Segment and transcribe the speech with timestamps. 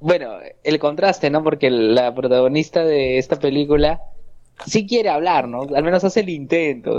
[0.00, 1.42] bueno, el contraste, ¿no?
[1.42, 4.00] Porque la protagonista de esta película
[4.66, 5.62] sí quiere hablar, ¿no?
[5.74, 6.92] Al menos hace el intento.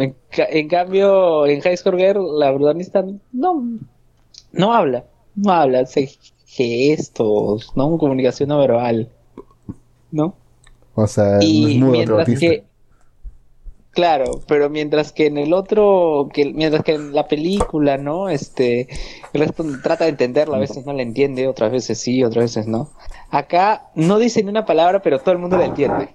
[0.00, 3.62] en, cambio, en High Girl, la protagonista no,
[4.52, 6.10] no habla, no habla, hace
[6.46, 7.98] gestos, ¿no?
[7.98, 9.08] Comunicación no verbal,
[10.10, 10.34] ¿no?
[10.94, 12.64] O sea, y mientras que
[13.90, 18.28] Claro, pero mientras que en el otro, que mientras que en la película, ¿no?
[18.28, 18.86] Este,
[19.32, 22.66] el resto trata de entenderla, a veces no la entiende, otras veces sí, otras veces
[22.66, 22.90] no.
[23.30, 26.14] Acá no dice ni una palabra, pero todo el mundo la entiende.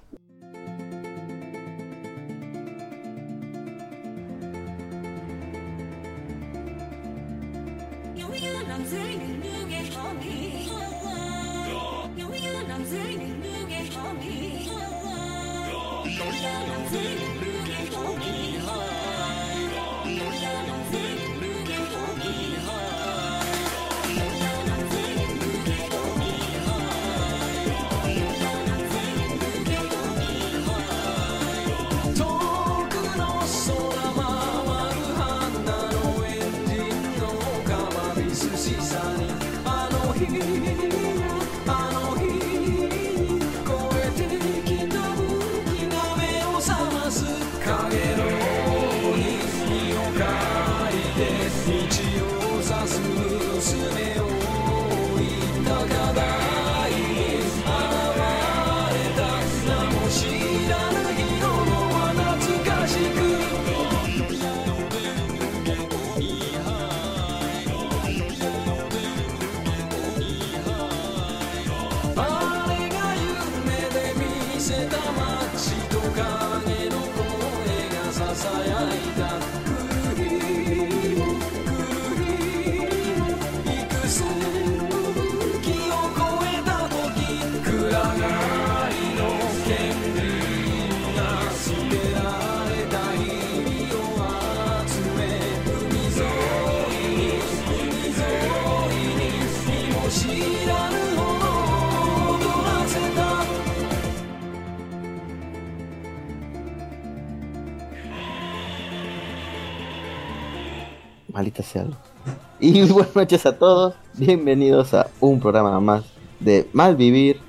[112.74, 116.02] Y buenas noches a todos, bienvenidos a un programa más
[116.40, 117.40] de Malvivir.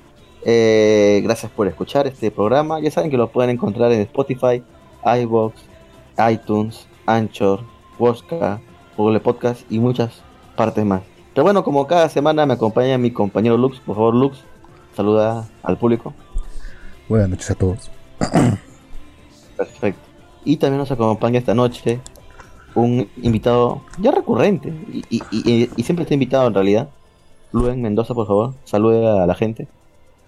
[0.44, 2.78] Eh, gracias por escuchar este programa.
[2.78, 4.62] Ya saben que lo pueden encontrar en Spotify,
[5.04, 5.60] iBox,
[6.30, 7.58] iTunes, Anchor,
[7.98, 8.60] Wosca,
[8.96, 10.22] Google Podcast y muchas
[10.54, 11.02] partes más.
[11.34, 13.80] Pero bueno, como cada semana me acompaña mi compañero Lux.
[13.80, 14.38] Por favor, Lux,
[14.94, 16.14] saluda al público.
[17.08, 17.90] Buenas noches a todos.
[19.56, 20.00] Perfecto.
[20.44, 22.00] Y también nos acompaña esta noche
[22.76, 24.72] un invitado ya recurrente
[25.10, 25.20] y,
[25.82, 26.88] siempre está invitado en realidad.
[27.52, 29.66] Luen Mendoza, por favor, salude a la gente.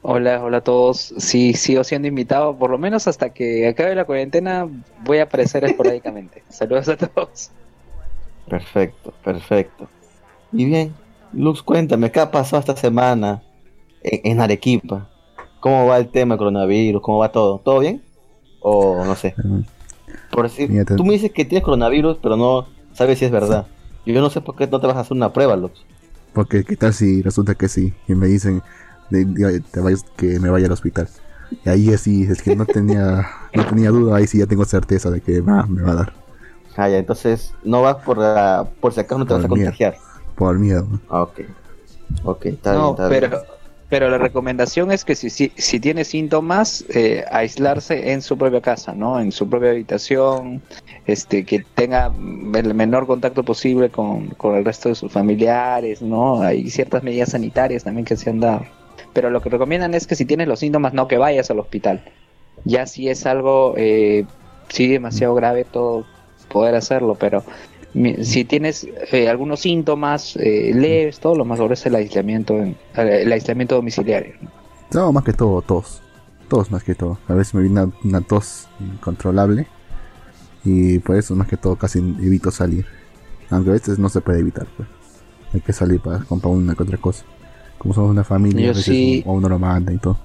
[0.03, 1.15] Hola, hola a todos.
[1.19, 4.67] Sí, sigo siendo invitado, por lo menos hasta que acabe la cuarentena
[5.05, 6.43] voy a aparecer esporádicamente.
[6.49, 7.51] Saludos a todos.
[8.49, 9.89] Perfecto, perfecto.
[10.53, 10.95] Y bien,
[11.33, 13.43] Lux, cuéntame, ¿qué ha pasado esta semana
[14.03, 15.11] en, Arequipa?
[15.61, 17.03] ¿Cómo va el tema del coronavirus?
[17.03, 17.59] ¿Cómo va todo?
[17.59, 18.03] ¿Todo bien?
[18.61, 19.35] O no sé.
[20.39, 23.67] Por decir, tú me dices que tienes coronavirus, pero no sabes si es verdad.
[24.07, 25.85] Yo no sé por qué no te vas a hacer una prueba, Lux.
[26.33, 28.63] Porque qué tal si resulta que sí, y me dicen
[30.17, 31.09] que me vaya al hospital.
[31.65, 35.11] Y ahí sí, es que no tenía, no tenía duda, ahí sí ya tengo certeza
[35.11, 36.13] de que me va a dar.
[36.77, 38.19] Ah, ya, entonces no vas por,
[38.81, 39.97] por si acaso no te vas a contagiar.
[40.37, 40.87] Por el miedo.
[41.09, 41.41] Ah, ok.
[42.23, 43.58] Ok, está bien, está pero...
[43.89, 48.93] Pero la recomendación es que si, si, tiene síntomas, eh, aislarse en su propia casa,
[48.93, 49.19] ¿no?
[49.19, 50.61] En su propia habitación,
[51.07, 52.13] este, que tenga
[52.55, 56.43] el menor contacto posible con, el resto de sus familiares, ¿no?
[56.43, 58.67] Hay ciertas medidas sanitarias también que se han dado.
[59.15, 62.05] Pero lo que recomiendan es que si tienes los síntomas, no que vayas al hospital.
[62.65, 64.27] Ya si es algo, eh,
[64.69, 66.05] sí, demasiado grave, todo
[66.49, 67.43] poder hacerlo, pero
[68.23, 72.75] si tienes eh, algunos síntomas eh, leves, todo lo más sobre es el aislamiento, eh,
[72.95, 74.35] el aislamiento domiciliario.
[74.93, 76.03] No, más que todo, tos.
[76.49, 77.19] Tos más que todo.
[77.29, 79.67] A veces me viene una, tos incontrolable
[80.65, 82.87] y por eso más que todo casi evito salir.
[83.51, 84.89] Aunque a veces no se puede evitar, pues.
[85.55, 87.25] Hay que salir para comprar una que otra cosa.
[87.79, 90.19] Como somos una familia, a veces uno lo manda y todo.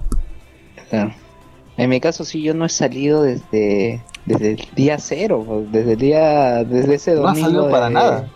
[0.90, 1.14] Claro.
[1.76, 5.98] En mi caso sí, yo no he salido desde, desde el día cero, desde el
[5.98, 7.48] día, desde ese domingo.
[7.48, 8.28] No salió para nada.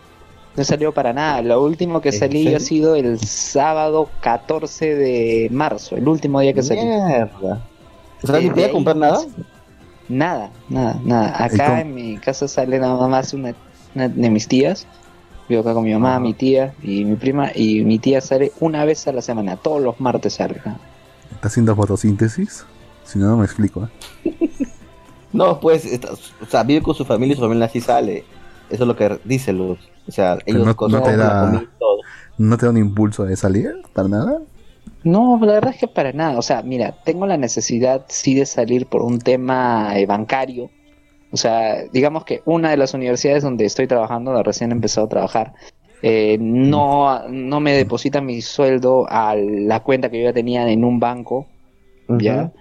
[0.56, 1.42] No salió para nada.
[1.42, 6.62] Lo último que salí ha sido el sábado 14 de marzo, el último día que
[6.62, 6.80] salí.
[6.80, 7.62] Mierda.
[8.22, 9.20] ¿O sea, a comprar nada?
[10.08, 11.44] Nada, nada, nada.
[11.44, 13.54] Acá en mi casa sale nada más una,
[13.94, 14.86] de mis tías
[15.48, 17.50] Vivo acá con mi mamá, mi tía y mi prima.
[17.54, 20.60] Y mi tía sale una vez a la semana, todos los martes sale.
[21.32, 22.66] ¿Está haciendo fotosíntesis?
[23.04, 23.88] Si no, no me explico.
[24.24, 24.68] ¿eh?
[25.32, 28.24] No, pues, está- o sea, vive con su familia y su familia así sale.
[28.70, 29.78] Eso es lo que dice Luz.
[30.06, 31.98] O sea, Pero ellos no- te la da- todo.
[32.38, 33.74] ¿No te da un impulso de salir?
[33.92, 34.38] ¿Para nada?
[35.04, 36.38] No, la verdad es que para nada.
[36.38, 40.70] O sea, mira, tengo la necesidad sí de salir por un tema eh, bancario.
[41.30, 45.06] O sea, digamos que una de las universidades donde estoy trabajando, donde recién he empezado
[45.06, 45.52] a trabajar,
[46.00, 50.84] eh, no, no me deposita mi sueldo a la cuenta que yo ya tenía en
[50.84, 51.46] un banco,
[52.24, 52.52] ¿ya?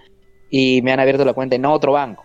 [0.50, 2.24] Y me han abierto la cuenta en otro banco.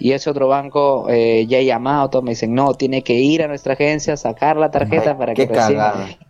[0.00, 3.42] Y ese otro banco eh, ya he llamado, todos me dicen, no, tiene que ir
[3.42, 5.80] a nuestra agencia, sacar la tarjeta Ay, para que recién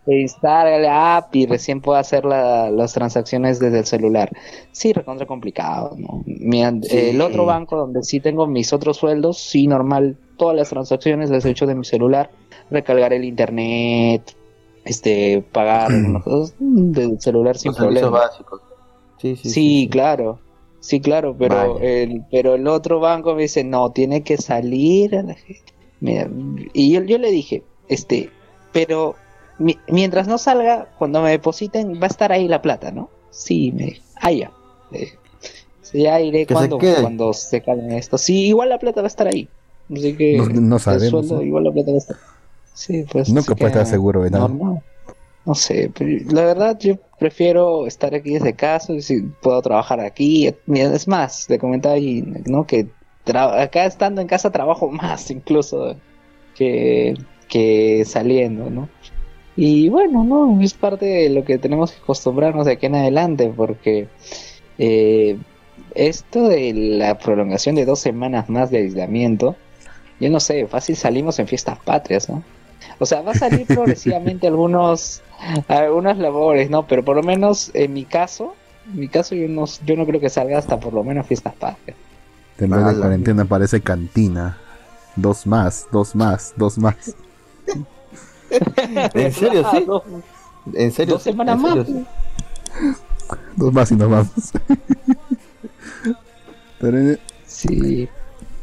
[0.05, 4.31] se instale la app y recién pueda hacer la- las transacciones desde el celular.
[4.71, 6.23] Sí, recontra complicado, ¿no?
[6.25, 6.97] Sí.
[6.97, 11.45] El otro banco donde sí tengo mis otros sueldos, sí, normal, todas las transacciones las
[11.45, 12.31] he hecho de mi celular,
[12.71, 14.35] recargar el internet,
[14.83, 18.25] este, pagar mm, del celular sin Los servicios problema.
[18.25, 18.61] básicos.
[19.19, 20.39] Sí, sí, Sí, claro.
[20.81, 25.15] Sí, claro, pero el, pero el otro banco me dice, no, tiene que salir.
[25.15, 25.73] a la gente".
[25.99, 26.29] Mira,
[26.73, 28.29] y yo, yo le dije, este,
[28.71, 29.15] pero
[29.57, 33.09] mi- mientras no salga, cuando me depositen, va a estar ahí la plata, ¿no?
[33.31, 34.51] Sí, me dijo, ah, ya.
[35.81, 38.17] "Sí, ya iré Que se cuando, cuando se calme esto.
[38.17, 39.49] Sí, igual la plata va a estar ahí.
[39.93, 41.41] Así que No- no sabemos, sueldo, ¿no?
[41.41, 42.17] igual la plata va a estar.
[42.73, 43.29] Sí, pues.
[43.29, 44.47] Nunca que estar seguro de nada.
[44.47, 44.81] normal.
[45.45, 49.99] No sé, pero la verdad yo prefiero estar aquí desde casa, y si puedo trabajar
[49.99, 50.53] aquí.
[50.67, 52.65] Es más, te comentaba ahí, ¿no?
[52.65, 52.87] Que
[53.35, 55.95] acá estando en casa trabajo más incluso
[56.55, 57.15] que,
[57.47, 58.89] que saliendo, ¿no?
[59.55, 63.51] Y bueno, no, es parte de lo que tenemos que acostumbrarnos de aquí en adelante,
[63.55, 64.07] porque
[64.77, 65.37] eh,
[65.95, 69.57] esto de la prolongación de dos semanas más de aislamiento,
[70.19, 72.43] yo no sé, fácil salimos en fiestas patrias, ¿no?
[72.99, 75.21] O sea, va a salir progresivamente algunos,
[75.67, 76.87] algunas labores, ¿no?
[76.87, 78.55] Pero por lo menos en mi caso,
[78.91, 81.53] en mi caso yo no, yo no creo que salga hasta por lo menos fiestas
[81.55, 81.97] patrias.
[82.59, 82.93] Ala.
[82.93, 84.57] de cuarentena parece cantina.
[85.15, 87.15] Dos más, dos más, dos más.
[89.13, 89.83] ¿En serio, sí?
[89.85, 90.03] Dos,
[90.73, 91.13] ¿En serio?
[91.15, 91.87] dos semanas ¿En más.
[93.55, 94.31] Dos más y nos vamos.
[96.79, 98.07] Pero eh, Sí,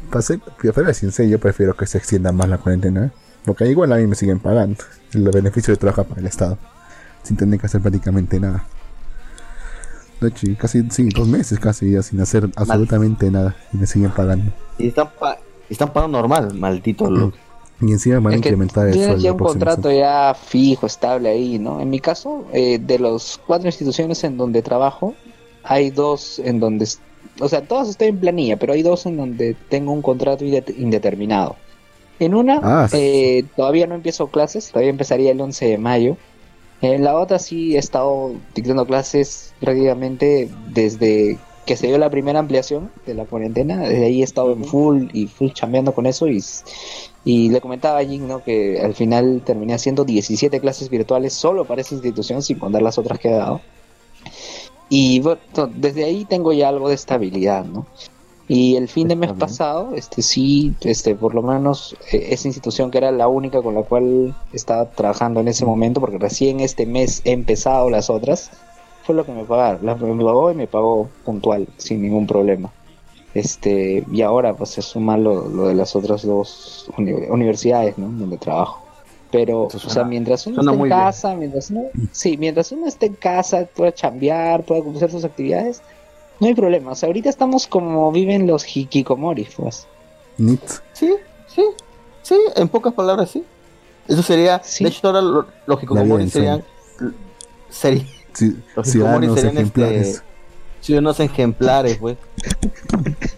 [0.09, 3.05] para ser, para ser sincero, yo prefiero que se extienda más la cuarentena.
[3.05, 3.11] ¿eh?
[3.45, 4.83] Porque igual a mí me siguen pagando.
[5.13, 6.57] Los beneficios de trabajar para el Estado.
[7.23, 8.65] Sin tener que hacer prácticamente nada.
[10.19, 13.55] De hecho, casi, sí, dos meses casi ya sin hacer absolutamente nada.
[13.73, 14.51] Y me siguen pagando.
[14.77, 15.37] Y están, pa-
[15.69, 17.33] están pagando normal, maldito Luz.
[17.79, 19.23] Y encima van a incrementar el tienes sueldo.
[19.23, 21.79] ya el un contrato ya fijo, estable ahí, ¿no?
[21.79, 25.13] En mi caso, eh, de los cuatro instituciones en donde trabajo,
[25.63, 26.87] hay dos en donde,
[27.39, 30.73] o sea, todas estoy en planilla, pero hay dos en donde tengo un contrato inde-
[30.75, 31.55] indeterminado.
[32.19, 36.17] En una, Ah, eh, todavía no empiezo clases, todavía empezaría el 11 de mayo.
[36.81, 42.39] En la otra sí he estado dictando clases prácticamente desde que se dio la primera
[42.39, 43.77] ampliación de la cuarentena.
[43.79, 46.43] Desde ahí he estado en full y full chambeando con eso y,
[47.25, 48.43] y le comentaba a Jin, ¿no?
[48.43, 52.97] que al final terminé haciendo 17 clases virtuales solo para esa institución sin contar las
[52.97, 53.61] otras que he dado.
[54.89, 55.39] Y bueno,
[55.75, 57.85] desde ahí tengo ya algo de estabilidad, ¿no?
[58.49, 62.91] Y el fin de mes pasado, este sí, este por lo menos eh, esa institución
[62.91, 66.85] que era la única con la cual estaba trabajando en ese momento, porque recién este
[66.85, 68.51] mes he empezado las otras,
[69.03, 72.71] fue lo que me pagaron, la, me pagó y me pagó puntual, sin ningún problema.
[73.33, 78.07] Este, y ahora pues se suma lo, lo de las otras dos uni- universidades, ¿no?
[78.07, 78.81] Donde trabajo.
[79.29, 80.89] Pero, o sea, mientras uno esté en bien.
[80.89, 85.81] casa, mientras uno, sí, mientras uno esté en casa, pueda chambear, pueda hacer sus actividades,
[86.39, 86.91] no hay problema.
[86.91, 89.87] O sea, ahorita estamos como viven los hikikomoris, pues.
[90.37, 90.61] Nit.
[90.93, 91.13] Sí,
[91.47, 91.63] sí,
[92.21, 93.43] sí, en pocas palabras sí.
[94.07, 94.83] Eso sería, Sí.
[94.83, 96.63] de hecho ahora lo- los hikikomoris serían,
[97.71, 100.07] seri- Ci- Los hikikomori serían, ejemplares.
[100.07, 100.21] este,
[100.81, 102.17] ciudadanos ejemplares, pues,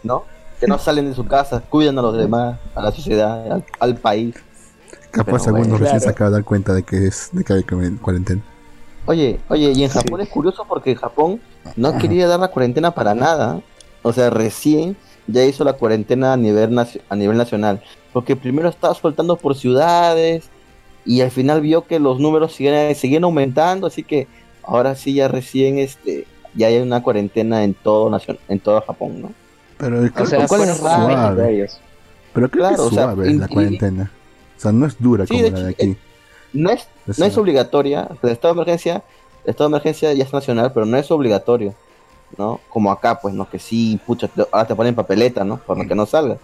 [0.03, 0.25] ¿no?
[0.59, 3.95] Que no salen de su casa, cuidan a los demás, a la sociedad, al, al
[3.95, 4.35] país.
[5.11, 7.53] Capaz pero algunos bueno, recién se acaban de dar cuenta de que es de que
[7.53, 8.41] hay cuaren- cuarentena.
[9.05, 11.39] Oye, oye, y en Japón es curioso porque Japón
[11.75, 13.61] no quería dar la cuarentena para nada.
[14.03, 14.95] O sea, recién
[15.27, 17.81] ya hizo la cuarentena a nivel, a nivel nacional.
[18.13, 20.49] Porque primero estaba soltando por ciudades
[21.05, 23.87] y al final vio que los números siguen, siguen aumentando.
[23.87, 24.27] Así que
[24.63, 29.21] ahora sí ya recién este ya hay una cuarentena en todo nacion- en todo Japón,
[29.21, 29.31] ¿no?
[29.77, 31.55] Pero creo O sea, fueron es suave.
[31.55, 31.79] ellos.
[32.33, 34.11] Pero creo Claro, que o es sea, suave y- la y- cuarentena.
[34.57, 35.97] O sea, no es dura Sí, como de la de aquí.
[36.53, 36.87] No es,
[37.17, 38.07] no es obligatoria.
[38.21, 39.03] El estado de emergencia,
[39.43, 41.75] el estado de emergencia ya es nacional, pero no es obligatorio,
[42.37, 42.59] ¿no?
[42.69, 43.49] Como acá, pues, ¿no?
[43.49, 45.61] Que sí, pucha, te- ahora te ponen papeleta, ¿no?
[45.67, 46.37] Lo que no salga.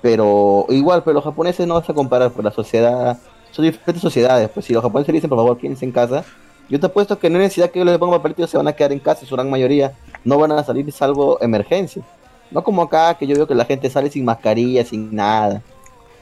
[0.00, 3.18] Pero igual, pero los japoneses no vas a comparar, por la sociedad
[3.50, 4.48] son diferentes sociedades.
[4.50, 6.24] Pues si los japoneses dicen, por favor, quédense en casa,
[6.68, 8.74] yo te apuesto que no hay necesidad que yo les ponga papelito, se van a
[8.74, 12.02] quedar en casa, su gran mayoría no van a salir salvo emergencia.
[12.50, 15.62] No como acá, que yo veo que la gente sale sin mascarilla, sin nada.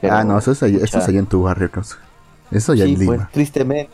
[0.02, 1.71] ah, no, eso es, allá, eso es allá en tu barrio,
[2.50, 3.17] Eso ya sí, en Lima.
[3.17, 3.91] Pues, tristemente,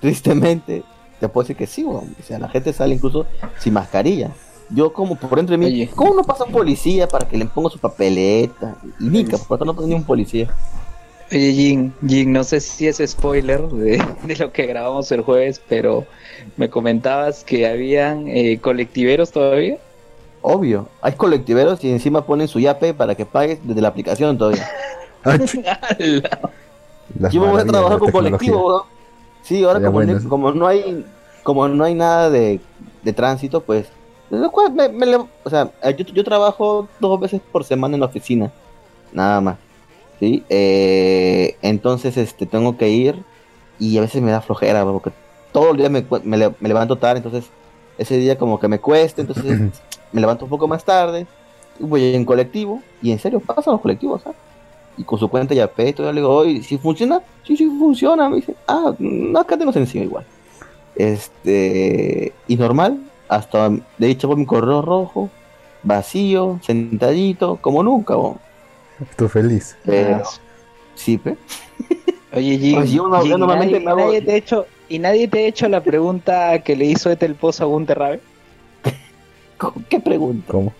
[0.00, 0.82] tristemente,
[1.20, 3.26] te puedo decir que sí, o sea, la gente sale incluso
[3.58, 4.30] sin mascarilla.
[4.70, 7.78] Yo como por entre mí, ¿cómo no pasa un policía para que le ponga su
[7.78, 8.76] papeleta?
[8.98, 10.48] Y Nica, ¿por qué no pasa ni un policía?
[11.30, 14.02] Oye, Jin, Jin, no sé si es spoiler de,
[14.38, 16.06] lo que grabamos el jueves, pero
[16.56, 19.78] me comentabas que habían eh, colectiveros todavía.
[20.42, 24.68] Obvio, hay colectiveros y encima ponen su yape para que pagues desde la aplicación todavía.
[27.30, 28.86] Yo me voy a trabajar con colectivo,
[29.42, 31.04] Sí, ahora como, no hay
[31.42, 32.60] como no hay nada de,
[33.14, 33.88] tránsito, pues
[34.30, 38.50] o sea, yo, yo trabajo dos veces por semana en la oficina,
[39.12, 39.56] nada más.
[40.20, 40.44] ¿sí?
[40.48, 43.22] Eh, entonces este, tengo que ir
[43.78, 45.10] y a veces me da flojera, porque
[45.50, 47.50] todo el día me, me, levanto tarde, entonces
[47.98, 49.44] ese día como que me cuesta, entonces
[50.12, 51.26] me levanto un poco más tarde,
[51.80, 54.38] voy en colectivo, y en serio pasan los colectivos, ¿sabes?
[54.96, 57.20] Y con su cuenta ya peto, ya le digo, oye, ¿si funciona?
[57.46, 60.24] Sí, sí funciona, me dice, ah, no, acá tenemos encima igual.
[60.94, 65.30] Este, y normal, hasta de hecho por mi correo rojo,
[65.82, 68.38] vacío, sentadito, como nunca, ¿no?
[69.10, 69.76] Estoy feliz.
[69.84, 70.22] Pero,
[70.94, 71.36] sí, pe.
[72.34, 76.76] Oye, Jim, pues nadie, te ha hecho, ¿y nadie te ha hecho la pregunta que
[76.76, 78.20] le hizo Etel Pozo a Gunter Rabe?
[79.88, 80.52] ¿Qué pregunta?
[80.52, 80.72] ¿Cómo?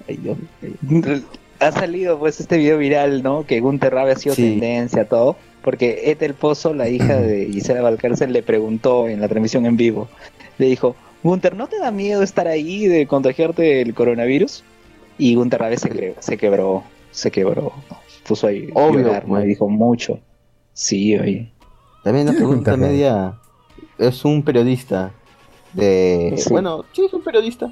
[1.62, 3.47] Ha salido pues este video viral, ¿no?
[3.47, 5.37] Que Gunter Rabe ha sido tendencia, todo.
[5.62, 10.09] Porque Etel Pozo, la hija de Gisela Valcárcel, le preguntó en la transmisión en vivo.
[10.59, 14.64] Le dijo, Gunter, ¿no te da miedo estar ahí de contagiarte el coronavirus?
[15.19, 17.73] Y Gunter Rabe se, se quebró, se quebró
[18.23, 20.21] puso ahí Obvio, me dijo mucho.
[20.73, 21.52] Sí, oye.
[22.02, 23.35] También la pregunta media
[23.99, 25.12] es un periodista
[25.73, 26.40] de...
[26.50, 27.71] Bueno, sí, es un periodista.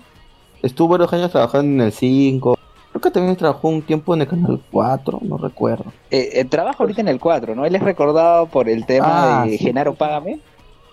[0.63, 2.59] Estuvo varios años trabajando en el 5.
[3.01, 5.87] Creo que también trabajó un tiempo en el Canal 4, no recuerdo.
[6.11, 7.65] Eh, eh, trabaja ahorita en el 4, ¿no?
[7.65, 10.39] Él es recordado por el tema ah, de Genaro Págame.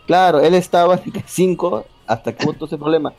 [0.06, 3.12] Claro, él estaba en el 5 hasta que hubo todo ese problema.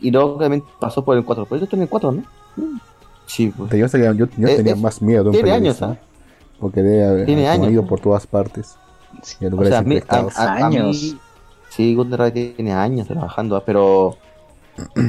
[0.00, 1.46] Y luego obviamente pasó por el 4.
[1.46, 2.22] Pero yo en el 4, ¿no?
[3.26, 3.72] Sí, pues.
[3.72, 5.98] Yo, yo, yo tenía más miedo de un Tiene años, ¿ah?
[6.60, 7.28] Porque debe haber
[7.72, 8.76] ido por todas partes.
[9.20, 9.84] o sea,
[10.36, 11.16] a, años.
[11.70, 13.64] sí, Gunnar tiene años trabajando, ¿ah?
[13.66, 14.16] pero.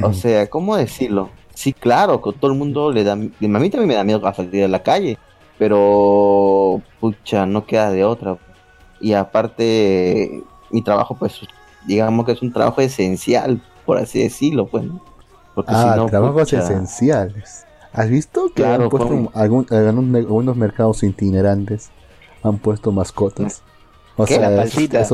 [0.02, 1.30] o sea, ¿cómo decirlo?
[1.60, 3.12] Sí, claro, que todo el mundo le da.
[3.12, 5.18] A mí también me da miedo a salir a la calle,
[5.58, 6.80] pero.
[6.98, 8.38] Pucha, no queda de otra.
[8.98, 11.38] Y aparte, mi trabajo, pues,
[11.84, 14.86] digamos que es un trabajo esencial, por así decirlo, pues.
[15.54, 17.66] Porque ah, si no, trabajos esenciales.
[17.92, 21.90] ¿Has visto que han puesto algún, algunos mercados itinerantes?
[22.42, 23.62] Han puesto mascotas.
[24.16, 24.36] O ¿Qué?
[24.36, 25.04] sea, la paltita.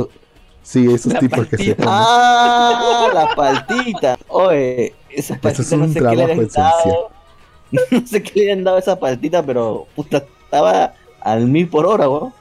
[0.62, 1.92] sí, esos tipos que se ponen.
[1.92, 3.10] ¡Ah!
[3.12, 4.16] La paltita.
[4.28, 7.10] Oye, esa paltita es un no sé trabajo qué le dado.
[7.90, 11.86] No sé qué le han dado a esa paltita, pero puta, estaba al mil por
[11.86, 12.32] hora, ¿no?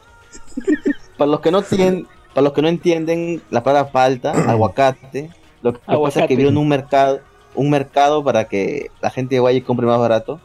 [1.17, 5.31] para los que no tienen, para los que no entienden la palabra falta, aguacate,
[5.63, 7.21] lo que pasa es que vieron un mercado
[7.55, 10.39] un mercado para que la gente vaya y compre más barato.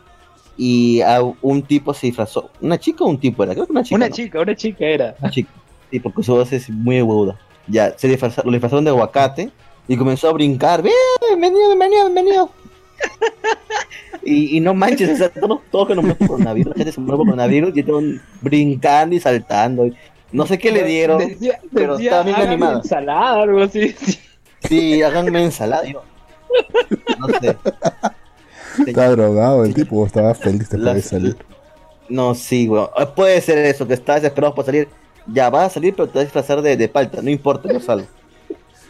[0.56, 2.50] Y a un tipo se disfrazó.
[2.60, 3.54] ¿Una chica o un tipo era?
[3.54, 3.96] Creo que una chica.
[3.96, 5.14] Una chica, una chica era.
[5.20, 5.50] Una chica.
[5.90, 7.38] Sí, porque su voz es muy aguda.
[7.66, 9.50] Ya, se disfrazó, lo disfrazaron de aguacate
[9.90, 10.84] y comenzó a brincar.
[11.28, 12.50] Bienvenido, bienvenido, bienvenido.
[14.22, 16.92] y, y no manches, o sea, todos, todos que nos mueren por coronavirus, la gente
[16.92, 19.90] se muere por coronavirus y están brincando y saltando.
[20.30, 21.20] No sé qué le dieron,
[21.74, 22.76] pero estaba bien animado.
[22.76, 23.96] ensalada, algo así.
[24.68, 25.82] Sí, háganme ensalada.
[27.18, 27.56] No sé.
[28.86, 31.36] Estaba drogado el tipo, estaba feliz de salir.
[32.08, 32.90] No, sí, weón.
[32.96, 34.86] Eh, puede ser eso, que estaba desesperado por salir.
[35.26, 37.80] Ya va a salir, pero te vas a disfrazar de, de palta, no importa, yo
[37.80, 38.06] salgo.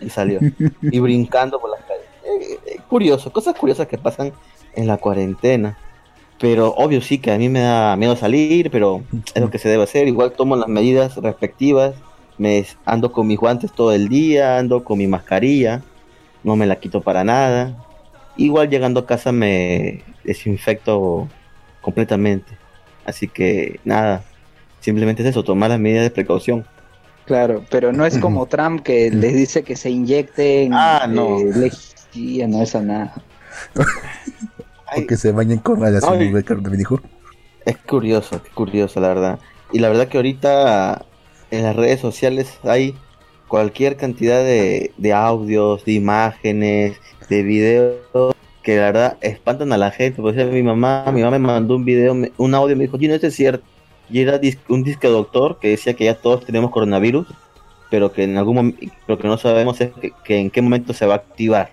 [0.01, 0.41] Y salió.
[0.83, 2.05] y brincando por las calles.
[2.25, 4.33] Eh, eh, curioso, cosas curiosas que pasan
[4.75, 5.79] en la cuarentena.
[6.39, 9.03] Pero obvio sí que a mí me da miedo salir, pero
[9.35, 10.09] es lo que se debe hacer.
[10.09, 11.95] Igual tomo las medidas respectivas.
[12.39, 15.83] Me ando con mis guantes todo el día, ando con mi mascarilla
[16.43, 17.77] no me la quito para nada.
[18.37, 21.29] Igual llegando a casa me desinfecto
[21.81, 22.57] completamente.
[23.05, 24.25] Así que nada,
[24.81, 26.67] simplemente es eso, tomar las medidas de precaución.
[27.27, 30.73] Claro, pero no es como Trump que les dice que se inyecten.
[30.75, 31.39] Ah, no.
[31.39, 31.71] Eh,
[32.49, 33.15] no es a nada.
[34.97, 37.01] o que se bañen con radiación me dijo.
[37.65, 39.39] Es curioso, es curioso, la verdad.
[39.73, 41.05] Y la verdad que ahorita
[41.51, 42.97] en las redes sociales hay
[43.49, 46.97] cualquier cantidad de, de audios, de imágenes,
[47.29, 50.21] de videos que la verdad espantan a la gente.
[50.21, 53.15] Por ejemplo, mi mamá, mi mamá me mandó un video, un audio, me dijo, no,
[53.15, 53.65] esto es cierto.
[54.11, 57.27] Y era un disque doctor que decía que ya todos tenemos coronavirus
[57.91, 59.91] pero que en algún momento, lo que no sabemos es
[60.25, 61.71] que, en qué momento se va a activar.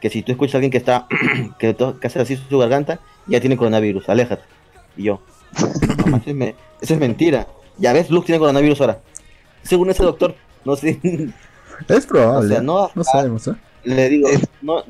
[0.00, 1.06] Que si tú escuchas a alguien que está,
[1.58, 4.42] que, que hace así su garganta, ya tiene coronavirus, aléjate.
[4.96, 5.20] Y yo,
[6.06, 7.46] no, eso, es eso es mentira.
[7.78, 9.00] Ya ves, Luke tiene coronavirus ahora.
[9.62, 11.00] Según ese doctor, no sé.
[11.88, 12.60] Es probable.
[12.60, 13.54] no, sabemos, ¿eh?
[13.84, 14.28] Le digo,
[14.60, 14.84] no,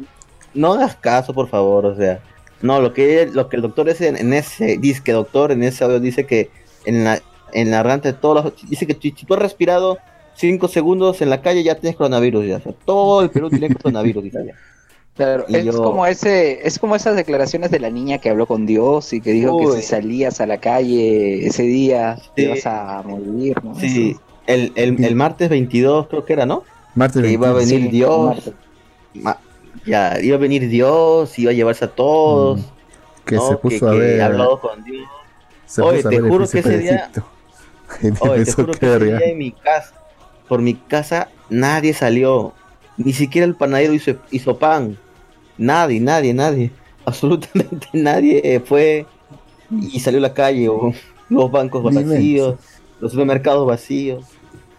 [0.55, 2.21] no hagas caso, por favor, o sea.
[2.63, 5.85] No, lo que, lo que el doctor es en, ese, dice que doctor, en ese
[5.85, 6.51] audio dice que
[6.85, 7.21] en la,
[7.53, 9.99] en la garganta de todos los, dice que si tú has respirado
[10.35, 12.61] 5 segundos en la calle ya tienes coronavirus ya.
[12.85, 14.55] todo el Perú tiene coronavirus, dice
[15.17, 19.13] Claro, es como ese, es como esas declaraciones de la niña que habló con Dios
[19.13, 23.63] y que dijo que si salías a la calle ese día te ibas a morir,
[23.63, 23.75] ¿no?
[23.75, 26.63] Sí, el, el, el, martes 22 creo que era, ¿no?
[26.95, 28.51] Martes que iba a venir Dios.
[29.85, 32.61] ya, iba a venir Dios, iba a llevarse a todos.
[32.61, 32.65] Mm.
[33.27, 34.23] Que se puso a ver.
[34.23, 35.07] hablado con Dios.
[35.83, 37.11] Oye, te juro que ese día.
[38.21, 39.95] Oye, te juro que ese día en mi casa,
[40.49, 42.53] por mi casa, nadie salió.
[42.97, 44.99] Ni siquiera el panadero hizo, hizo pan.
[45.57, 46.71] Nadie, nadie, nadie.
[47.05, 49.07] Absolutamente nadie fue
[49.71, 50.69] y salió a la calle.
[50.69, 50.93] O
[51.29, 52.57] los bancos vacíos,
[53.01, 54.25] los supermercados vacíos.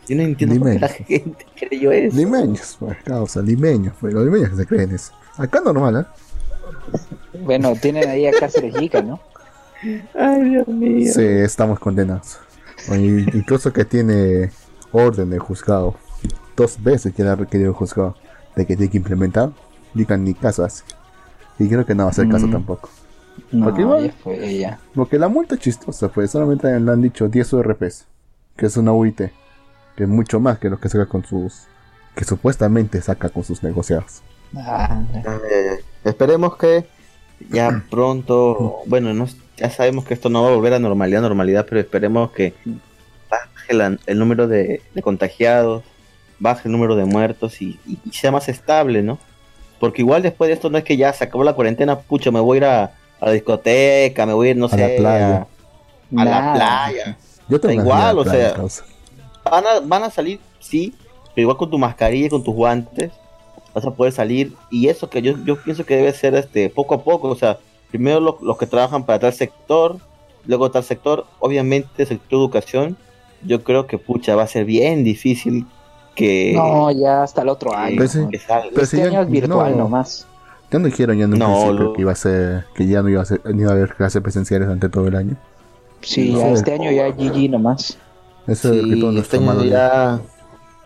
[0.07, 2.17] Yo no entiendo por qué la gente creyó eso.
[2.17, 3.93] Limeños, pues, causa, limeños.
[4.00, 5.13] Pues, los limeños que se creen eso.
[5.38, 7.39] Acá normal, ¿eh?
[7.39, 9.19] Bueno, tienen ahí a Cáceres Jica, ¿no?
[10.13, 11.11] Ay, Dios mío.
[11.13, 12.39] Sí, estamos condenados.
[12.89, 14.51] incluso que tiene
[14.91, 15.95] orden de juzgado.
[16.55, 18.15] Dos veces que le ha requerido el juzgado
[18.55, 19.51] de que tiene que implementar.
[19.93, 20.83] Digan ni caso hace.
[21.59, 22.51] Y creo que no va a hacer caso mm.
[22.51, 22.89] tampoco.
[23.51, 24.79] No, porque, igual, fue ella.
[24.93, 28.05] porque la multa es chistosa, pues solamente le han dicho 10 URPs,
[28.55, 29.21] que es una UIT
[29.95, 31.67] que es mucho más que lo que saca con sus
[32.15, 34.21] que supuestamente saca con sus negociados.
[34.55, 35.01] Ah,
[36.03, 36.85] esperemos que
[37.50, 39.27] ya pronto, bueno, no,
[39.61, 42.53] ya sabemos que esto no va a volver a normalidad, normalidad, pero esperemos que
[43.29, 45.83] baje el número de, contagiados,
[46.39, 47.79] baje el número de muertos y,
[48.11, 49.19] sea más estable, ¿no?
[49.79, 52.39] Porque igual después de esto no es que ya se acabó la cuarentena, pucha, me
[52.39, 52.91] voy a ir a,
[53.21, 55.47] la discoteca, me voy a ir, no sé, la playa.
[56.17, 57.17] A, la playa.
[57.47, 58.55] Yo tengo igual, o sea,
[59.43, 60.95] van a, van a salir, sí,
[61.35, 63.11] pero igual con tu mascarilla y con tus guantes
[63.75, 64.53] vas a poder salir.
[64.71, 67.59] Y eso que yo, yo pienso que debe ser este poco a poco, o sea,
[67.91, 69.97] primero los que trabajan para tal sector,
[70.45, 72.97] luego tal sector, obviamente sector educación,
[73.43, 75.65] yo creo que pucha, va a ser bien difícil
[76.15, 76.53] que...
[76.55, 78.01] No, ya hasta el otro año.
[78.03, 80.27] este año es virtual nomás.
[80.71, 83.21] Ya no dijeron ya en un no, que iba a ser, que ya no iba
[83.21, 85.35] a, ser, ni iba a haber clases presenciales durante todo el año.
[85.99, 87.97] Sí, ya este año ya GG nomás.
[88.47, 90.21] Eso sí, este año ya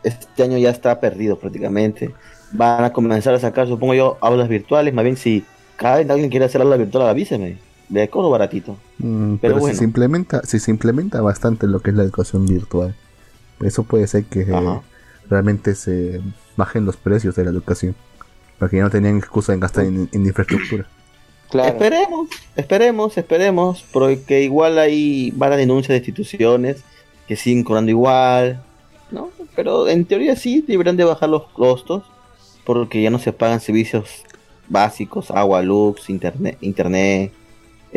[0.06, 2.14] este año ya está perdido prácticamente.
[2.52, 4.94] Van a comenzar a sacar, supongo yo, aulas virtuales.
[4.94, 5.44] Más bien, si
[5.76, 7.58] cada vez alguien quiere hacer aula virtual, avíseme.
[7.90, 8.78] De costo baratito.
[8.98, 12.96] Mm, pero, si, se implementa, si se implementa bastante lo que es la educación virtual,
[13.62, 14.46] eso puede ser que
[15.30, 16.22] realmente se
[16.58, 17.96] bajen los precios de la educación.
[18.58, 20.88] Porque ya no tenían excusa en gastar en, infraestructura.
[21.54, 26.84] Esperemos, esperemos, esperemos, porque igual hay varias denuncias de instituciones
[27.28, 28.62] que siguen cobrando igual,
[29.12, 29.30] ¿no?
[29.56, 32.04] Pero en teoría sí deberían de bajar los costos,
[32.66, 34.24] porque ya no se pagan servicios
[34.68, 37.32] básicos, agua, luz, internet, internet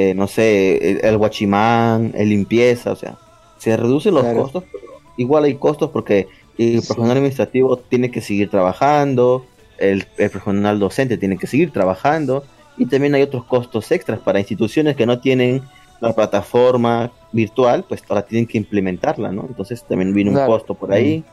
[0.00, 3.18] eh, no sé, el, guachimán, el limpieza, o sea,
[3.58, 8.48] se reducen los costos, pero igual hay costos porque el profesional administrativo tiene que seguir
[8.48, 9.44] trabajando,
[9.76, 12.44] el, el, profesional docente tiene que seguir trabajando,
[12.76, 15.62] y también hay otros costos extras para instituciones que no tienen
[15.98, 19.46] la plataforma virtual, pues ahora tienen que implementarla, ¿no?
[19.48, 21.24] Entonces también viene un costo por ahí.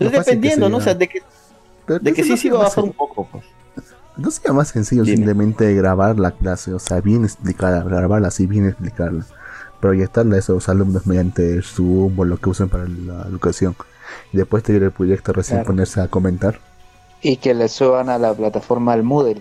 [0.00, 0.04] Mm.
[0.06, 0.78] dependiendo, ¿no?
[0.78, 1.22] O sea, de que,
[1.86, 3.44] de que sí, sí va a bajar un poco, pues.
[4.20, 6.74] ¿No sería más sencillo simplemente grabar la clase?
[6.74, 9.24] O sea, bien explicarla, grabarla así, bien explicarla.
[9.80, 13.74] Proyectarla a esos alumnos mediante Zoom o lo que usen para la educación.
[14.30, 16.60] Y después tener el proyecto recién ponerse a comentar.
[17.22, 19.40] Y que le suban a la plataforma al Moodle.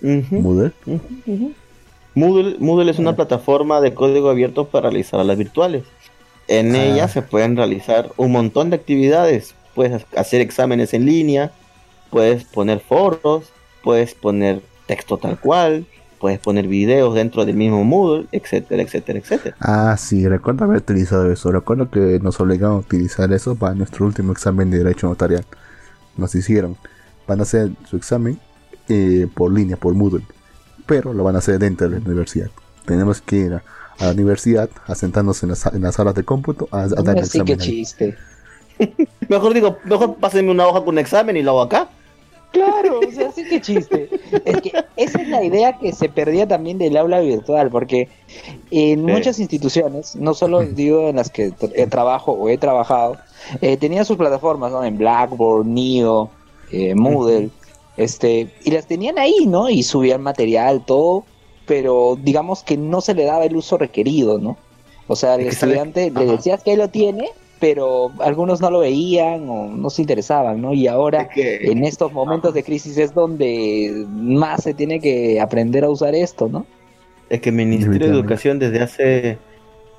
[0.00, 0.72] ¿Moodle?
[2.14, 5.84] Moodle, es una plataforma de código abierto para realizar las virtuales.
[6.48, 6.84] En ah.
[6.84, 9.54] ella se pueden realizar un montón de actividades.
[9.74, 11.52] Puedes hacer exámenes en línea,
[12.08, 13.52] puedes poner foros,
[13.86, 15.86] puedes poner texto tal cual,
[16.18, 19.56] puedes poner videos dentro del mismo Moodle, etcétera, etcétera, etcétera.
[19.60, 21.52] Ah, sí, recuerdo haber utilizado eso.
[21.52, 25.44] Recuerdo que nos obligaron a utilizar eso para nuestro último examen de Derecho Notarial.
[26.16, 26.76] Nos hicieron.
[27.28, 28.40] Van a hacer su examen
[28.88, 30.24] eh, por línea, por Moodle
[30.86, 32.48] pero lo van a hacer dentro de la universidad.
[32.86, 33.62] Tenemos que ir a,
[33.98, 37.58] la universidad, a sentarnos en las, en las salas de cómputo, a, dar el examen.
[37.58, 38.16] chiste.
[39.28, 41.88] mejor digo, mejor pásenme una hoja con un examen y lo hago acá.
[42.56, 44.08] Claro, o sea, sí que chiste.
[44.44, 48.08] Es que esa es la idea que se perdía también del aula virtual, porque
[48.70, 51.50] en muchas instituciones, no solo digo en las que
[51.90, 53.18] trabajo o he trabajado,
[53.60, 54.82] eh, tenía sus plataformas, ¿no?
[54.84, 56.30] En Blackboard, Neo,
[56.72, 57.50] eh, Moodle,
[57.96, 59.68] este, y las tenían ahí, ¿no?
[59.68, 61.24] Y subían material, todo,
[61.66, 64.56] pero digamos que no se le daba el uso requerido, ¿no?
[65.08, 69.68] O sea, el estudiante le decías que lo tiene, pero algunos no lo veían o
[69.68, 70.74] no se interesaban, ¿no?
[70.74, 75.90] Y ahora, en estos momentos de crisis es donde más se tiene que aprender a
[75.90, 76.66] usar esto, ¿no?
[77.30, 79.38] Es que el Ministerio de Educación desde hace,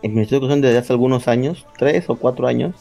[0.02, 2.76] el Ministerio de Educación desde hace algunos años, tres o cuatro años,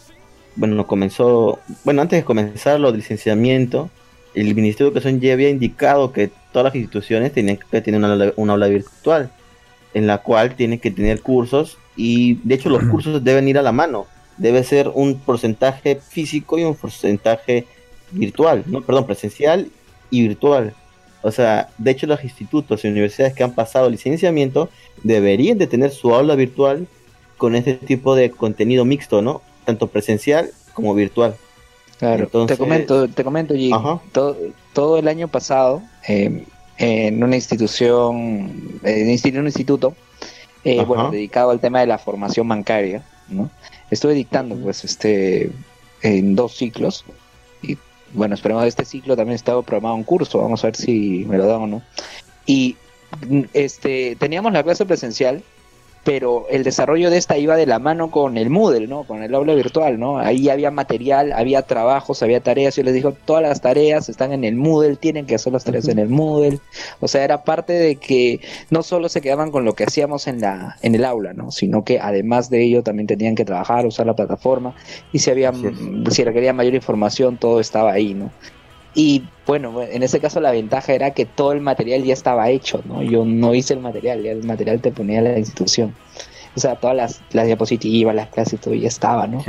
[0.56, 3.90] bueno, comenzó, bueno, antes de comenzar lo del licenciamiento,
[4.34, 8.32] el Ministerio de Educación ya había indicado que todas las instituciones tenían que tener una,
[8.36, 9.30] una aula virtual,
[9.94, 13.62] en la cual tienen que tener cursos y de hecho los cursos deben ir a
[13.62, 17.66] la mano debe ser un porcentaje físico y un porcentaje
[18.10, 19.68] virtual, no, perdón, presencial
[20.10, 20.74] y virtual.
[21.22, 24.68] O sea, de hecho los institutos y universidades que han pasado licenciamiento
[25.02, 26.86] deberían de tener su aula virtual
[27.36, 29.42] con este tipo de contenido mixto, ¿no?
[29.64, 31.34] Tanto presencial como virtual.
[31.98, 33.54] Claro, te comento, te comento,
[34.12, 34.36] todo,
[34.74, 36.44] todo, el año pasado, em,
[36.76, 39.94] en una institución, en un instituto,
[40.62, 43.50] eh, bueno, dedicado al tema de la formación bancaria, ¿no?
[43.90, 45.50] estuve dictando pues este
[46.02, 47.04] en dos ciclos
[47.62, 47.78] y
[48.12, 51.46] bueno esperemos este ciclo también estaba programado un curso vamos a ver si me lo
[51.46, 51.82] dan o no
[52.46, 52.76] y
[53.52, 55.42] este teníamos la clase presencial
[56.06, 59.02] pero el desarrollo de esta iba de la mano con el Moodle, ¿no?
[59.02, 60.18] Con el aula virtual, ¿no?
[60.18, 62.76] Ahí había material, había trabajos, había tareas.
[62.76, 65.88] Yo les digo, todas las tareas están en el Moodle, tienen que hacer las tareas
[65.88, 66.60] en el Moodle.
[67.00, 68.38] O sea, era parte de que
[68.70, 71.50] no solo se quedaban con lo que hacíamos en la en el aula, ¿no?
[71.50, 74.76] Sino que además de ello también tenían que trabajar, usar la plataforma
[75.12, 75.52] y si había
[76.10, 78.30] si requería mayor información, todo estaba ahí, ¿no?
[78.98, 82.80] Y bueno, en ese caso la ventaja era que todo el material ya estaba hecho,
[82.86, 83.02] ¿no?
[83.02, 85.94] Yo no hice el material, ya el material te ponía la institución.
[86.56, 89.44] O sea, todas las, las diapositivas, las clases, todo ya estaba, ¿no?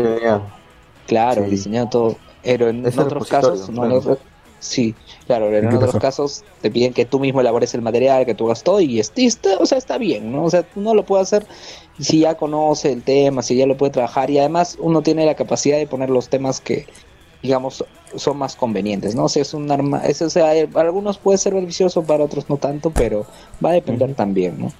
[1.08, 2.18] Claro, diseñado todo.
[2.44, 4.18] Pero en otros casos, no,
[4.60, 4.94] sí,
[5.28, 8.64] claro, en otros casos te piden que tú mismo elabores el material, que tú hagas
[8.64, 10.44] todo y, está, o sea, está bien, ¿no?
[10.44, 11.48] O sea, uno lo puede hacer
[12.02, 15.36] si ya conoce el tema, si ya lo puede trabajar y además uno tiene la
[15.36, 16.86] capacidad de poner los temas que,
[17.42, 17.84] digamos,
[18.16, 19.26] son más convenientes, ¿no?
[19.26, 22.24] O sea, es un arma, eso, o sea, eh, para algunos puede ser beneficioso, para
[22.24, 23.26] otros no tanto, pero
[23.64, 24.72] va a depender también, ¿no?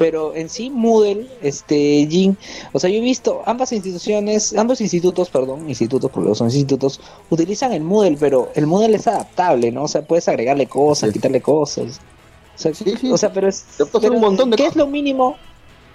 [0.00, 2.34] Pero en sí, Moodle, este, Jin,
[2.72, 7.74] o sea, yo he visto ambas instituciones, ambos institutos, perdón, institutos, porque son institutos, utilizan
[7.74, 9.82] el Moodle, pero el Moodle es adaptable, ¿no?
[9.82, 12.00] O sea, puedes agregarle cosas, quitarle cosas.
[12.56, 12.72] O sea,
[13.12, 13.64] o sea pero es.
[13.78, 15.36] un montón de ¿Qué es lo mínimo?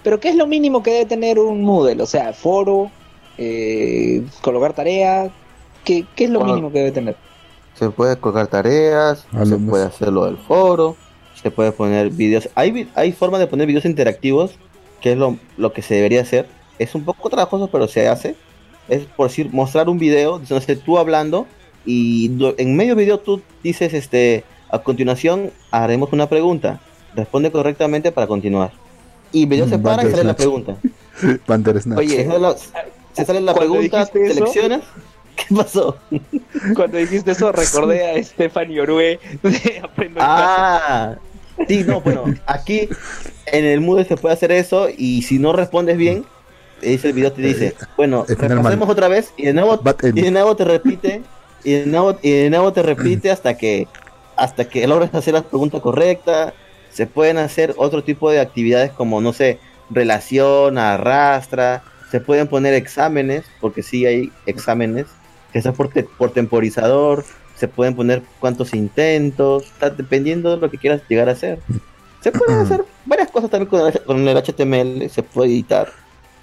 [0.04, 2.00] Pero ¿qué es lo mínimo que debe tener un Moodle?
[2.00, 2.92] O sea, foro,
[3.38, 5.32] eh, colocar tarea,
[5.86, 7.16] ¿Qué, es lo mínimo que debe tener?
[7.74, 10.96] Se puede colgar tareas, se puede hacer lo del foro,
[11.40, 12.48] se puede poner videos.
[12.56, 14.58] Hay, hay forma de poner videos interactivos,
[15.00, 16.48] que es lo, lo que se debería hacer.
[16.80, 18.34] Es un poco trabajoso, pero se hace.
[18.88, 21.46] Es por decir, mostrar un video, donde tú hablando,
[21.84, 26.80] y en medio video tú dices, este, a continuación haremos una pregunta.
[27.14, 28.72] Responde correctamente para continuar.
[29.30, 30.76] Y video se para y sale la pregunta.
[31.96, 32.28] Oye,
[33.12, 34.82] se sale la pregunta, seleccionas.
[35.36, 35.96] ¿Qué pasó?
[36.74, 41.16] Cuando dijiste eso recordé a Stephanie Orue de Aprendo Ah,
[41.68, 42.88] sí, no, bueno, aquí
[43.46, 46.24] en el Moodle se puede hacer eso y si no respondes bien,
[46.82, 50.64] ese video te dice, bueno, repasemos otra vez y de nuevo, y de nuevo te
[50.64, 51.22] repite
[51.64, 53.88] y de nuevo, y de nuevo te repite hasta que
[54.36, 56.52] hasta que logres hacer la pregunta correcta.
[56.90, 59.58] Se pueden hacer otro tipo de actividades como, no sé,
[59.90, 65.06] relación, arrastra, se pueden poner exámenes, porque sí hay exámenes
[65.52, 70.78] que está por, por temporizador, se pueden poner cuántos intentos, está dependiendo de lo que
[70.78, 71.58] quieras llegar a hacer.
[72.20, 73.70] Se pueden hacer varias cosas también
[74.04, 75.92] con el, HTML, se puede editar,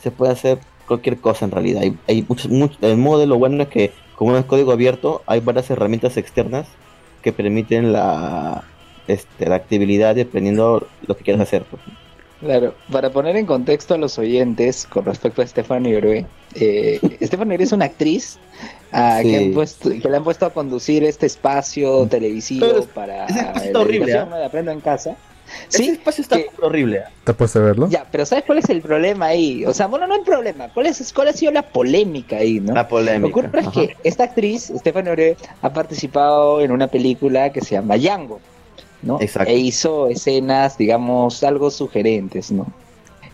[0.01, 1.81] se puede hacer cualquier cosa en realidad.
[1.81, 2.49] Hay, hay muchos,
[2.81, 6.67] el modelo bueno es que como es código abierto, hay varias herramientas externas
[7.21, 8.63] que permiten la,
[9.07, 11.65] este, la actividad dependiendo de lo que quieras hacer.
[12.43, 16.25] Claro, para poner en contexto a los oyentes con respecto a Stephanie Orue,
[16.55, 18.37] eh, Stephanie Orue es una actriz
[18.93, 19.29] Ah, que,
[20.09, 24.25] le han puesto a conducir este espacio televisivo para la horrible, ¿eh?
[24.25, 25.15] de Aprendo en Casa.
[25.67, 26.97] Sí, ese espacio está horrible.
[26.97, 27.03] ¿eh?
[27.23, 27.89] ¿Te puedes verlo?
[27.89, 29.65] Ya, pero ¿sabes cuál es el problema ahí?
[29.65, 30.69] O sea, bueno, no el problema.
[30.71, 32.73] ¿Cuál, es, cuál ha sido la polémica ahí, no?
[32.73, 33.27] La polémica.
[33.27, 37.61] Lo que ocurre es que esta actriz, Stephanie Ore, ha participado en una película que
[37.61, 38.39] se llama Yango,
[39.03, 39.19] ¿no?
[39.21, 39.51] Exacto.
[39.51, 42.65] E hizo escenas, digamos, algo sugerentes, ¿no?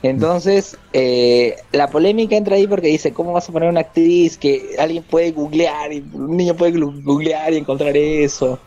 [0.01, 4.75] Entonces, eh, la polémica entra ahí porque dice, ¿cómo vas a poner una actriz que
[4.79, 8.59] alguien puede googlear, y un niño puede googlear y encontrar eso?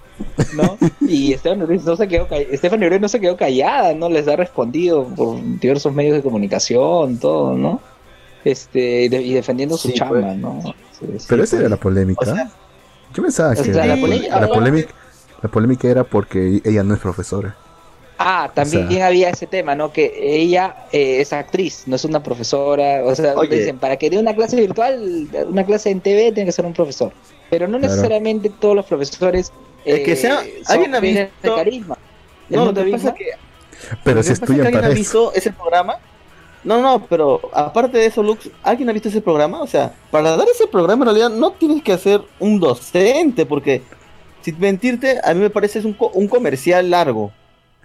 [0.55, 0.77] ¿no?
[1.01, 2.29] Y Estefan no se quedó
[3.01, 4.09] no se quedó callada, ¿no?
[4.11, 7.81] Les ha respondido por diversos medios de comunicación, todo, ¿no?
[8.45, 10.37] este, de- y defendiendo su Sí, chamba, pues.
[10.37, 10.61] ¿no?
[10.99, 11.61] Sí, sí, Pero esa pues.
[11.61, 12.21] era la polémica.
[12.21, 12.51] O sea,
[13.15, 14.95] Yo pensaba o que sea, la, la pol- polémica- la polémica,
[15.42, 17.57] la polémica era porque ella no es profesora.
[18.18, 19.92] Ah, también O sea- había ese tema, ¿no?
[19.92, 23.02] Que ella eh, es actriz, no es una profesora.
[23.05, 23.57] O sea, Oye.
[23.59, 26.72] dicen, para que dé una clase virtual, una clase en TV, tiene que ser un
[26.72, 27.12] profesor.
[27.50, 27.92] Pero no Claro.
[27.94, 29.52] necesariamente todos los profesores.
[29.85, 31.98] Es que sea- son- ¿alguien ha visto- carisma.
[32.48, 33.24] No, pasa que
[34.05, 34.98] Pero si estudian alguien para ha eso.
[34.98, 35.96] visto ese programa.
[36.62, 39.61] No, no, pero aparte de eso, Lux, ¿alguien ha visto ese programa?
[39.62, 43.83] O sea, para dar ese programa en realidad no tienes que ser un docente, porque
[44.42, 47.33] sin mentirte, a mí me parece es un, co- un comercial largo.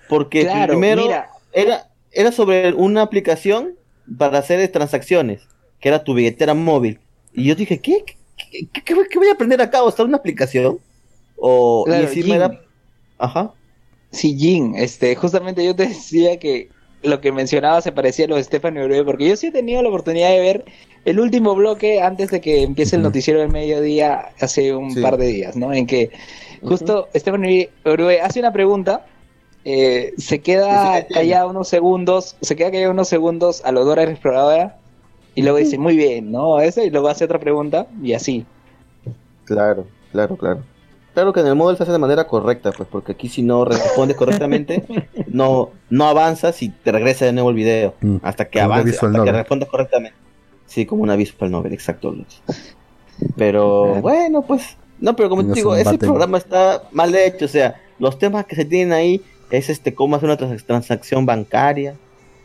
[0.10, 3.76] Porque Claro, primero mira, era, era sobre una aplicación
[4.18, 7.00] para hacer transacciones, que era tu billetera móvil.
[7.34, 8.04] Y yo dije, ¿qué?
[8.38, 9.84] ¿Qué, qué- qué voy- a aprender acá?
[9.84, 10.80] ¿O está una aplicación?
[11.36, 12.62] O y claro, encima Jin, era...
[13.18, 13.56] Ajá.
[14.12, 16.70] sí, Jin, este, justamente yo te decía que
[17.04, 19.82] lo que mencionaba se parecía a lo de Stephanie Uribe, porque yo sí he tenido
[19.84, 20.66] la oportunidad de ver
[21.06, 25.02] el último bloque antes de que empiece el noticiero del mediodía hace un Sí.
[25.02, 25.74] par de días, ¿no?
[25.74, 26.12] En que
[26.68, 29.06] justo Stephanie Uribe hace una pregunta,
[29.66, 34.12] eh, se queda callada unos segundos, se queda callada unos segundos a lo Dora la
[34.12, 34.78] exploradora
[35.36, 36.60] y luego dice, muy bien, ¿no?
[36.60, 38.46] Eso, y luego hace otra pregunta y así.
[39.46, 40.64] Claro, claro, claro.
[41.14, 43.66] Claro que en el móvil se hace de manera correcta, pues, porque aquí si no
[43.66, 44.84] respondes correctamente,
[45.28, 47.96] no, no avanzas y te regresa de nuevo el video.
[48.02, 50.18] Mm, Hasta que avances, hasta que respondas correctamente.
[50.68, 52.16] Sí, como una visual novel, exacto.
[53.36, 57.76] Pero bueno, pues, no, pero como te digo, ese programa está mal hecho, o sea,
[58.00, 61.96] los temas que se tienen ahí es este, cómo hacer una trans- transacción bancaria,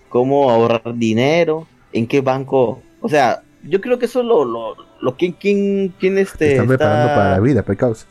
[0.08, 5.16] cómo ahorrar dinero, en qué banco, o sea, yo creo que eso lo, lo, lo
[5.16, 8.06] que, quién, quién Te este, están preparando está- para la vida, pecados.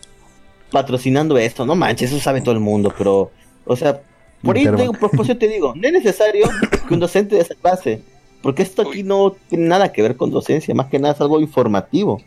[0.72, 3.32] patrocinando esto, no manches, eso sabe todo el mundo, pero,
[3.66, 4.02] o sea,
[4.42, 4.94] por ahí Interbank.
[4.94, 6.46] te, por por eso te digo, no es necesario
[6.88, 8.02] que un docente de esa clase,
[8.42, 11.40] porque esto aquí no tiene nada que ver con docencia, más que nada es algo
[11.40, 12.22] informativo.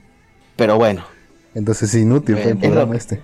[0.57, 1.05] Pero bueno,
[1.55, 3.21] Entonces es inútil fue el Bueno, programa este.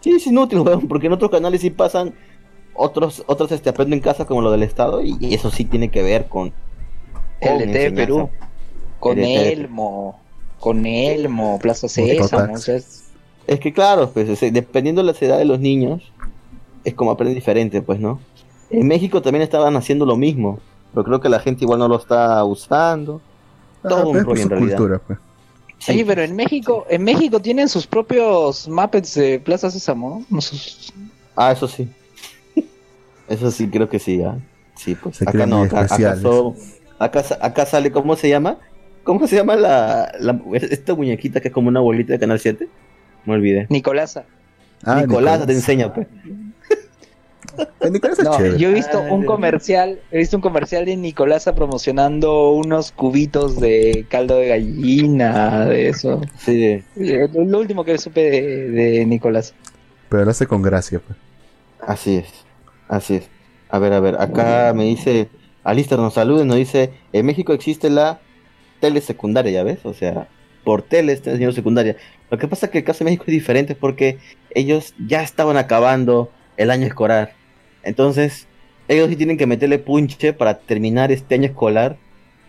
[0.00, 2.14] sí es inútil, weón, porque en otros canales sí pasan
[2.74, 5.90] otros, otros este aprenden en casa como lo del Estado, y, y eso sí tiene
[5.90, 6.50] que ver con,
[7.40, 7.94] con LT de enseñanza.
[7.96, 8.30] Perú,
[9.00, 10.20] con LT de Elmo,
[10.60, 11.88] con Elmo, Plaza.
[11.88, 13.04] Sésamo, o sea, es-
[13.46, 16.12] Es que claro, pues o sea, dependiendo de la edad de los niños,
[16.84, 18.20] es como aprenden diferente, pues, ¿no?
[18.70, 20.60] En México también estaban haciendo lo mismo,
[20.94, 23.20] pero creo que la gente igual no lo está usando.
[23.82, 24.76] Todo Ah, un es por rollo en su realidad.
[24.78, 25.18] cultura, pues.
[25.84, 30.40] Sí, Oye, pero en México, en México tienen sus propios Muppets de Plaza Sésamo, ¿no?
[30.40, 30.92] Sus-
[31.34, 31.88] Ah, eso sí.
[33.28, 34.36] Eso sí, creo que sí, ¿ah?
[34.76, 36.22] Sí, pues Se acá no, acá, acá, especiales.
[36.22, 36.54] so-
[36.98, 38.58] acá, sa- acá sale, ¿cómo se llama?
[39.02, 42.68] ¿Cómo se llama la, la- esta muñequita que es como una bolita de Canal 7?
[43.24, 43.66] Me olvidé.
[43.68, 44.24] Nicolasa.
[44.84, 46.06] Ah, Nicolás te enseña, pues.
[47.90, 48.58] Nicolás es No, chévere.
[48.58, 53.58] yo he visto Ah, un comercial, he visto un comercial de Nicolasa promocionando unos cubitos
[53.60, 56.20] de caldo de gallina, de eso.
[56.38, 56.82] Sí.
[56.96, 59.54] Lo, lo último que supe de, de Nicolás.
[60.08, 61.18] Pero lo hace con gracia, pues.
[61.80, 62.28] Así es,
[62.88, 63.28] así es.
[63.68, 65.28] A ver, a ver, acá me dice,
[65.64, 68.20] Alistair nos saluda y nos dice, en México existe la
[68.80, 69.78] tele secundaria, ¿ya ves?
[69.84, 70.28] O sea,
[70.64, 71.96] por tele está enseñando secundaria.
[72.30, 74.18] Lo que pasa es que el caso de México es diferente porque
[74.54, 77.32] ellos ya estaban acabando el año escolar.
[77.82, 78.46] Entonces,
[78.88, 81.96] ellos sí tienen que meterle punche para terminar este año escolar,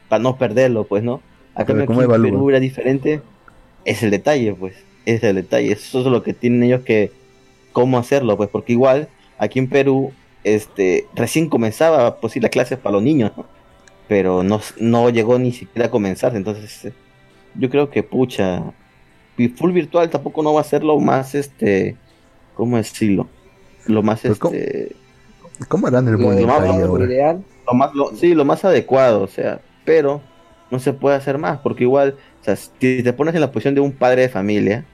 [0.09, 1.21] para no perderlo, pues, ¿no?
[1.55, 1.85] Acá en.
[1.85, 3.21] Perú era diferente.
[3.85, 4.75] Es el detalle, pues.
[5.05, 5.71] Es el detalle.
[5.71, 7.11] Eso es lo que tienen ellos que
[7.73, 12.77] cómo hacerlo, pues, porque igual aquí en Perú, este, recién comenzaba, pues sí, las clases
[12.77, 13.45] para los niños, ¿no?
[14.07, 16.93] Pero no, no llegó ni siquiera a comenzar, entonces eh,
[17.55, 18.73] yo creo que, pucha,
[19.55, 21.95] full virtual tampoco no va a ser lo más, este,
[22.55, 23.27] ¿cómo decirlo?
[23.87, 24.55] Lo más, ¿cómo?
[24.55, 25.02] este, ¿Cómo
[25.87, 27.05] harán el Lo más ahí vamos, ahora?
[27.05, 27.43] ideal.
[27.67, 30.21] lo más, lo- sí, lo más adecuado, o sea, pero
[30.71, 32.69] no se puede hacer más, porque igual, o sea, si
[33.03, 34.85] te pones en la posición de un padre de familia,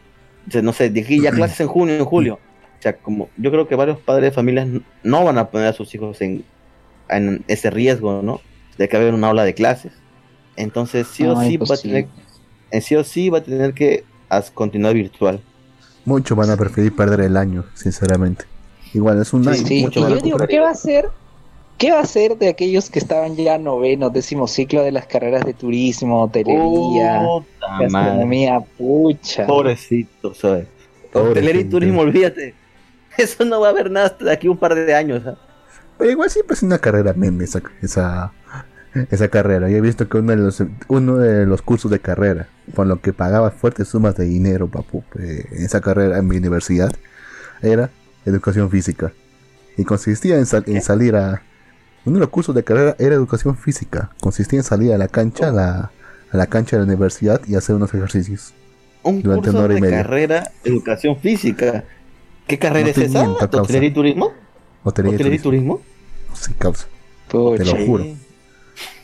[0.48, 3.52] o sea, no sé, aquí ya clases en junio, en julio, o sea, como yo
[3.52, 4.68] creo que varios padres de familias
[5.04, 6.46] no van a poner a sus hijos en,
[7.10, 8.42] en ese riesgo, ¿no?
[8.78, 9.94] De que haya una aula de clases.
[10.56, 12.08] Entonces, sí o No, sí va a tener,
[12.72, 14.06] en sí o sí va a tener que
[14.54, 15.42] continuar virtual.
[16.06, 18.46] Muchos van a preferir perder el año, sinceramente.
[18.94, 19.68] Igual es un Sí, año.
[19.68, 20.38] Sí, mucho y van a yo digo.
[20.48, 21.10] ¿qué va a hacer?
[21.78, 25.46] ¿Qué va a hacer de aquellos que estaban ya noveno, décimo ciclo de las carreras
[25.46, 27.22] de turismo, hotelería,
[27.80, 29.48] gastronomía, pucha?
[29.48, 30.68] Pobrecito, ¿sabes?
[31.14, 32.54] Hotelería y turismo, olvídate.
[33.18, 35.24] Eso no va a haber nada hasta de aquí un par de años.
[35.26, 35.38] ¿ah?
[35.98, 38.34] Pero igual siempre es una carrera meme esa, esa,
[39.10, 39.70] esa carrera.
[39.70, 43.00] Yo he visto que uno de los uno de los cursos de carrera, por lo
[43.02, 46.92] que pagaba fuertes sumas de dinero, papu, eh, en esa carrera en mi universidad,
[47.62, 47.90] era
[48.26, 49.12] educación física.
[49.78, 51.42] Y consistía en, sal- en salir a...
[52.06, 54.12] Uno de los cursos de carrera era educación física.
[54.22, 55.92] Consistía en salir a la cancha, a la,
[56.32, 58.54] a la cancha de la universidad y hacer unos ejercicios.
[59.04, 59.98] Un Durante curso una hora y de media.
[60.04, 61.84] carrera, educación física.
[62.48, 63.30] ¿Qué carrera No es esa?
[63.30, 64.34] ¿Hotelería y turismo?
[64.84, 65.76] Hotelería y ¿Hotelería y turismo.
[65.78, 66.36] turismo?
[66.36, 66.88] Sí, causa.
[67.30, 67.64] Pucha.
[67.64, 68.06] Te lo juro.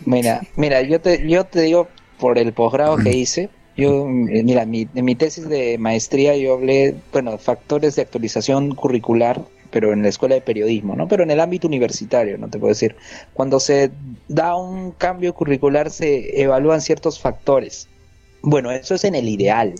[0.05, 1.87] Mira, mira, yo te, yo te digo
[2.19, 6.53] por el posgrado que hice, yo, eh, mira, mi, en mi tesis de maestría yo
[6.53, 11.07] hablé, bueno, factores de actualización curricular, pero en la escuela de periodismo, ¿no?
[11.07, 12.49] Pero en el ámbito universitario, ¿no?
[12.49, 12.95] Te puedo decir,
[13.33, 13.91] cuando se
[14.29, 17.89] da un cambio curricular se evalúan ciertos factores.
[18.41, 19.73] Bueno, eso es en el ideal.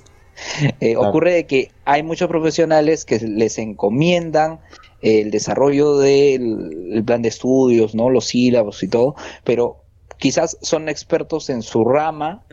[0.82, 1.10] Eh, Claro.
[1.10, 4.60] Ocurre de que hay muchos profesionales que les encomiendan
[5.02, 8.10] el desarrollo del el plan de estudios, ¿no?
[8.10, 9.78] Los sílabos y todo, pero
[10.18, 12.44] quizás son expertos en su rama,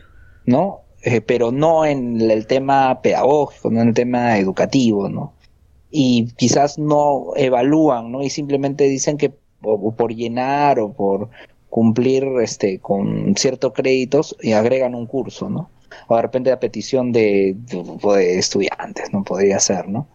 [0.45, 0.82] ¿no?
[1.05, 5.33] Eh, pero no en el tema pedagógico, no en el tema educativo, ¿no?
[5.91, 8.23] Y quizás no evalúan, ¿no?
[8.23, 11.29] Y simplemente dicen que por llenar o por
[11.69, 15.69] cumplir este con ciertos créditos y agregan un curso, ¿no?
[16.07, 17.55] O de repente a petición de
[18.37, 19.23] estudiantes, ¿no?
[19.23, 20.07] Podría ser, ¿no?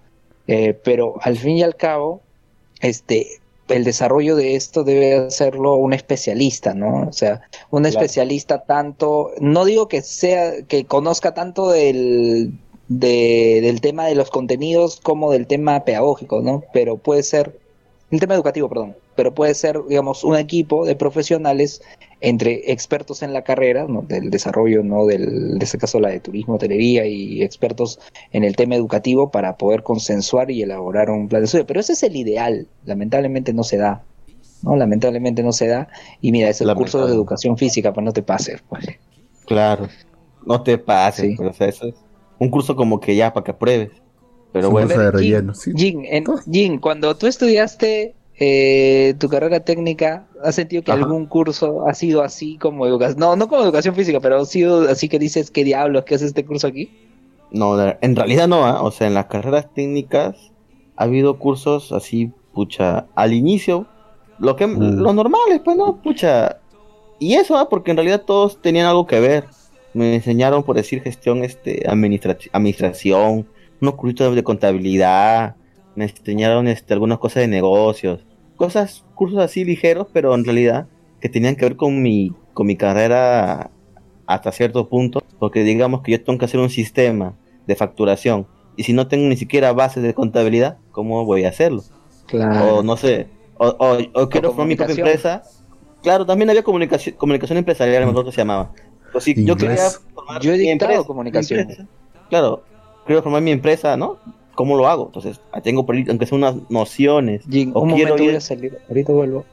[0.47, 2.23] Eh, pero al fin y al cabo,
[2.81, 3.27] este,
[3.69, 7.09] el desarrollo de esto debe hacerlo un especialista, ¿no?
[7.09, 7.89] O sea, un Claro.
[8.01, 12.53] especialista tanto, no digo que sea, que conozca tanto del,
[12.89, 16.65] de- del tema de los contenidos como del tema pedagógico, ¿no?
[16.73, 17.59] Pero puede ser,
[18.11, 21.83] el tema educativo, perdón, pero puede ser, digamos, un equipo de profesionales
[22.21, 24.03] entre expertos en la carrera, ¿no?
[24.03, 25.07] del desarrollo, ¿no?
[25.07, 27.99] Del, en este caso la de turismo, hotelería y expertos
[28.31, 31.67] en el tema educativo para poder consensuar y elaborar un plan de estudio.
[31.67, 34.05] Pero ese es el ideal, lamentablemente no se da.
[34.63, 34.77] ¿no?
[34.77, 35.89] Lamentablemente no se da.
[36.21, 38.63] Y mira, es el curso de educación física, pues no te pases.
[38.69, 38.87] Pues.
[39.47, 39.89] Claro.
[40.47, 41.35] No te pases, Sí.
[41.37, 41.95] pero, o sea, eso es
[42.39, 43.91] un curso como que ya para que apruebes.
[44.53, 45.73] Pero bueno, curso de Jin, relleno, sí.
[45.75, 46.39] Jin, en- Todo.
[46.51, 51.01] Jin, cuando tú estudiaste eh, tu carrera técnica, ¿has sentido que Ajá.
[51.03, 53.19] algún curso ha sido así como educación?
[53.19, 56.05] No, no como educación física, pero ha sido así que dices, ¿qué diablos?
[56.05, 56.91] ¿Qué hace este curso aquí?
[57.51, 58.83] no, en realidad no, ¿ah?
[58.83, 60.37] o sea, en las carreras técnicas
[60.97, 63.87] ha habido cursos así, pucha, al inicio,
[64.39, 64.99] lo que Mm.
[65.01, 66.59] lo normal es, pues, no, pucha.
[67.19, 67.69] Y eso, ¿ah?
[67.71, 69.45] porque en realidad todos tenían algo que ver.
[69.95, 73.49] Me enseñaron, por decir, gestión, este, administra- administración,
[73.81, 75.57] unos cursos de contabilidad,
[75.95, 78.21] me enseñaron, este, algunas cosas de negocios,
[78.59, 80.89] cosas, cursos así ligeros, pero en realidad
[81.21, 83.71] que tenían que ver con mi, con mi carrera
[84.27, 88.85] hasta cierto punto, porque digamos que yo tengo que hacer un sistema de facturación y
[88.85, 91.85] si no tengo ni siquiera bases de contabilidad, ¿cómo voy a hacerlo?
[92.33, 95.43] O no sé, o, o- o quiero formar mi propia empresa.
[96.03, 98.73] Claro, también había comunicación, comunicación empresarial, acuerdo que se llamaba.
[99.13, 101.59] Pues si yo quería formar Yo he mi empresa, comunicación.
[101.59, 101.89] mi empresa,
[102.29, 102.65] claro,
[103.05, 104.21] quiero formar mi empresa, ¿no?
[104.59, 105.07] ¿Cómo lo hago?
[105.07, 107.43] Entonces, tengo aunque sea unas nociones.
[107.49, 109.45] Jin, o un quiero momento voy ir- a salir, ahorita vuelvo.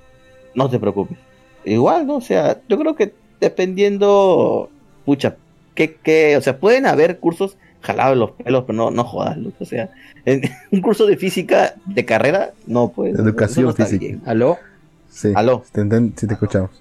[0.56, 1.18] no te preocupes.
[1.64, 2.16] Igual, ¿no?
[2.16, 4.70] O sea, yo creo que dependiendo,
[5.06, 5.36] pucha,
[5.76, 9.66] que, que, o sea, pueden haber cursos jalados los pelos, pero no, no jodas, O
[9.66, 9.92] sea,
[10.26, 10.42] en-
[10.72, 13.14] un curso de física de carrera, no, pues.
[13.18, 14.00] Educación no física.
[14.00, 14.22] bien.
[14.26, 14.58] ¿Aló?
[15.10, 15.64] Sí, Aló.
[15.72, 15.82] te
[16.16, 16.72] sí te escuchamos.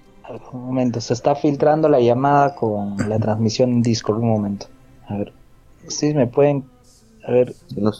[0.53, 4.21] Un momento, se está filtrando la llamada con la transmisión en Discord.
[4.21, 4.67] Un momento.
[5.09, 5.33] A ver.
[5.87, 6.65] ¿Ustedes me pueden.
[7.29, 7.55] A ver.
[7.77, 7.93] No,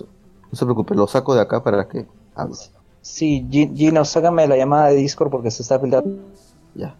[0.55, 2.55] no se preocupe, lo saco de acá para que hable.
[3.03, 6.17] Sí, Gi- Gino, sácame la llamada de Discord porque se está filtrando.
[6.75, 6.95] Ya.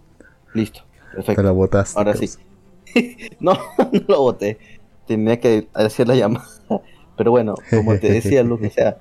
[0.53, 0.81] Listo.
[1.11, 1.43] Te Perfecto.
[1.43, 1.99] la botaste.
[1.99, 2.29] Ahora sí.
[3.41, 3.55] No,
[3.93, 4.59] no lo boté.
[5.07, 6.47] Tenía que hacer la llamada.
[7.17, 8.99] Pero bueno, como te decía, Luke, o sea,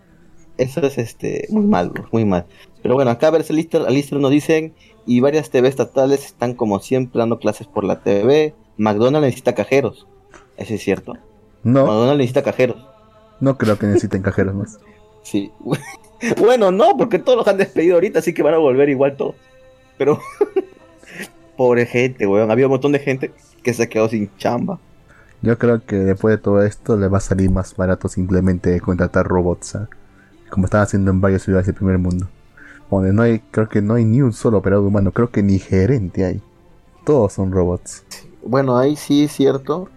[0.57, 2.45] eso es este muy mal, muy mal.
[2.81, 4.73] Pero bueno, acá a ver, Alistair, Alistair nos dicen,
[5.05, 8.53] y varias TV estatales están como siempre dando clases por la TV.
[8.77, 10.07] McDonald's necesita cajeros.
[10.57, 11.13] Eso es cierto.
[11.63, 12.85] No, McDonald's necesita cajeros.
[13.39, 14.79] No creo que necesiten cajeros más.
[15.23, 15.53] Sí.
[16.37, 19.35] bueno, no, porque todos los han despedido ahorita, así que van a volver igual todos.
[19.97, 20.19] Pero,
[21.57, 22.51] pobre gente, weón.
[22.51, 23.31] Había un montón de gente
[23.63, 24.79] que se quedó sin chamba.
[25.41, 29.27] Yo creo que después de todo esto le va a salir más barato simplemente contratar
[29.27, 29.89] robots, ¿ah?
[30.49, 32.27] como están haciendo en varias ciudades del primer mundo.
[32.89, 35.59] Donde no hay, creo que no hay ni un solo operador humano, creo que ni
[35.59, 36.41] gerente hay.
[37.05, 38.05] Todos son robots.
[38.45, 39.89] Bueno, ahí sí es cierto.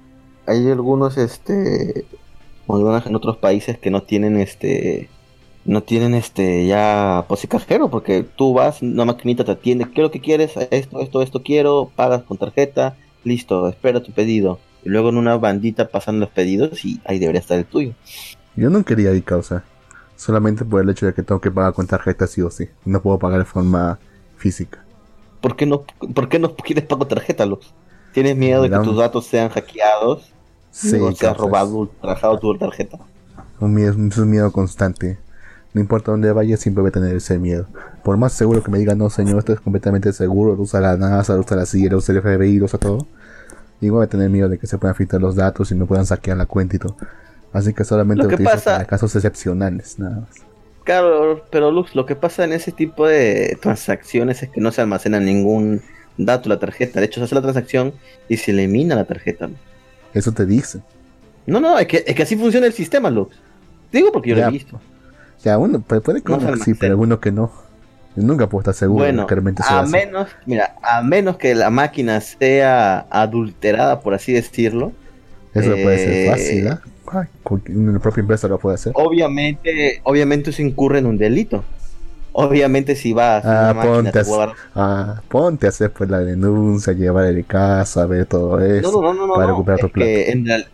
[0.46, 2.07] Hay algunos, este,
[2.75, 5.09] algunas en otros países que no tienen, este,
[5.64, 10.05] no tienen, este, ya pues cajero, porque tú vas, una maquinita te atiende, ¿qué es
[10.05, 10.53] lo que quieres?
[10.71, 14.59] Esto, esto, esto quiero, pagas con tarjeta, listo, espera tu pedido.
[14.85, 17.93] Y luego en una bandita pasan los pedidos y ahí debería estar el tuyo.
[18.55, 19.64] Yo no quería ir causa.
[20.17, 22.69] Solamente por el hecho de que tengo que pagar con tarjeta sí o sí.
[22.85, 23.99] No puedo pagar de forma
[24.37, 24.85] física.
[25.41, 25.83] ¿Por qué no,
[26.14, 27.75] por qué no quieres pago tarjeta, Luz?
[28.12, 30.33] ¿Tienes miedo de que tus datos sean hackeados?
[30.77, 32.99] Sí, o seas causa, robado, ultrajado tu tarjeta.
[33.61, 35.18] Un miedo, es un miedo constante.
[35.72, 37.66] No importa dónde vaya, siempre voy a tener ese miedo.
[38.03, 40.97] Por más seguro que me digan, no señor, esto es completamente seguro, lo usa la
[40.97, 43.07] NASA, lo usa la CIA, lo usa el FBI, lo usa todo.
[43.81, 46.07] igual voy a tener miedo de que se puedan filtrar los datos y me puedan
[46.07, 46.97] saquear la cuenta y todo.
[47.53, 50.29] Así que solamente Lo lo que utilizo pasa- para casos excepcionales, nada más.
[50.85, 54.81] Claro, pero Lux, lo que pasa en ese tipo de transacciones es que no se
[54.83, 55.83] almacena ningún
[56.16, 57.01] dato la tarjeta.
[57.01, 57.93] De hecho, se hace la transacción
[58.29, 59.47] y se elimina la tarjeta.
[59.49, 59.59] Lux.
[60.17, 60.81] Eso te dice.
[61.47, 63.37] No, no, es que, es que así funciona el sistema, Lux.
[63.93, 64.81] Digo porque yo lo he visto.
[65.45, 67.53] Ya, uno puede, puede que No uno sí, pero uno que no.
[68.17, 69.93] Nunca puedo estar seguro de Bueno, que realmente sea a así.
[69.93, 74.93] menos, mira, a menos que la máquina sea adulterada, por así decirlo,
[75.53, 76.81] Eso puede ser eh, fácil, ¿ah?
[77.12, 77.27] Ay,
[77.67, 78.97] la propia empresa lo puede hacer.
[78.97, 81.62] obviamente, obviamente se incurre en un delito.
[82.39, 84.22] Obviamente si vas a Ah, una ponte te a-
[84.74, 88.93] Ah, ponte a hacer pues la denuncia, llevar el caso, a ver todo eso.
[88.93, 90.66] No, no, no, no, para no, recuperar tu es que en real-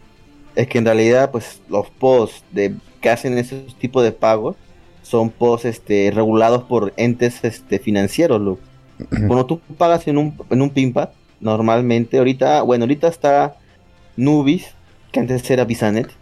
[0.55, 4.57] es que en realidad, pues, los posts de que hacen esos tipos de pagos
[5.03, 8.61] son posts este, regulados por entes este, financieros, Lu.
[9.27, 11.11] Cuando tú pagas en un, en un PINPAD,
[11.41, 13.57] normalmente, ahorita, bueno, ahorita está
[14.17, 14.77] Nubis,
[15.13, 16.19] que antes era Bisanet.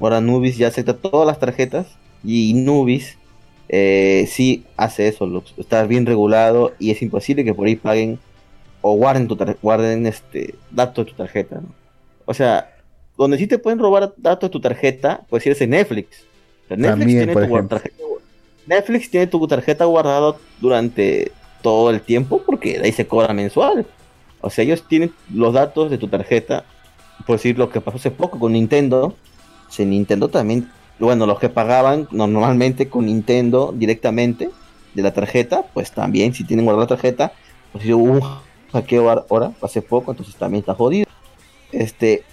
[0.00, 3.19] Ahora Nubis ya acepta todas las tarjetas y Nubis
[3.72, 5.44] eh, sí hace eso, Lu.
[5.56, 8.18] Está bien regulado y es imposible que por ahí paguen
[8.80, 11.68] o guarden tu guarden este datos de tu tarjeta, ¿no?
[12.24, 12.74] O sea,
[13.16, 16.24] donde sí te pueden robar datos de tu tarjeta, pues si eres en Netflix.
[16.64, 17.96] O sea, Netflix, También, tiene tu tarjeta,
[18.66, 21.30] Netflix tiene tu tarjeta guardada durante
[21.62, 23.86] todo el tiempo porque de ahí se cobra mensual.
[24.40, 26.64] O sea, ellos tienen los datos de tu tarjeta.
[27.24, 29.14] Por decir lo que pasó hace poco con Nintendo.
[29.68, 30.68] Si Nintendo también,
[31.00, 34.50] bueno, los que pagaban normalmente con Nintendo directamente
[34.94, 37.32] de la tarjeta, pues también si tienen guardada la tarjeta,
[37.72, 38.20] pues si hubo un
[38.72, 41.06] hackeo ahora, hace poco, entonces también está jodido.
[41.72, 42.24] Este,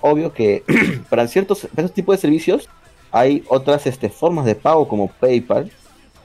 [0.00, 0.64] obvio que
[1.10, 2.68] para ciertos, para tipos de servicios
[3.12, 5.70] hay otras este, formas de pago como PayPal,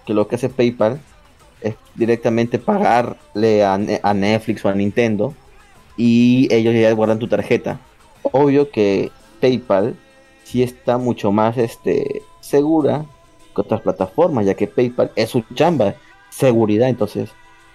[0.05, 0.99] que lo que hace PayPal
[1.61, 5.33] es directamente pagarle a, a Netflix o a Nintendo
[5.97, 7.79] y ellos ya guardan tu tarjeta.
[8.23, 9.95] Obvio que PayPal
[10.51, 13.05] sí está mucho más este, segura
[13.55, 15.95] que otras plataformas, ya que PayPal es su chamba,
[16.29, 17.29] seguridad, entonces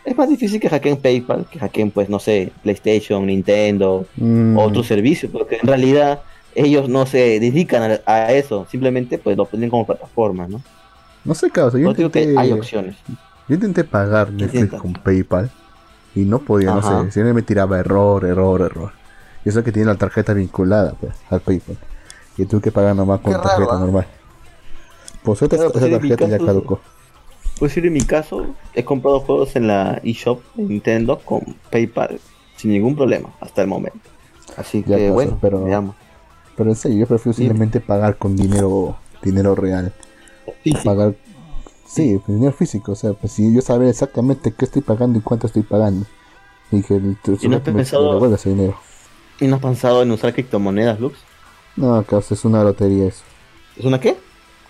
[0.05, 4.83] es más difícil que hackeen PayPal, que hackeen pues no sé, PlayStation, Nintendo, Mm, otro
[4.83, 6.20] servicio, porque en realidad
[6.55, 10.61] ellos no se dedican a, a eso, simplemente pues lo ponen como plataforma, ¿no?
[11.24, 11.79] No sé, causa.
[11.79, 12.97] Yo digo que hay opciones.
[13.49, 15.51] yo intenté pagar Netflix con PayPal
[16.14, 17.11] y no podía, no sé.
[17.11, 18.93] Siempre me tiraba error, error, error.
[19.45, 21.77] Y eso que tiene la tarjeta vinculada pues, al PayPal.
[22.37, 23.78] Y tuve que pagar nomás con Qué tarjeta ¿ah?
[23.78, 24.07] normal.
[25.22, 26.80] Por suerte esa pues, tarjeta ya caducó.
[27.59, 32.20] Pues decir, en mi caso, he comprado juegos en la eShop de Nintendo con PayPal
[32.57, 33.99] sin ningún problema hasta el momento.
[34.57, 35.97] Así Ya que pasó, bueno, pero- veamos.
[36.57, 39.93] Pero en serio, yo prefiero simplemente pagar con dinero dinero real.
[40.64, 40.78] Sí, sí.
[40.84, 41.14] Pagar,
[41.87, 42.93] sí, pues, dinero físico.
[42.93, 46.07] O sea, pues si yo saber exactamente qué estoy pagando y cuánto estoy pagando.
[46.70, 48.76] Y que el ¿Y no has me- pensado- ese dinero.
[49.41, 51.18] ¿Y no has pensado en usar criptomonedas, Lux?
[51.77, 53.22] No, causa, es una lotería eso.
[53.77, 54.16] ¿Es una qué?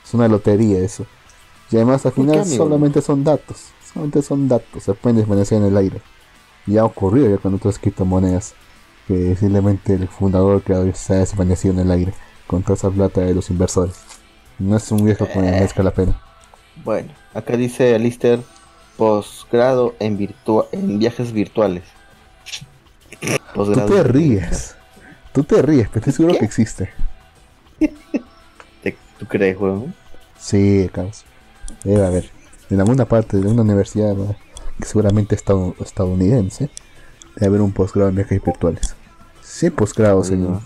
[0.04, 1.06] Es una lotería eso.
[1.70, 3.68] Y además al ¿Por qué, final solamente son datos.
[3.92, 4.82] Solamente son datos.
[4.82, 6.00] Se pueden desvanecer en el aire.
[6.66, 8.54] Ya ha ocurrido ya con otras criptomonedas.
[9.06, 12.14] Que simplemente el fundador creador se ha desvanecido en el aire.
[12.46, 13.96] Con toda esa plata de los inversores.
[14.58, 15.28] No es un que Eh.
[15.36, 16.20] merezca la pena.
[16.84, 18.40] Bueno, acá dice Alister
[18.96, 21.84] posgrado en virtua en viajes virtuales.
[23.20, 24.74] Tú Posgrado te en- ríes.
[25.36, 26.38] Tú te ríes, pero estoy seguro ¿Qué?
[26.38, 26.90] que existe.
[28.82, 29.94] ¿Te- ¿Tú crees, weón?
[30.38, 31.26] Sí, caos.
[31.84, 32.30] Debe haber.
[32.70, 34.16] En alguna parte de una universidad
[34.82, 36.70] seguramente estad- estadounidense,
[37.34, 38.94] debe haber un posgrado en viajes virtuales.
[39.42, 40.58] Sí, posgrados en,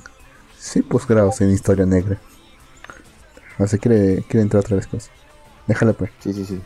[0.57, 2.19] sí, posgrados en historia negra.
[3.59, 5.11] No se quiere, quiere entrar otra vez cosas.
[5.67, 6.13] Déjala pues.
[6.21, 6.61] Sí, sí, sí.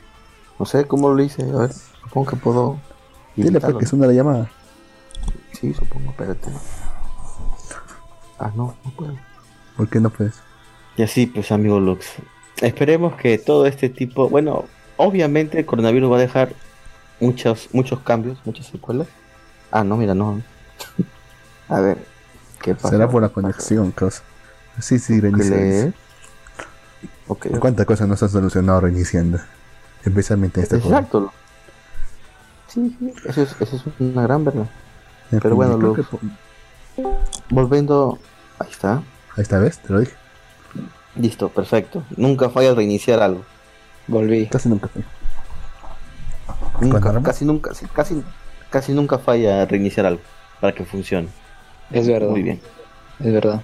[0.59, 1.43] No sé cómo lo hice.
[1.43, 2.79] A ver, supongo que puedo.
[3.35, 4.51] Dile pues que suena la llamada.
[5.59, 6.51] Sí, supongo, espérate.
[8.39, 9.15] Ah, no, no puedo.
[9.77, 10.35] ¿Por qué no puedes?
[10.97, 12.07] Y así, pues, amigo Lux.
[12.61, 14.29] Esperemos que todo este tipo.
[14.29, 14.65] Bueno,
[14.97, 16.53] obviamente el coronavirus va a dejar
[17.21, 19.09] muchos, muchos cambios, muchas secuelas.
[19.71, 20.41] Ah, no, mira, no.
[21.69, 21.99] a ver,
[22.63, 22.91] ¿qué pasa?
[22.91, 24.23] Será por la conexión, causa.
[24.81, 25.57] Sí, sí, ¿Qué reinicia.
[25.87, 25.95] lee?
[27.27, 29.39] Ok, ¿Cuántas cosas no se han solucionado reiniciando?
[30.05, 30.97] Especialmente en este juego.
[30.97, 31.33] exacto.
[32.69, 34.67] Sí, sí, eso es, eso es una gran verdad.
[35.31, 36.21] Pero fin, bueno, que po-
[37.51, 38.19] Volviendo.
[38.59, 39.03] Ahí está.
[39.37, 39.79] Ahí está, ¿ves?
[39.79, 40.13] Te lo dije.
[41.17, 42.03] Listo, perfecto.
[42.17, 43.43] Nunca falla reiniciar algo.
[44.07, 44.47] Volví.
[44.47, 44.89] Casi nunca
[46.81, 47.23] Panorama.
[47.23, 48.23] casi nunca, casi,
[48.71, 50.21] casi nunca falla reiniciar algo
[50.61, 51.29] para que funcione.
[51.91, 52.29] Es verdad.
[52.29, 52.61] Muy bien,
[53.21, 53.63] Es verdad.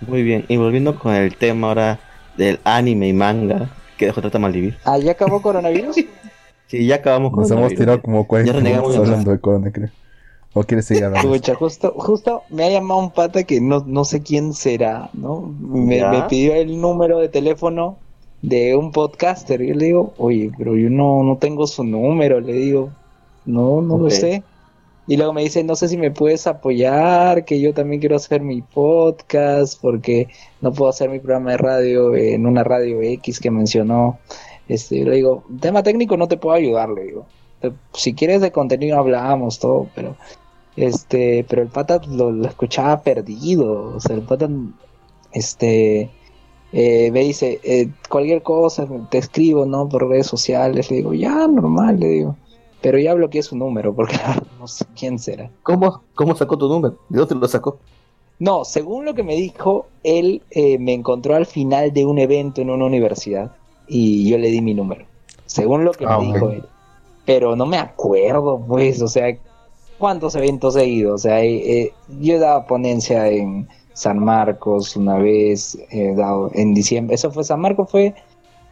[0.00, 0.44] muy bien.
[0.48, 1.98] Y volviendo con el tema ahora
[2.36, 4.78] del anime y manga que dejó trata Maldivir.
[4.84, 5.96] Ah, ¿ya acabó coronavirus?
[6.68, 9.72] Sí, ya acabamos con Nos hemos tirado como 40 Ya renegamos minutos hablando de Corona,
[9.72, 9.88] creo.
[10.58, 11.32] ¿O quieres seguir hablando?
[11.32, 15.54] Escucha, justo, justo me ha llamado un pata que no, no sé quién será, ¿no?
[15.60, 17.96] Me, me pidió el número de teléfono
[18.42, 19.60] de un podcaster.
[19.62, 22.40] Y yo le digo, oye, pero yo no, no tengo su número.
[22.40, 22.90] Le digo,
[23.46, 24.42] no, no lo sé.
[25.06, 28.42] Y luego me dice, no sé si me puedes apoyar, que yo también quiero hacer
[28.42, 30.28] mi podcast, porque
[30.60, 34.18] no puedo hacer mi programa de radio en una radio X que mencionó.
[34.68, 37.26] Este, yo le digo, tema técnico no te puedo ayudar, le digo.
[37.94, 40.14] Si quieres de contenido hablamos todo, pero
[40.86, 44.48] este, pero el pata lo, lo escuchaba perdido, o sea, el pata
[45.32, 46.10] este
[46.72, 49.88] eh, me dice, eh, cualquier cosa te escribo, ¿no?
[49.88, 52.36] Por redes sociales, le digo, ya, normal, le digo.
[52.80, 54.16] Pero ya bloqueé su número, porque
[54.58, 55.50] no sé quién será.
[55.62, 56.98] ¿Cómo, ¿Cómo sacó tu número?
[57.08, 57.84] ¿De dónde lo sacó?
[58.38, 62.60] No, según lo que me dijo, él eh, me encontró al final de un evento
[62.60, 63.56] en una universidad
[63.88, 65.06] y yo le di mi número.
[65.46, 66.22] Según lo que Ah, me ok.
[66.24, 66.70] dijo él.
[67.24, 69.36] Pero no me acuerdo, pues, o sea,
[69.98, 71.14] cuántos eventos he ido.
[71.14, 76.74] O sea, eh, yo he dado ponencia en San Marcos una vez, he dado en
[76.74, 77.14] diciembre.
[77.14, 78.14] Eso fue San Marcos, fue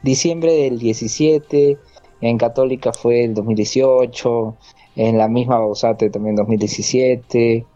[0.03, 1.79] diciembre del 17.
[2.21, 4.57] En Católica fue el 2018.
[4.97, 7.67] En la misma Bausate también 2017.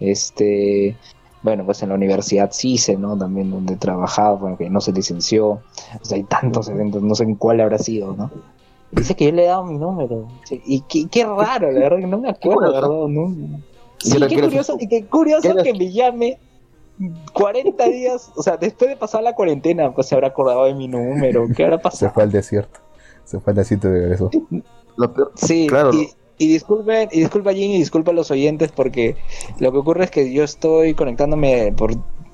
[0.00, 0.96] Este,
[1.42, 3.16] bueno, pues en la Universidad CICE, ¿no?
[3.16, 5.48] También donde he trabajado, bueno, que no se licenció.
[5.48, 5.62] O
[6.02, 8.30] sea, hay tantos eventos, no sé en cuál habrá sido, ¿no?
[8.90, 10.28] Dice que yo le he dado mi número.
[10.44, 13.60] Sí, Y qué, qué raro, la verdad que no me acuerdo, la verdad, ¿no?
[13.98, 16.38] Sí, qué curioso, y qué curioso que me llame
[17.32, 20.88] 40 días, o sea, después de pasar la cuarentena, pues se habrá acordado de mi
[20.88, 21.46] número.
[21.54, 22.12] ¿Qué habrá Se pasado?
[22.12, 22.80] fue al desierto.
[23.24, 24.30] Se fue al desierto de eso.
[24.96, 25.92] Lo peor- Sí, Claro.
[25.92, 26.08] y,
[26.38, 29.16] y disculpen, y disculpa Jim y disculpa a los oyentes porque
[29.60, 31.92] lo que ocurre es que yo estoy conectándome por,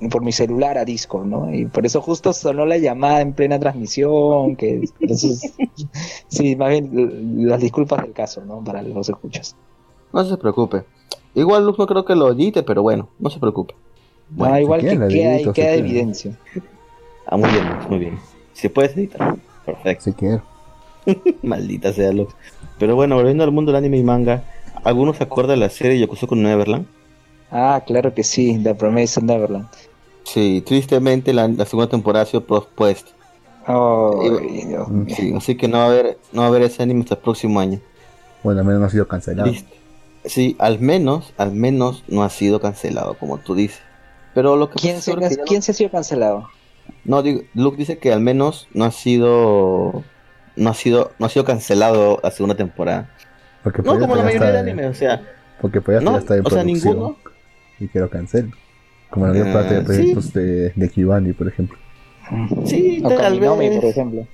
[0.09, 1.55] por mi celular a Discord, ¿no?
[1.55, 5.55] Y por eso justo sonó la llamada en plena transmisión, que entonces,
[6.28, 8.62] sí, más bien las disculpas del caso, ¿no?
[8.62, 9.57] Para los escuchas.
[10.12, 10.84] No se preocupe.
[11.34, 13.74] Igual Luz no creo que lo edite, pero bueno, no se preocupe.
[14.30, 16.38] Bueno, Ah, igual si que queda, edito, evidencia.
[17.26, 18.18] Ah, muy bien, muy bien.
[18.52, 19.36] Si puedes editar.
[19.66, 20.05] Perfecto.
[20.05, 20.42] Si quiero.
[21.42, 22.28] Maldita sea Luz.
[22.78, 24.44] Pero bueno, volviendo al mundo del anime y manga,
[24.84, 26.86] ¿algunos se acuerdan de la serie Yokosuka no Neverland?
[27.50, 29.68] Ah, claro que sí, The Promise of Neverland.
[30.24, 33.10] Sí, tristemente la, la segunda temporada ha sido pospuesta.
[33.66, 34.22] Oh.
[35.08, 37.20] Sí, así que no va a haber, no va a haber ese anime hasta el
[37.20, 37.80] próximo año.
[38.42, 39.48] Bueno, al menos no ha sido cancelado.
[39.50, 39.72] Listo.
[40.24, 43.80] Sí, al menos, al menos no ha sido cancelado, como tú dices.
[44.34, 46.48] Pero lo que ¿Quién, se, es que no- ¿Quién se ha sido cancelado?
[47.04, 50.02] No, digo, Luke dice que al menos no ha sido
[50.56, 53.10] no ha sido no ha sido cancelado la segunda temporada.
[53.62, 55.22] Porque No, Proyecto como la mayoría de está- anime, o sea,
[55.60, 56.94] Porque Proyecto No, está en o sea, producción.
[56.94, 57.16] ninguno.
[57.80, 58.52] Y que lo cancelen.
[59.14, 59.86] Como la mayor Ah, parte de sí.
[59.86, 61.78] proyectos de, de Kibani, por ejemplo.
[62.66, 63.80] sí, O tal Kaminomi, vez.
[63.80, 64.26] por ejemplo.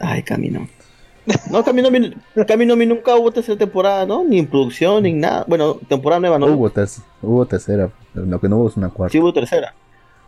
[0.00, 0.66] Ay, Camino.
[1.50, 2.12] No, Kaminomi,
[2.46, 4.24] Kaminomi nunca hubo tercera temporada, ¿no?
[4.24, 5.44] Ni en producción, ni nada.
[5.48, 6.46] Bueno, temporada nueva no.
[6.46, 6.88] Hubo, ter-
[7.22, 9.12] hubo tercera, pero lo que no hubo es una cuarta.
[9.12, 9.74] Sí hubo tercera.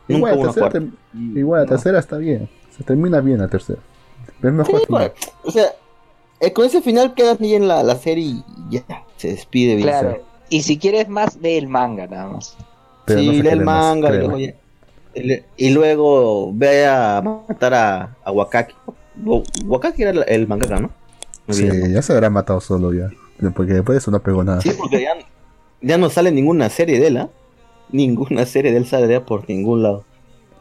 [0.09, 0.97] Nunca igual, hubo la una tercera, cuarta.
[1.15, 1.71] tem- igual la No.
[1.71, 2.49] tercera está bien.
[2.77, 3.81] Se termina bien la tercera.
[4.43, 5.13] Es mejor Sí, final.
[5.13, 5.67] pues, o sea,
[6.41, 8.85] eh, con ese final quedas ahí en la, la serie y ya
[9.17, 9.89] se despide bien.
[9.89, 10.23] Claro.
[10.51, 12.57] Y si quieres más, ve el manga nada más.
[13.09, 14.55] Pero sí, no lee el más, manga y luego, ya-
[15.15, 18.75] y le- y luego ve a matar a, a Wakaki.
[19.25, 20.91] Wa- Wakaki era el, el mangaka, ¿no?
[21.47, 21.95] Me Sí, olvidé, ¿no?
[21.95, 23.11] ya se habrá matado solo ya.
[23.55, 24.61] Porque después de eso no pegó nada.
[24.61, 25.15] Sí, porque ya,
[25.81, 27.29] ya no sale ninguna serie de él, ¿ah?
[27.91, 30.05] Ninguna serie de él sale de por ningún lado.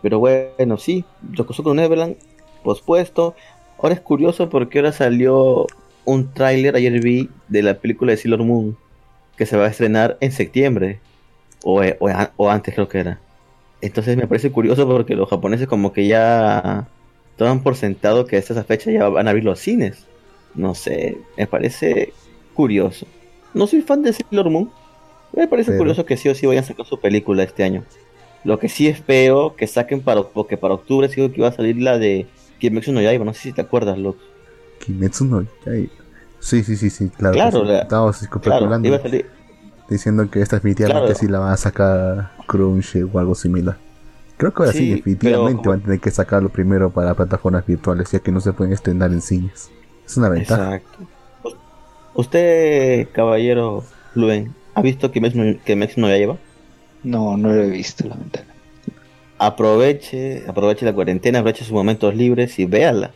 [0.01, 2.15] Pero bueno, sí, Yokosuka no Neverland,
[2.63, 3.35] pospuesto.
[3.79, 5.67] Ahora es curioso porque ahora salió
[6.05, 8.77] un tráiler, ayer vi, de la película de Sailor Moon,
[9.35, 10.99] que se va a estrenar en septiembre.
[11.69, 12.07] O, eh, o,
[12.37, 13.19] o antes creo que era.
[13.81, 16.87] Entonces me parece curioso porque los japoneses como que ya
[17.35, 20.05] toman por sentado que hasta esa fecha ya van a abrir los cines.
[20.55, 22.13] No sé, me parece
[22.53, 23.05] curioso.
[23.53, 24.71] No soy fan de Sailor Moon.
[25.33, 27.83] Me parece Pero- curioso que sí o sí vayan a sacar su película este año.
[28.45, 31.51] Lo que sí es feo que saquen para porque para octubre sí que iba a
[31.51, 32.27] salir la de
[32.59, 34.19] Kimetsu no Yaiba, no sé si te acuerdas, Luke.
[34.85, 35.91] Kimetsu no Yaiba.
[36.39, 37.33] Sí, sí, sí, sí, claro.
[37.33, 39.25] Claro, la- Estábamos Claro, iba a salir.
[39.89, 41.19] Diciendo que esta definitivamente Claro.
[41.19, 43.77] sí la van a sacar Crunchy o algo similar.
[44.37, 47.65] Creo que ahora sí, Sí, definitivamente pero- van a tener que sacarlo primero para plataformas
[47.65, 49.69] virtuales, ya que no se pueden estrenar en cines.
[50.05, 50.75] Es una ventaja.
[50.75, 51.07] Exacto.
[52.13, 53.83] Usted, caballero
[54.15, 56.37] Luen, ¿ha visto Kimetsu no, Kimetsu no Yaiba?
[57.03, 58.53] No, no lo he visto, lamentablemente.
[59.39, 63.11] Aproveche, aproveche la cuarentena, aproveche sus momentos libres y véala.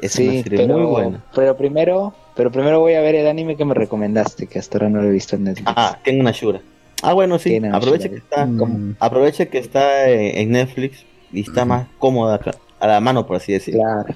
[0.00, 1.24] Es una Sí, serie pero, muy buena.
[1.34, 4.88] pero primero, pero primero voy a ver el anime que me recomendaste, que hasta ahora
[4.88, 5.70] no lo he visto en Netflix.
[5.76, 6.62] Ah, tengo una Shura.
[7.02, 7.50] Ah, bueno, sí.
[7.50, 8.10] Tiene una Aproveche Shura.
[8.10, 12.98] que está, Mm, aproveche que está en, Netflix y está más cómoda acá, a la
[13.00, 13.82] mano, por así decirlo.
[13.82, 14.14] Claro.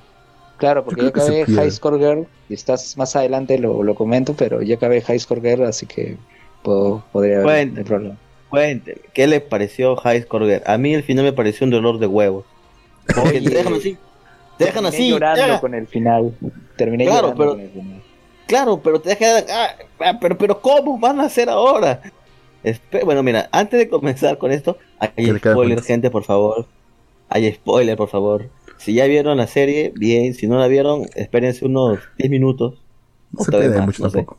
[0.56, 1.44] Claro, porque Yo se acabé.
[1.56, 5.42] High Score Girl y estás más adelante lo, lo comento, pero ya acabé High Score
[5.42, 6.16] Girl, así que
[6.62, 8.16] po- podría haber el problema.
[8.48, 10.62] Cuénteme, ¿qué le pareció High Score Girl?
[10.64, 12.46] A mí el final me pareció un dolor de huevos.
[13.14, 13.98] Porque te dejan así.
[14.56, 15.10] Te dejan Terminé así.
[15.10, 15.60] llorando ya.
[15.60, 16.32] con el final.
[16.76, 18.02] Terminé Claro, llorando pero- con el final.
[18.46, 19.44] Claro, pero te dejan.
[19.50, 19.70] ah,
[20.00, 22.00] ah, pero, pero ¿cómo van a hacer ahora?
[22.62, 25.86] Espe- bueno, mira, antes de comenzar con esto, hay spoiler, cuentas.
[25.86, 26.66] gente, por favor.
[27.28, 28.50] Hay spoiler, por favor.
[28.76, 30.34] Si ya vieron la serie, bien.
[30.34, 32.82] Si no la vieron, espérense unos 10 minutos.
[33.32, 34.18] No se más, mucho no sé.
[34.18, 34.38] tampoco.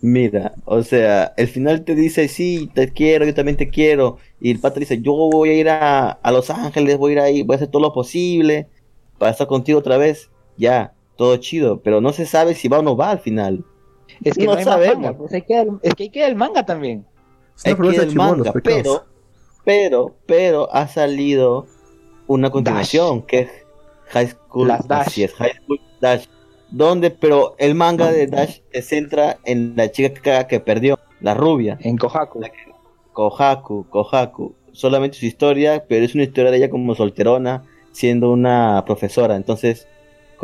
[0.00, 4.18] Mira, o sea, el final te dice, sí, te quiero, yo también te quiero.
[4.40, 7.20] Y el pata dice, yo voy a ir a, a Los Ángeles, voy a ir
[7.20, 8.68] ahí, voy a hacer todo lo posible
[9.18, 10.30] para estar contigo otra vez.
[10.56, 13.64] Ya, todo chido, pero no se sabe si va o no va al final.
[14.22, 14.96] Es que no no, hay sabemos.
[15.02, 17.06] manga, pues queda el- es que ahí queda el manga también.
[17.64, 19.04] Hay que chibolos, manga, pero,
[19.64, 21.66] pero, pero ha salido
[22.26, 23.50] una continuación que es
[24.08, 25.06] High School Las Dash.
[25.06, 26.26] así es, High School Dash.
[26.70, 31.34] Donde, pero el manga de Dash se centra en la chica que, que perdió, la
[31.34, 31.78] rubia.
[31.80, 32.40] En Kohaku.
[33.12, 38.82] Kohaku, Kohaku, solamente su historia, pero es una historia de ella como solterona, siendo una
[38.84, 39.36] profesora.
[39.36, 39.86] Entonces,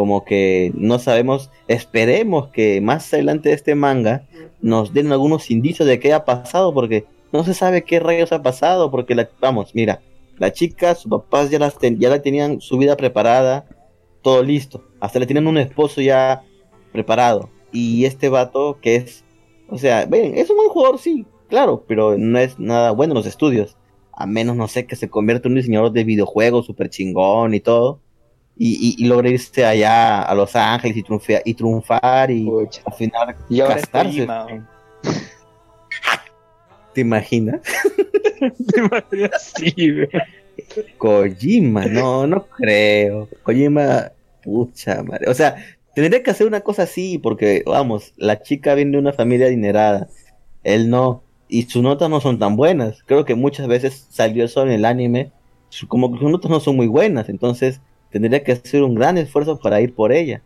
[0.00, 4.26] como que no sabemos, esperemos que más adelante de este manga
[4.62, 8.42] nos den algunos indicios de qué ha pasado, porque no se sabe qué rayos ha
[8.42, 10.00] pasado, porque la, vamos, mira,
[10.38, 13.66] la chica, sus papás ya, la tenían su vida preparada,
[14.22, 16.44] todo listo, hasta le tienen un esposo ya
[16.92, 17.50] preparado.
[17.70, 19.22] Y este vato que es,
[19.68, 23.18] o sea, ven, es un buen jugador, sí, claro, pero no es nada bueno en
[23.18, 23.76] los estudios.
[24.14, 27.60] A menos, no sé, que se convierta en un diseñador de videojuegos súper chingón y
[27.60, 28.00] todo.
[28.62, 32.82] Y, y, y logre irse allá a Los Ángeles y, triunfar y Pucha.
[32.84, 34.26] al final Y ahora casarse.
[34.26, 34.68] Kojima, weón.
[36.94, 37.60] ¿Te imaginas?
[39.56, 40.10] sí, weón.
[40.98, 43.28] Kojima, no, no creo.
[43.42, 45.30] Kojima, pucha madre.
[45.30, 45.56] O sea,
[45.94, 50.08] tendría que hacer una cosa así, porque, vamos, la chica viene de una familia adinerada.
[50.64, 51.22] Él no.
[51.48, 53.02] Y sus notas no son tan buenas.
[53.06, 55.32] Creo que muchas veces salió eso en el anime.
[55.88, 57.28] Como que sus notas no son muy buenas.
[57.28, 57.80] Entonces,
[58.10, 60.42] tendría que hacer un gran esfuerzo para ir por ella.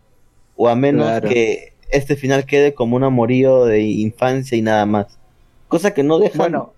[0.56, 1.28] O a menos Claro.
[1.28, 5.18] que este final quede como un amorío de infancia y nada más.
[5.68, 6.38] Cosa que no deja.
[6.38, 6.72] Bueno,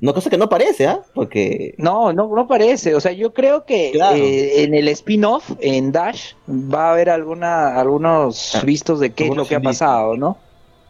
[0.00, 1.00] No, cosa que no parece, ¿ah?
[1.14, 1.74] Porque.
[1.78, 2.94] no, no, no parece.
[2.94, 4.16] O sea, yo creo que Claro.
[4.16, 9.28] eh, en el spin-off, en Dash, va a haber alguna, algunos Ah, vistos de qué
[9.28, 10.36] es lo que ha pasado, ¿no?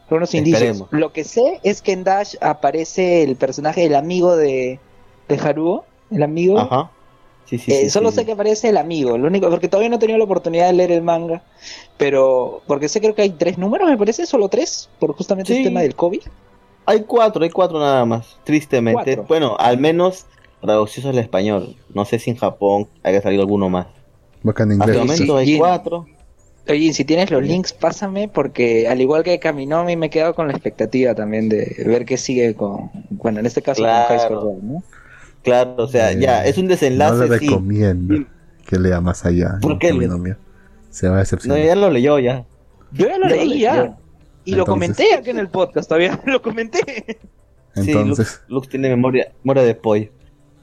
[0.08, 0.62] Algunos indicios.
[0.62, 0.88] Esperemos.
[0.90, 4.80] Lo que sé es que en Dash aparece el personaje, el amigo de,
[5.28, 6.58] de Haruo, el amigo.
[6.58, 6.90] Ajá.
[7.46, 9.90] Sí, sí, Eh, sí, solo sí, sé que aparece el amigo, lo único, porque todavía
[9.90, 11.42] no he tenido la oportunidad de leer el manga,
[11.96, 15.58] pero porque sé creo que hay tres números, me parece, solo tres, por justamente Sí.
[15.58, 16.22] el tema del COVID.
[16.86, 19.02] Hay cuatro, hay cuatro nada más, tristemente.
[19.16, 19.24] Cuatro.
[19.28, 20.26] Bueno, al menos
[20.60, 21.76] traducidos al español.
[21.92, 23.86] No sé si en Japón haya salido alguno más.
[24.42, 25.16] Bacán en Hasta el inglés.
[25.18, 26.06] sí, momento hay cuatro.
[26.66, 30.34] Oye, y si tienes los links, pásame, porque al igual que Kaminomi, me he quedado
[30.34, 34.08] con la expectativa también de ver qué sigue con, bueno, en este caso Claro.
[34.08, 34.82] con High School ¿no?
[35.44, 37.46] Claro, o sea, Eh, ya, es un No desenlace, le sí.
[37.46, 38.26] recomiendo Sí.
[38.66, 39.58] que lea más allá.
[39.62, 39.90] ¿Por qué?
[39.92, 40.38] Polynomial.
[40.90, 41.62] Se va a No, decepcionar.
[41.62, 42.44] ya lo leyó ya.
[42.92, 43.96] Yo ya lo Ya leí ya,
[44.44, 46.80] y lo comenté aquí en el podcast, todavía lo comenté.
[47.74, 50.08] Sí, Entonces, Lux, Lux tiene memoria, memoria de pollo.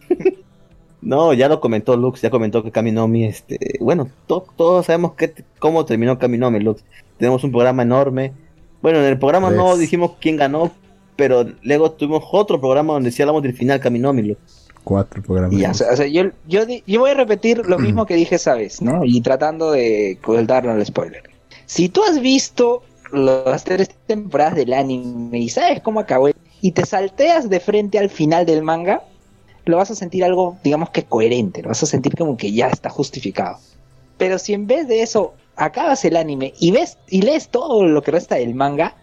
[1.01, 5.33] no, ya lo comentó Lux, ya comentó que Kaminomi, este, bueno, to- todos sabemos que,
[5.59, 6.83] cómo terminó Kaminomi, Lux.
[7.17, 8.33] Tenemos un programa enorme.
[8.81, 10.71] Bueno, en el programa no dijimos quién ganó,
[11.15, 14.60] pero luego tuvimos otro programa donde sí hablamos del final Kaminomi, Lux.
[14.83, 15.59] Cuatro programas.
[15.59, 18.55] Ya, o sea, yo, yo, di- yo voy a repetir lo mismo que dije esa
[18.55, 19.03] vez, ¿no?
[19.03, 21.23] Y tratando de darnos el spoiler.
[21.65, 26.29] Si tú has visto las tres temporadas del anime y sabes cómo acabó
[26.61, 29.03] y te salteas de frente al final del manga,
[29.65, 32.67] lo vas a sentir algo, digamos que coherente, lo vas a sentir como que ya
[32.67, 33.57] está justificado.
[34.17, 38.01] Pero si en vez de eso acabas el anime y ves y lees todo lo
[38.01, 38.97] que resta del manga,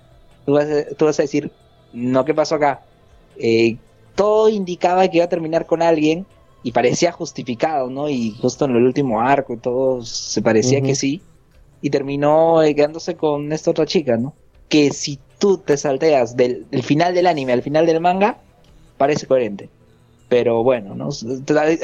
[0.44, 1.56] tú vas a, tú vas a decir,
[1.92, 2.86] no, ¿qué pasó acá?
[3.34, 3.80] Eh,
[4.18, 6.26] todo indicaba que iba a terminar con alguien
[6.64, 8.08] y parecía justificado, ¿no?
[8.08, 11.22] Y justo en el último arco y todo se parecía que sí.
[11.80, 14.34] Y terminó eh, quedándose con esta otra chica, ¿no?
[14.68, 18.38] Que si tú te salteas del, del final del anime al final del manga,
[18.96, 19.70] parece coherente.
[20.28, 21.10] Pero bueno, ¿no?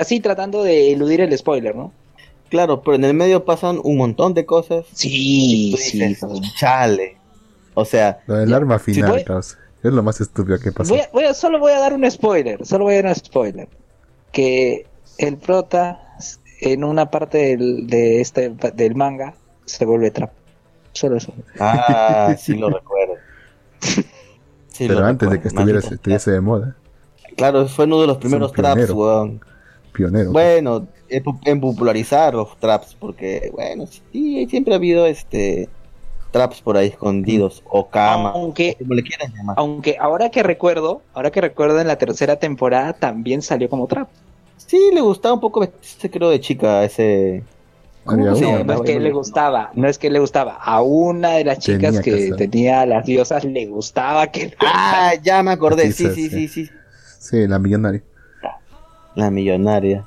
[0.01, 1.93] Así tratando de eludir el spoiler, ¿no?
[2.49, 4.87] Claro, pero en el medio pasan un montón de cosas.
[4.93, 6.17] Sí, sí.
[6.59, 7.17] chale.
[7.75, 9.57] O sea, Lo del arma si final, causa.
[9.85, 10.91] Es lo más estúpido que pasó.
[10.95, 13.15] Voy a- voy a- solo voy a dar un spoiler, solo voy a dar un
[13.15, 13.69] spoiler.
[14.33, 14.87] Que
[15.19, 16.01] el prota
[16.61, 19.35] en una parte del, de este, del manga
[19.67, 20.33] se vuelve trap.
[20.93, 21.33] Solo eso.
[21.61, 23.15] ah, sí lo recuerdo.
[23.81, 26.77] Sí Pero lo antes de que estuviera, maldita estuviese de moda.
[27.37, 28.95] Claro, fue uno de los primeros traps, pionero.
[28.95, 29.41] weón.
[29.93, 30.33] Pionero.
[30.33, 35.69] Bueno, en, pu- en popularizar los traps, porque, bueno, sí, siempre ha habido este
[36.35, 39.55] traps por ahí escondidos o camas, Aunque, como le quieran llamar.
[39.57, 44.09] aunque ahora que recuerdo, ahora que recuerdo en la tercera temporada también salió como trap.
[44.57, 47.45] Sí, le gustaba un poco vestirse, creo, de chica a ese.
[48.05, 50.57] Había ¿Cómo se No, es que le gustaba, no es que le gustaba.
[50.57, 55.41] A una de las Tenía chicas que tenía las diosas le gustaba que Ah, ya
[55.45, 55.93] me acordé.
[55.93, 56.29] Sí, sí.
[56.29, 56.71] sí, sí.
[57.21, 58.03] Sí, la millonaria.
[59.15, 60.05] La millonaria.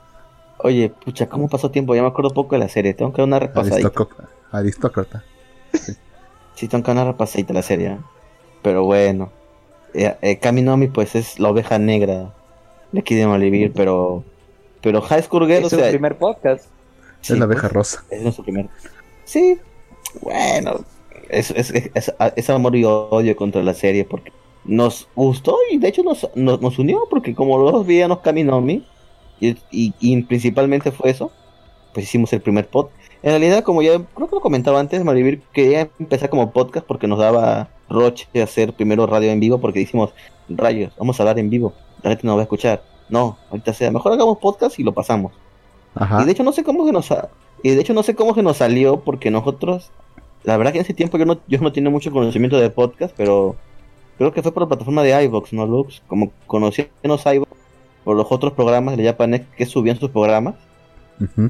[0.57, 1.95] Oye, pucha, ¿cómo pasó tiempo?
[1.95, 2.93] Ya me acuerdo poco de la serie.
[2.93, 3.91] Tengo que dar una repasadita.
[4.51, 5.23] Aristócrata.
[6.57, 7.87] Sí, tengo que dar una repasadita a la serie.
[7.89, 7.97] ¿eh?
[8.63, 9.31] Pero bueno.
[9.93, 12.33] Eh, eh, Kaminomi, pues es la oveja negra
[12.91, 14.23] de aquí de Malivir, pero.
[14.81, 15.89] Pero High School Girl, o es su sea.
[15.89, 16.65] primer podcast.
[17.21, 18.03] sí, es la pues, abeja rosa.
[18.09, 18.69] Es nuestro primer.
[19.23, 19.59] Sí,
[20.21, 20.79] bueno,
[21.29, 24.31] es, es, es, es amor y odio contra la serie porque
[24.65, 28.85] nos gustó y de hecho nos, nos, nos unió porque como los dos veíamos Kaminomi
[29.39, 31.31] y, y, y principalmente fue eso,
[31.93, 32.87] pues hicimos el primer pod.
[33.27, 37.07] En realidad, como ya creo que lo comentaba antes, Marivir quería empezar como podcast porque
[37.07, 40.13] nos daba roche hacer primero radio en vivo porque dijimos,
[40.47, 41.73] rayos, vamos a hablar en vivo,
[42.03, 42.83] la gente nos va a escuchar.
[43.09, 45.33] No, ahorita sea, mejor hagamos podcast y lo pasamos.
[45.93, 46.21] Ajá.
[46.21, 47.13] Y de hecho no sé cómo se nos
[47.63, 49.91] y de hecho no sé cómo se nos salió porque nosotros
[50.45, 53.13] la verdad que en ese tiempo yo no yo no tenía mucho conocimiento de podcast,
[53.17, 53.57] pero
[54.17, 56.01] creo que fue por la plataforma de iVoox, ¿no, Lux?
[56.07, 57.51] Como conocíamos iVoox
[58.05, 60.55] por los otros programas de Japanex que subían sus programas,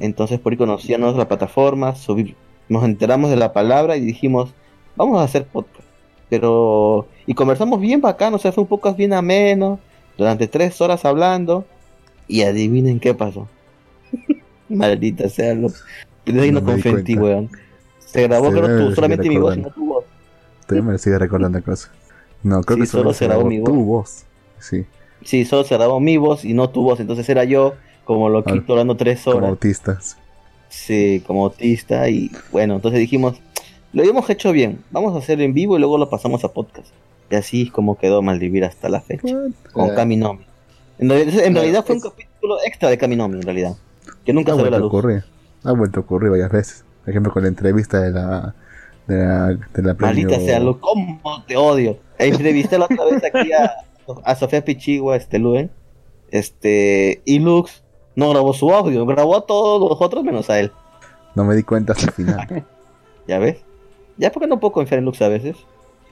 [0.00, 1.94] Entonces por ahí conocíamos la plataforma,
[2.68, 4.50] nos enteramos de la palabra y dijimos,
[4.96, 5.86] vamos a hacer podcast.
[6.28, 9.78] Pero y conversamos bien bacán, o sea, fue un podcast bien ameno,
[10.16, 11.64] durante tres horas hablando
[12.26, 13.48] y adivinen qué pasó.
[14.68, 15.68] Maldita sea, lo...
[16.26, 17.12] de ahí no, cuenta.
[17.20, 17.50] weón.
[17.98, 20.04] Se grabó debe tú, solamente mi voz y no tu voz.
[20.66, 21.90] Todavía me sigue recordando cosas.
[22.42, 24.24] No, creo Sí, que solo se grabó mi tu voz.
[24.58, 24.86] Sí,
[25.24, 27.74] Sí, solo se grabó mi voz y no tu voz, entonces era yo
[28.08, 29.50] como loquito hablando tres como horas.
[29.50, 30.16] autistas.
[30.70, 33.40] Sí, como autista y bueno, entonces dijimos,
[33.92, 36.88] lo habíamos hecho bien, vamos a hacer en vivo y luego lo pasamos a podcast.
[37.30, 39.36] Y así es como quedó Maldivir hasta la fecha,
[39.72, 39.94] con Eh.
[39.94, 40.44] Kaminomi.
[40.98, 43.76] En realidad, en Claro, realidad fue un capítulo extra de Kaminomi, en realidad,
[44.24, 44.88] que nunca Ha salió a vuelto la a luz.
[44.88, 45.24] ocurrir.
[45.64, 46.84] Ha vuelto a ocurrir varias veces.
[47.02, 48.54] Por ejemplo, con la entrevista de la.
[49.06, 51.98] de la, de la premio- sea, lo cómo te odio.
[52.18, 53.72] Entrevisté la otra vez aquí a,
[54.24, 55.70] a Sofía Pichigua, este Luen,
[56.30, 57.82] este, y Lux
[58.18, 60.72] no grabó su audio, grabó a todos los otros menos a él.
[61.36, 62.66] No me di cuenta hasta el final.
[63.28, 63.58] ¿Ya ves?
[64.16, 65.56] Ya porque no puedo confiar en Lux a veces.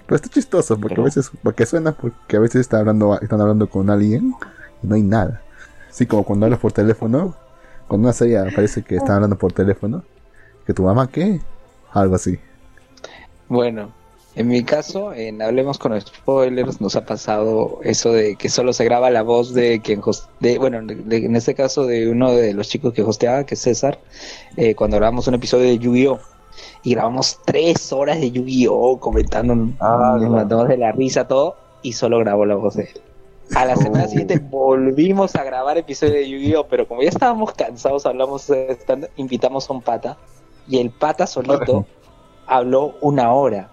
[0.07, 1.33] Pero está chistoso porque Pero- a veces.
[1.43, 4.35] Porque suena porque a veces está hablando, están hablando con alguien
[4.83, 5.43] y no hay nada.
[5.91, 7.35] Así como cuando hablas por teléfono.
[7.89, 10.05] Cuando una serie parece que están hablando por teléfono.
[10.65, 11.41] Que tu mamá, ¿qué?
[11.93, 12.39] Algo así.
[13.49, 13.91] Bueno,
[14.37, 18.84] en mi caso, en Hablemos con Spoilers, nos ha pasado eso de que solo se
[18.84, 22.30] graba la voz de quien host- de, bueno, de- de- en este caso de uno
[22.32, 23.99] de los chicos que hosteaba, que es César,
[24.57, 26.18] eh, cuando grabamos un episodio de Yu-Gi-Oh!
[26.82, 29.01] Y grabamos tres horas de Yu-Gi-Oh!
[29.01, 33.01] comentando, Ah, nos matamos de la risa todo, y solo grabó la voz de él.
[33.55, 34.09] A la semana Oh.
[34.09, 36.66] siguiente volvimos a grabar episodio de Yu-Gi-Oh!
[36.68, 38.76] Pero como ya estábamos cansados, hablamos, eh,
[39.16, 40.16] invitamos a un pata,
[40.68, 41.87] y el pata solito
[42.47, 43.70] habló una hora.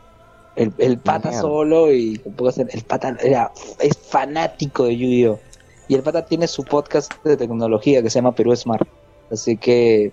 [0.55, 1.41] El, el pata Mierda.
[1.41, 2.21] solo y
[2.69, 5.39] el pata era es fanático de Yu-Gi-Oh!
[5.87, 8.87] Y el pata tiene su podcast de tecnología que se llama Perú Smart.
[9.31, 10.11] Así que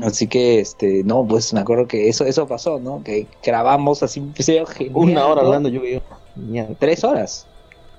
[0.00, 3.02] así que este no, pues me acuerdo que eso eso pasó, ¿no?
[3.04, 5.48] Que grabamos así genial, Una hora ¿no?
[5.48, 6.74] hablando de Yu-Gi-Oh!
[6.78, 7.46] Tres horas.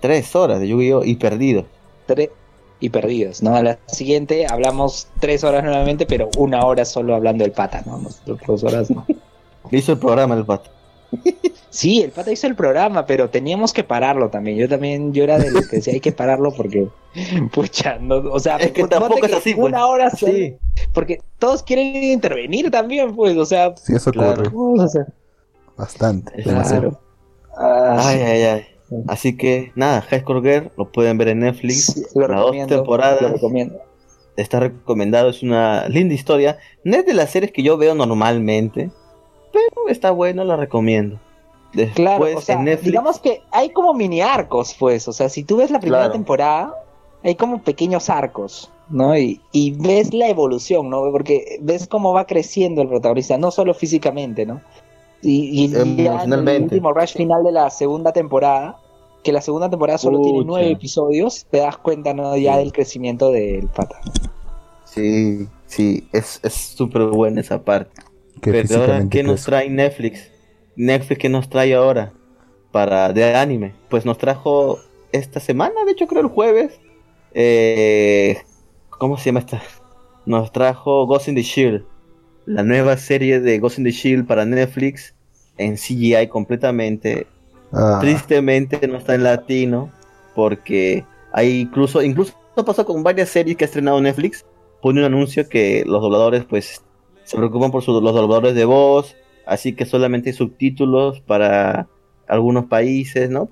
[0.02, 1.04] Tres horas de Yu-Gi-Oh!
[1.06, 1.66] y perdido.
[2.06, 2.30] Tres
[2.80, 3.56] y perdidos, ¿no?
[3.56, 7.98] A la siguiente hablamos tres horas nuevamente, pero una hora solo hablando del pata, ¿no?
[8.00, 9.06] Nosotros dos horas, ¿no?
[9.70, 10.72] Le hizo el programa el pato.
[11.74, 14.58] Sí, el pata hizo el programa, pero teníamos que pararlo también.
[14.58, 16.88] Yo también, yo era de los que decía hay que pararlo porque,
[17.54, 19.68] pucha, no, o sea, Es que ponte tampoco es así, pues.
[19.70, 20.58] Una hora Sí.
[20.94, 24.32] porque todos quieren intervenir también, pues, o sea, Sí, eso Claro.
[24.34, 24.52] ocurre.
[24.52, 25.06] ¿cómo vamos a hacer?
[25.78, 26.44] Bastante.
[26.44, 27.00] Claro.
[27.58, 28.66] Ah, Ay, ay, ay.
[29.08, 31.86] Así que nada, High School Girl lo pueden ver en Netflix.
[31.86, 33.22] sí, lo las dos temporadas.
[33.22, 33.80] lo recomiendo.
[34.36, 36.58] Está recomendado, es una linda historia.
[36.84, 38.90] No es de las series que yo veo normalmente,
[39.54, 41.20] pero está bueno, la recomiendo.
[41.74, 42.86] Después Claro, o sea, en Netflix.
[42.92, 46.14] digamos que hay como mini arcos, pues, o sea, si tú ves la primera Claro.
[46.14, 46.76] temporada,
[47.24, 49.18] hay como pequeños arcos, ¿no?
[49.18, 51.02] Y, y ves la evolución, ¿no?
[51.12, 54.60] Porque ves cómo va creciendo el protagonista, no solo físicamente, ¿no?
[55.22, 58.78] Y, y ya en el último rush final de la segunda temporada,
[59.24, 62.36] que la segunda temporada solo tiene nueve episodios, te das cuenta, ¿no?
[62.36, 62.60] Ya Sí.
[62.60, 64.02] del crecimiento del pata.
[64.86, 68.02] Sí, sí, es es súper buena esa parte.
[68.42, 70.31] Que Pero ahora, ¿qué nos trae Netflix?
[70.76, 72.14] Netflix, ¿qué nos trae ahora?
[72.72, 73.74] Para de anime.
[73.90, 74.80] Pues nos trajo
[75.12, 76.80] esta semana, de hecho creo el jueves.
[77.34, 78.38] Eh,
[78.90, 79.62] ¿Cómo se llama esta?
[80.26, 81.84] Nos trajo Ghost in the Shield.
[82.46, 85.14] La nueva serie de Ghost in the Shield para Netflix.
[85.58, 87.28] en CGI completamente.
[87.74, 89.92] Ah, Tristemente no está en latino
[90.36, 92.34] porque hay incluso incluso
[92.66, 94.46] pasó con varias series que ha estrenado Netflix.
[94.82, 96.82] Pone un anuncio que los dobladores pues
[97.24, 99.16] se preocupan por los dobladores de voz,
[99.46, 101.88] así que solamente hay subtítulos para
[102.28, 103.48] algunos países, ¿no?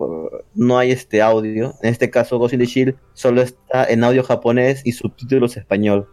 [0.56, 1.74] No hay este audio.
[1.82, 6.08] En este caso Ghost in the Shield solo está en audio japonés y subtítulos español.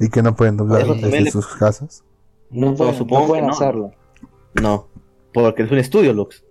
[0.00, 2.04] y que no pueden doblar Eso desde le- sus casas.
[2.50, 3.52] No, No, pueden, supongo no pueden que no.
[3.54, 3.92] hacerlo.
[4.54, 4.86] No,
[5.34, 6.44] porque es un estudio, Lux.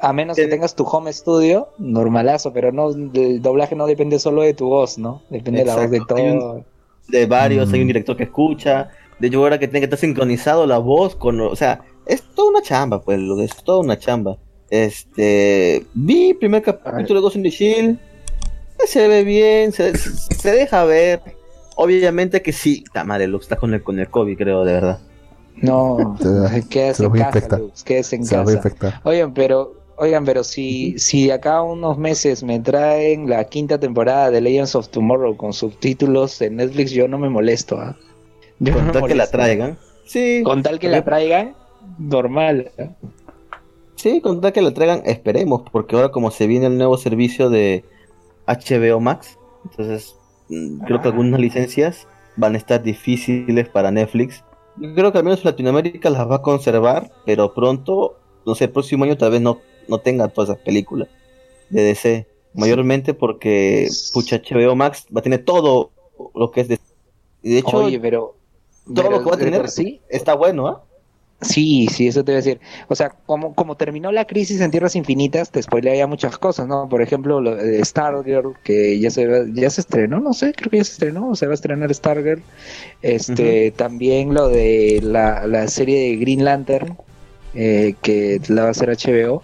[0.00, 4.42] A menos que tengas tu home studio, normalazo, pero no, el doblaje no depende solo
[4.42, 5.22] de tu voz, ¿no?
[5.30, 6.64] Depende de la voz de un- todo.
[7.08, 7.74] de varios, Mm.
[7.74, 11.16] hay un director que escucha, de hecho ahora que tiene que estar sincronizado la voz
[11.16, 14.38] con, o sea, es toda una chamba, pues, lo es toda una chamba.
[14.70, 17.98] Este, vi el primer capítulo de Ghost in the Shield,
[18.78, 21.20] eh, se ve bien, se, se deja ver.
[21.76, 24.98] Obviamente que sí, está madre, Lux, está con el, con el COVID, creo, de verdad.
[25.56, 26.16] No,
[26.70, 27.58] quédese en casa.
[27.58, 28.56] Lux, quédese en Se va a casa.
[28.56, 29.00] infectar.
[29.04, 33.78] Oigan, pero, oigan, pero si, si de acá a unos meses me traen la quinta
[33.78, 37.96] temporada de Legends of Tomorrow con subtítulos en Netflix, yo no me molesto, ¿ah?
[38.60, 39.78] Yo Con tal que la traigan.
[40.04, 41.54] Sí, Con tal que la traigan,
[41.98, 42.70] normal.
[42.78, 42.88] ¿ah?
[43.96, 47.50] sí, con tal que la traigan, esperemos, porque ahora como se viene el nuevo servicio
[47.50, 47.84] de
[48.46, 50.16] HBO Max, entonces
[50.48, 51.10] mm, creo que Ah.
[51.10, 52.06] algunas licencias
[52.36, 54.44] van a estar difíciles para Netflix.
[54.76, 58.70] Yo creo que al menos Latinoamérica las va a conservar, pero pronto, no sé, el
[58.70, 61.08] próximo año tal vez no, no tenga todas esas películas
[61.68, 62.26] de DC.
[62.54, 65.90] Mayormente porque, pucha, HBO Max va a tener todo
[66.34, 66.78] lo que es de...
[67.42, 68.36] Y de hecho, Oye, pero,
[68.94, 70.82] todo pero lo que va a tener sí, está bueno, ¿ah?
[71.40, 72.60] Sí, sí, eso te voy a decir.
[72.88, 76.66] O sea, como, como terminó la crisis en Tierras Infinitas, te spoilea ya muchas cosas,
[76.66, 76.88] ¿no?
[76.88, 80.68] Por ejemplo, lo de Stargirl, que ya se, va- ya se estrenó, no sé, creo
[80.68, 82.42] que ya se estrenó, o se va a estrenar Stargirl.
[83.02, 86.96] Este, también lo de la, la serie de Green Lantern,
[87.54, 89.42] eh, que la va a hacer HBO.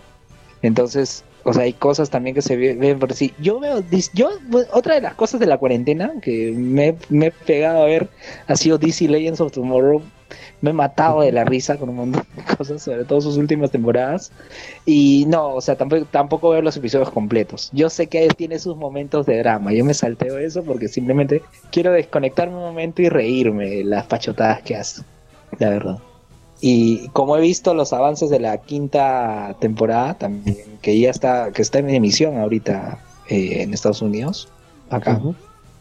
[0.63, 3.33] Entonces, o sea, hay cosas también que se ve- ven por sí.
[3.39, 3.83] Yo veo,
[4.15, 4.31] yo,
[4.73, 8.09] otra de las cosas de la cuarentena que me, he pegado a ver
[8.47, 10.03] ha sido DC Legends of Tomorrow.
[10.63, 13.71] Me he matado de la risa con un montón de cosas, sobre todo sus últimas
[13.71, 14.33] temporadas.
[14.87, 17.69] Y no, o sea, tampoco, tampoco veo los episodios completos.
[17.73, 19.73] Yo sé que tiene sus momentos de drama.
[19.73, 24.63] Yo me salteo eso porque simplemente quiero desconectarme un momento y reírme de las pachotadas
[24.63, 25.03] que hace.
[25.59, 25.99] La verdad.
[26.61, 31.63] Y como he visto los avances de la quinta temporada, también, que ya está, que
[31.63, 32.99] está en emisión ahorita
[33.29, 34.49] eh, en Estados Unidos,
[34.89, 35.21] acá.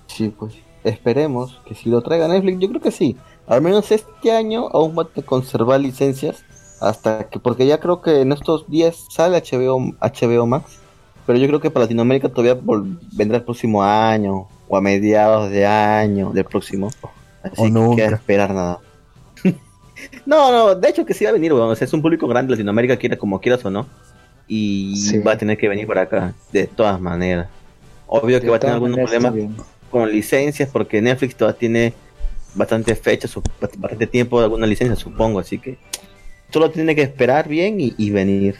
[0.07, 0.53] Sí, pues
[0.83, 3.17] esperemos que si lo traiga Netflix, yo creo que sí.
[3.47, 6.43] Al menos este año aún va a conservar licencias
[6.81, 10.79] hasta que, porque ya creo que en estos días sale HBO, HBO Max,
[11.25, 12.61] pero yo creo que para Latinoamérica todavía
[13.13, 16.89] vendrá el próximo año o a mediados de año del próximo.
[17.41, 17.95] Así O que nunca.
[17.95, 18.79] queda esperar nada.
[20.25, 21.69] No, no, de hecho que sí va a venir, weón.
[21.69, 23.87] O sea, es un público grande Latinoamérica, quiera como quieras o no.
[24.47, 25.19] Y Sí.
[25.19, 27.47] va a tener que venir por acá, de todas maneras.
[28.07, 29.33] Obvio que va a tener algunos problemas
[29.89, 31.93] con licencias porque Netflix todavía tiene
[32.53, 35.77] bastante fecha, su- bastante tiempo de alguna licencia, supongo, así que
[36.51, 38.55] solo tiene que esperar bien y, y venir.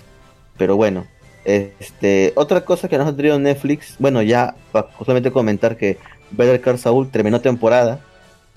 [0.58, 1.06] Pero bueno,
[1.46, 5.98] este otra cosa que nos ha traído Netflix, bueno, ya para solamente comentar que
[6.32, 8.00] Better Call Saul terminó temporada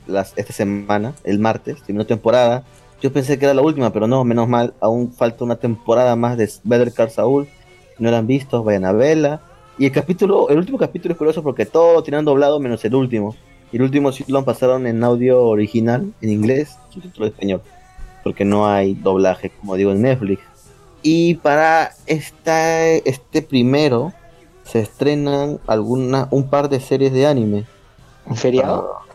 [0.06, 2.64] las, esta semana, el martes, terminó temporada.
[3.02, 6.36] Yo pensé que era la última, pero no, menos mal, aún falta una temporada más
[6.36, 7.46] de Better Call Saul.
[7.96, 9.40] Si no la han visto, vayan a verla.
[9.78, 13.36] Y el capítulo, el último capítulo es curioso porque todo tienen doblado menos el último.
[13.72, 17.60] Y el último sí lo pasaron en audio original, en inglés, subtítulo español.
[18.24, 20.42] Porque no hay doblaje, como digo, en Netflix.
[21.02, 24.12] Y para esta, este primero
[24.64, 27.66] se estrenan alguna, un par de series de anime.
[28.24, 28.94] ¿Un feriado?
[28.98, 29.14] Ah,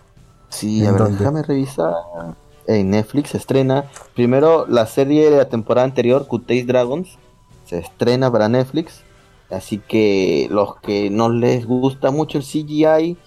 [0.50, 1.18] sí, ¿En a ver, dónde?
[1.18, 1.94] déjame revisar.
[2.68, 3.86] En Netflix se estrena
[4.16, 7.18] primero la serie de la temporada anterior, Cutéis Dragons.
[7.66, 9.02] Se estrena para Netflix.
[9.50, 13.18] Así que los que no les gusta mucho el CGI,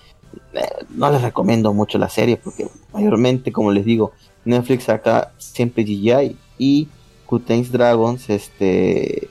[0.55, 0.61] eh,
[0.91, 4.12] no les recomiendo mucho la serie porque mayormente, como les digo,
[4.45, 6.89] Netflix saca siempre CGI y
[7.26, 9.28] Cutéis Dragons, este,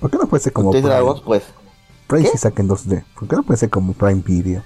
[0.00, 0.86] ¿Por qué no puede ser como Prime?
[0.88, 1.44] Dragons, pues
[2.06, 2.30] Prime ¿Qué?
[2.32, 3.04] sí saca en 2D.
[3.18, 4.62] ¿Por qué no puede ser como Prime Video?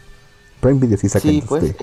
[0.60, 1.46] Prime Video sí saca Sí, en 2D.
[1.46, 1.76] pues.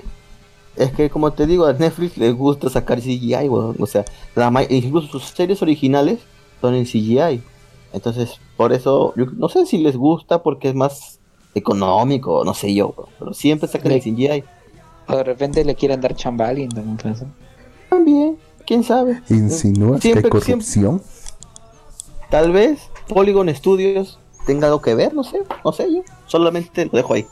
[0.75, 3.75] Es que como te digo, a Netflix les gusta sacar CGI, weón.
[3.79, 4.03] O sea,
[4.35, 6.19] la ma- incluso sus series originales
[6.61, 7.41] son en CGI.
[7.93, 11.19] Entonces, por eso, yo no sé si les gusta porque es más
[11.53, 14.43] económico, no sé yo, weón, pero siempre sacan Le- el CGI.
[15.07, 17.27] O de repente le quieren dar chamba a alguien ser.
[17.89, 19.21] También, quién sabe.
[19.29, 21.01] ¿Insinúas que hay Siempre- corrupción?
[22.29, 26.01] Tal vez Polygon Studios tenga algo que ver, no sé, no sé yo.
[26.25, 27.25] Solamente lo dejo ahí.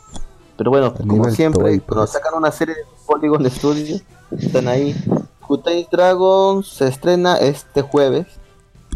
[0.57, 4.03] Pero bueno, A como siempre, cuando sacan una serie de Polygon Studios,
[4.37, 4.95] están ahí
[5.39, 8.27] Kutai Dragon se estrena este jueves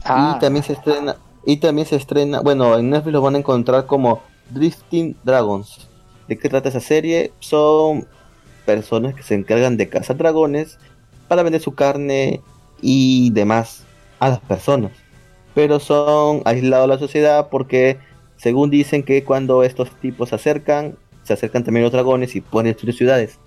[0.04, 3.38] Ah, y también se estrena y también se estrena, bueno, en Netflix lo van a
[3.38, 5.88] encontrar como Drifting Dragons.
[6.28, 7.32] ¿De qué trata esa serie?
[7.40, 8.06] Son
[8.66, 10.78] personas que se encargan de cazar dragones
[11.30, 12.42] para vender su carne
[12.82, 13.84] y demás
[14.20, 14.92] a las personas.
[15.56, 17.98] Pero son aislados de la sociedad porque
[18.36, 20.98] según dicen que cuando estos tipos se acercan,
[21.28, 23.38] se acercan también los dragones y pueden destruir ciudades.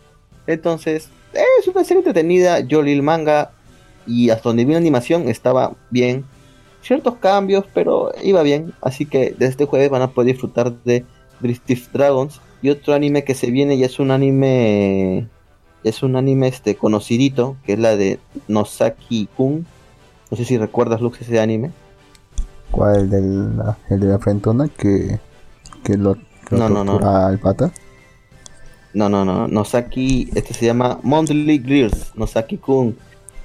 [0.47, 3.53] Entonces, es una serie entretenida, yo leí el manga
[4.07, 6.25] y hasta donde vi la animación estaba bien.
[6.83, 8.73] Ciertos cambios, pero iba bien.
[8.81, 11.05] Así que desde este jueves van a poder disfrutar de
[11.41, 12.41] Drifting Dragons.
[12.63, 15.29] Y otro anime que se viene y es un anime.
[15.83, 18.19] Es un anime este conocidito, que es la de
[18.49, 19.67] Nosaki Kun.
[20.31, 21.71] No sé si recuerdas, Lux, ese anime.
[22.71, 23.01] ¿Cuál?
[23.01, 23.53] El, del,
[23.89, 25.19] el de la frentona que,
[25.83, 26.17] que lo
[26.51, 26.99] No, no, no.
[27.27, 27.73] al pata.
[28.93, 29.47] No, no, no.
[29.49, 32.13] Nosaki, este se llama Monthly Girls.
[32.17, 32.97] Nosaki Kun.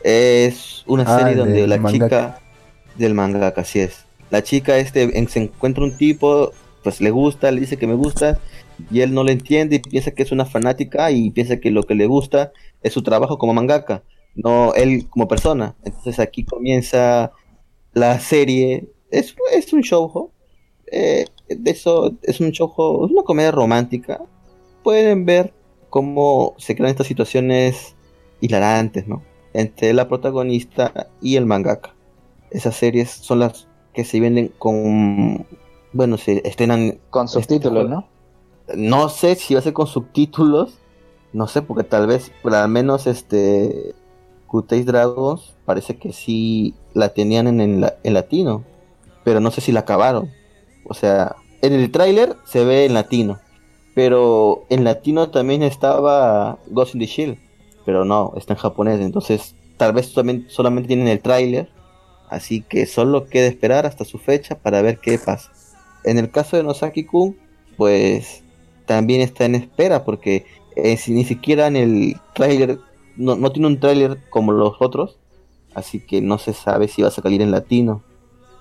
[0.03, 2.05] Es una Ah, serie donde la mangaka.
[2.07, 2.39] chica
[2.97, 4.05] del mangaka, así es.
[4.31, 6.51] La chica este en- se encuentra un tipo,
[6.83, 8.39] pues le gusta, le dice que me gusta
[8.91, 11.83] y él no le entiende y piensa que es una fanática y piensa que lo
[11.83, 12.51] que le gusta
[12.83, 14.03] es su trabajo como mangaka,
[14.35, 15.75] no él como persona.
[15.83, 17.31] Entonces aquí comienza
[17.93, 18.89] la serie.
[19.11, 20.31] Es, es un show,
[21.49, 24.21] de eso es un show, es una comedia romántica.
[24.83, 25.53] Pueden ver
[25.89, 27.95] cómo se crean estas situaciones
[28.41, 29.23] hilarantes, ¿no?
[29.53, 31.93] Entre la protagonista y el mangaka.
[32.51, 35.45] Esas series son las que se venden con,
[35.93, 38.07] bueno, se estrenan con subtítulos, ¿no?
[38.75, 40.79] no sé si va a ser con subtítulos.
[41.33, 43.93] No sé, porque tal vez, pero al menos este.
[44.47, 48.63] Kuteis Dragons parece que sí la tenían en, en, la- en latino.
[49.25, 50.31] Pero no sé si la acabaron.
[50.87, 53.39] O sea, en el tráiler se ve en latino.
[53.93, 57.37] Pero en latino también estaba Ghost in the Shield.
[57.85, 58.99] Pero no, está en japonés.
[58.99, 60.13] Entonces, tal vez
[60.47, 61.69] solamente tienen el tráiler.
[62.29, 65.51] Así que solo queda esperar hasta su fecha para ver qué pasa.
[66.03, 67.37] En el caso de Nosaki-kun,
[67.77, 68.43] pues
[68.85, 72.79] también está en espera porque eh, si ni siquiera en el tráiler
[73.15, 75.17] no, no tiene un tráiler como los otros,
[75.73, 78.03] así que no se sabe si va a salir en latino.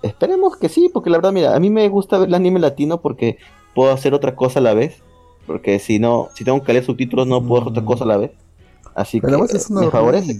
[0.04, 3.00] Esperemos que sí, porque la verdad, mira, a mí me gusta ver el anime latino
[3.00, 3.38] porque
[3.74, 5.02] puedo hacer otra cosa a la vez,
[5.46, 8.16] porque si no, si tengo que leer subtítulos no puedo hacer otra cosa a la
[8.18, 8.32] vez.
[8.94, 10.38] Así Pero que voces eh, son me favorece.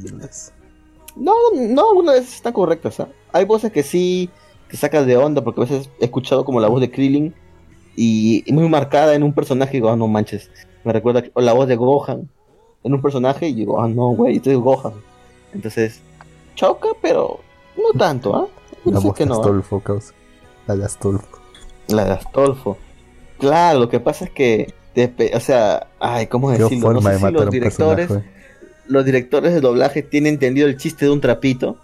[1.17, 3.01] No, no, algunas veces están correctas.
[3.01, 3.09] ¿ah?
[3.33, 4.29] Hay voces que sí
[4.69, 7.35] te sacas de onda, porque a veces he escuchado como la voz de Krillin
[7.97, 10.51] y, muy marcada en un personaje y digo, ah, no manches.
[10.85, 12.29] Me recuerda o la voz de Gohan
[12.83, 14.93] en un personaje y digo, ah, no, güey, este es Gohan.
[15.55, 16.03] Entonces,
[16.55, 17.41] choca, pero
[17.79, 18.47] no tanto, ¿ah?
[18.85, 19.35] La voz que de no.
[19.35, 19.39] ¿ah?
[19.39, 20.15] Astolfo, causa.
[20.67, 21.39] La de Astolfo.
[21.89, 22.79] La de Astolfo.
[23.39, 24.75] Claro, lo que pasa es que,
[25.35, 26.93] o sea, ay, ¿cómo Qué decirlo?
[26.93, 28.11] No sé de si los directores
[28.87, 31.79] los directores de doblaje tienen entendido el chiste de un trapito,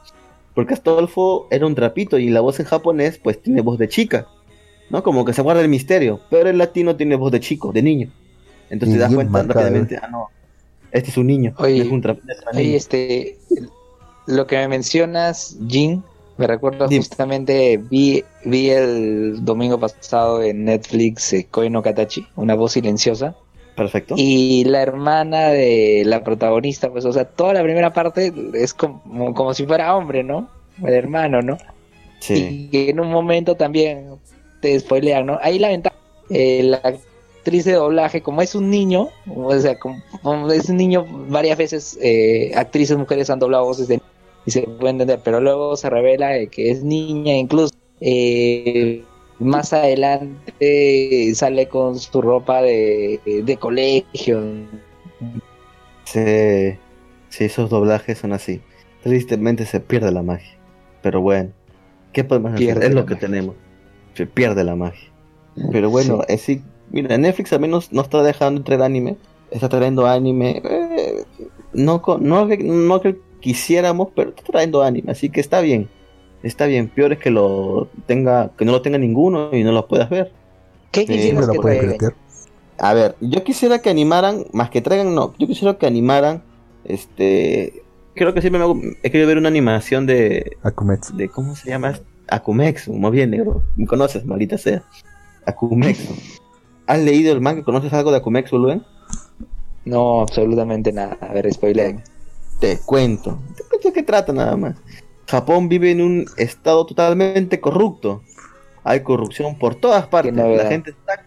[0.54, 4.26] porque Astolfo era un trapito y la voz en japonés pues tiene voz de chica,
[4.90, 5.02] ¿no?
[5.02, 8.10] Como que se guarda el misterio, pero el latino tiene voz de chico, de niño.
[8.68, 10.28] Entonces Y te das cuenta rápidamente, ah no,
[10.92, 12.26] este es un niño, Oye, es un trapito.
[12.32, 13.38] es un Oye, este,
[14.26, 16.04] lo que me mencionas, Jin,
[16.40, 17.02] me recuerda Dime.
[17.04, 23.34] justamente, vi, vi el domingo pasado en Netflix eh, Koi no Katachi, una voz silenciosa,
[23.76, 24.14] Perfecto.
[24.16, 29.34] y la hermana de la protagonista, pues, o sea, toda la primera parte es como,
[29.34, 30.48] como si fuera hombre, ¿no?
[30.82, 31.58] El hermano, ¿no?
[32.20, 34.06] Sí, Y que en un momento también
[34.60, 35.38] te spoilean, ¿no?
[35.42, 35.96] Ahí la ventaja,
[36.30, 40.76] eh, la actriz de doblaje, como es un niño, o sea, como, como es un
[40.76, 44.00] niño, varias veces eh, actrices mujeres han doblado voces de
[44.44, 51.34] y se puede entender, pero luego se revela que es niña, incluso eh, más adelante
[51.34, 54.40] sale con su ropa de, de colegio.
[56.04, 56.80] sí,
[57.28, 58.64] sí, esos doblajes son así.
[59.02, 60.58] Tristemente se pierde la magia.
[61.00, 61.52] Pero bueno,
[62.12, 62.78] ¿qué podemos hacer?
[62.82, 63.56] Es lo que tenemos.
[64.14, 65.12] Se pierde la magia.
[65.70, 66.26] Pero bueno, Sí.
[66.28, 69.18] es sí, mira, Netflix al menos no está dejando entrar anime,
[69.50, 71.24] está trayendo anime, eh,
[71.72, 75.88] no, no, no que quisiéramos, pero está trayendo anime, así que está bien,
[76.42, 79.86] está bien, peor es que lo tenga, que no lo tenga ninguno y no lo
[79.88, 80.32] puedas ver.
[80.92, 81.98] ¿Qué quisieras lo que traigan?
[82.78, 86.42] A ver, yo quisiera que animaran, más que traigan, no, yo quisiera que animaran,
[86.84, 87.82] este,
[88.14, 91.16] creo que siempre me hago- he querido ver una animación de, Akumetsu.
[91.16, 91.98] de ¿cómo se llama?
[92.28, 93.62] Akumexu, muy bien, negro.
[93.76, 94.82] Me conoces, maldita sea.
[95.46, 96.14] Akumexu.
[96.86, 97.62] ¿Has leído el manga?
[97.62, 98.82] ¿Conoces algo de Akumexu, Luen?
[99.84, 101.16] No, absolutamente nada.
[101.20, 101.96] A ver, spoiler.
[102.60, 103.38] Te cuento.
[103.56, 104.76] Te cuento de qué trata nada más.
[105.26, 108.22] Japón vive en un estado totalmente corrupto.
[108.84, 110.34] Hay corrupción por todas partes.
[110.34, 111.26] La gente está,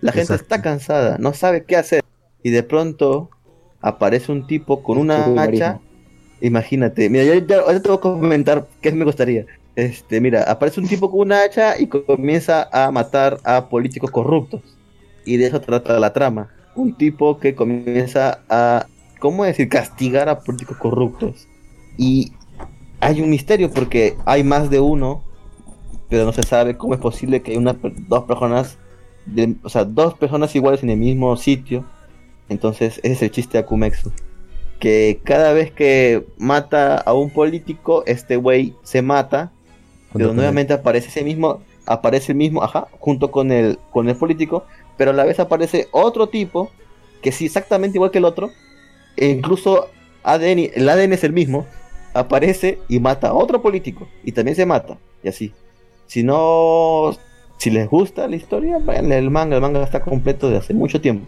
[0.00, 0.42] la gente Exacto.
[0.42, 2.02] está cansada, no sabe qué hacer.
[2.42, 3.30] Y de pronto
[3.80, 5.42] aparece un tipo con una Consumismo.
[5.42, 5.80] hacha
[6.40, 9.46] Imagínate, mira, yo ya, ahorita te voy a comentar qué me gustaría.
[9.74, 14.62] Este, mira, aparece un tipo con una hacha y comienza a matar a políticos corruptos.
[15.24, 16.50] Y de eso trata la trama.
[16.74, 18.86] Un tipo que comienza a,
[19.18, 21.48] ¿cómo decir?, castigar a políticos corruptos.
[21.96, 22.32] Y
[23.00, 25.22] hay un misterio porque hay más de uno,
[26.08, 27.76] pero no se sabe cómo es posible que una,
[28.08, 28.78] dos personas,
[29.26, 31.84] de- o sea, dos personas iguales en el mismo sitio.
[32.48, 34.10] Entonces, ese es el chiste de Akumexu.
[34.80, 39.52] Que cada vez que mata a un político, este güey se mata,
[40.12, 44.64] pero nuevamente aparece ese mismo, aparece el mismo, ajá, junto con el, con el político,
[44.96, 46.70] pero a la vez aparece otro tipo,
[47.22, 48.50] que sí, exactamente igual que el otro,
[49.18, 49.88] e incluso
[50.22, 51.66] ADN, el ADN es el mismo,
[52.14, 55.52] aparece y mata a otro político, y también se mata, y así.
[56.06, 57.16] Si no,
[57.58, 61.00] si les gusta la historia, vayan el manga, el manga está completo de hace mucho
[61.00, 61.26] tiempo.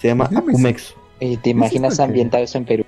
[0.00, 0.94] Se llama Akumexu.
[1.20, 2.84] ¿Y te imaginas ambientado eso en Perú?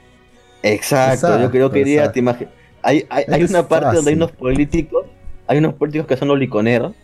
[0.62, 2.12] Exacto, yo creo que diría, exacto.
[2.14, 2.49] te imagi-
[2.82, 5.07] hay, hay, hay una parte donde hay unos políticos,
[5.47, 6.94] hay unos políticos que son los liconeros,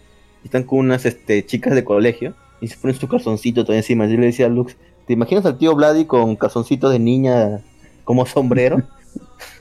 [0.43, 4.07] y están con unas este, chicas de colegio, y se ponen su calzoncito todo encima.
[4.07, 4.77] Yo le decía a Lux,
[5.13, 7.61] ¿te imaginas al tío Vladi con calzoncito de niña
[8.05, 8.81] como sombrero?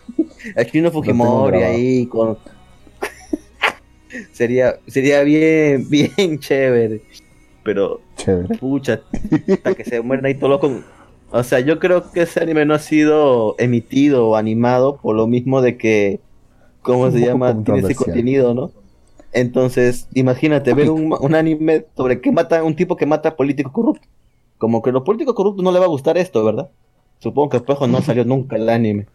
[0.56, 2.38] Aquí uno Fujimori ahí con...
[4.32, 7.02] sería, sería bien, bien chévere.
[7.66, 8.58] Pero Chévere.
[8.60, 9.02] Pucha,
[9.52, 10.72] hasta que se mueren ahí todo loco.
[11.32, 15.28] O sea, yo creo que ese anime no ha sido emitido o animado por lo
[15.28, 16.22] mismo de que,
[16.82, 17.62] ¿cómo se llama?
[17.62, 18.72] Tiene ese contenido, ¿no?
[19.34, 23.74] Entonces, imagínate ver un, un anime sobre que mata un tipo que mata a políticos
[23.74, 24.08] corruptos.
[24.62, 26.70] Como que a los políticos corruptos no le va a gustar esto, ¿verdad?
[27.18, 29.08] Supongo que después no salió nunca el anime.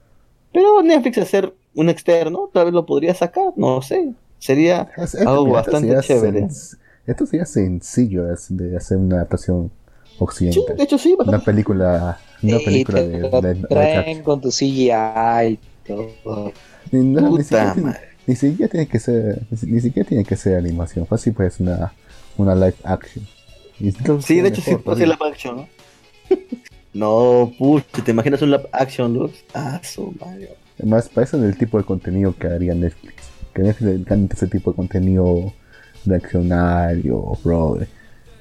[0.52, 4.12] Pero Netflix hacer un externo, tal vez lo podría sacar, no sé.
[4.40, 6.40] Sería Es- es- algo mira, bastante sería chévere.
[6.46, 9.70] sen- Esto sería sencillo de hacer- de hacer una adaptación
[10.04, 10.76] Sí, occidental.
[10.78, 14.50] de hecho sí, Una película, una película te de, lo de- de- traen con tu
[14.50, 14.90] CGI
[15.52, 16.52] y todo.
[16.90, 18.00] Ni, no, ni Puta siquiera, tiene- madre.
[18.26, 21.06] ni siquiera tiene que ser, ni, ni siquiera tiene que ser animación.
[21.06, 21.92] Fácil pues una,
[22.36, 23.24] una live action.
[23.78, 25.06] Sí, de hecho sí ser todavía.
[25.06, 25.68] live action, ¿no?
[26.94, 29.44] no, pucha, ¿te imaginas un live action, Luz?
[29.54, 30.50] Ah, su madre.
[30.78, 33.14] Además, para eso es el tipo de contenido que haría Netflix.
[33.54, 35.52] Que Netflix le encanta ese tipo de contenido
[36.04, 37.76] reaccionario, bro.
[37.76, 37.88] De,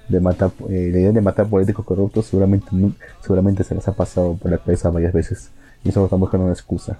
[0.08, 2.68] de matar, eh, la idea de matar políticos corruptos seguramente,
[3.22, 5.52] seguramente se les ha pasado por la cabeza varias veces.
[5.84, 6.98] Y solo están buscando una excusa.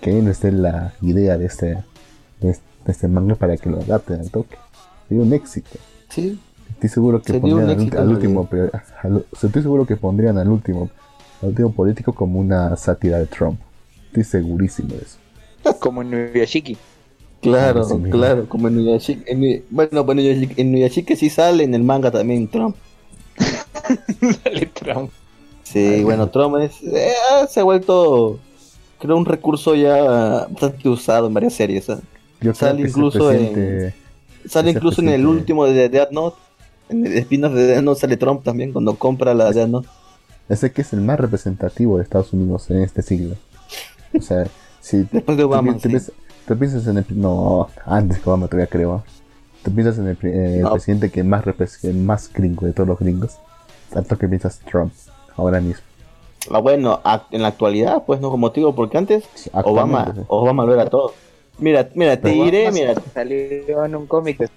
[0.00, 1.66] Que no esté la idea de este,
[2.40, 4.56] de este, de este manga para que lo adapten al toque.
[5.08, 5.78] Sería un éxito.
[6.08, 6.38] Sí,
[6.76, 8.48] Estoy seguro que Sería pondrían al, último,
[9.02, 10.90] al- estoy seguro que pondrían al último,
[11.42, 13.58] al último político como una sátira de Trump.
[14.08, 15.18] Estoy segurísimo de eso.
[15.80, 16.76] Como en Nuyashiki.
[17.42, 19.22] claro, Sí, claro, como en Nuyashiki.
[19.26, 22.76] en bueno, bueno, Nuyashiki- en Nuyashiki sí sale en el manga también Trump.
[24.44, 25.10] Dale, Trump.
[25.62, 27.12] Sí, bueno, Trump es, eh,
[27.48, 28.38] se ha vuelto,
[29.00, 31.88] creo, un recurso ya bastante usado en varias series.
[31.88, 31.96] ¿eh?
[32.40, 33.94] Yo Sale creo que ese incluso en-
[34.48, 36.36] Sale incluso en el último de Death Note.
[36.88, 39.88] En el spin-off de Death Note sale Trump también cuando compra la Death Note.
[40.48, 43.34] ese que es el más representativo de Estados Unidos en este siglo.
[44.16, 44.46] O sea,
[44.80, 45.78] si Después de Obama.
[45.78, 45.88] sí.
[45.88, 46.12] piensas-
[46.88, 47.04] en el...
[47.10, 49.02] No, antes que Obama todavía creo.
[49.64, 50.72] Tú piensas en el, No.
[50.72, 51.42] presidente que más,
[51.82, 53.36] que más gringo de todos los gringos.
[53.92, 54.92] Tanto que piensas Trump,
[55.36, 55.82] ahora mismo.
[56.52, 57.00] Ah, bueno,
[57.32, 60.20] en la actualidad, pues no como te digo, porque antes Sí, Obama, sí.
[60.28, 61.12] Obama lo era todo.
[61.58, 64.48] Mira, mira, te diré, mira, Salió en un cómic.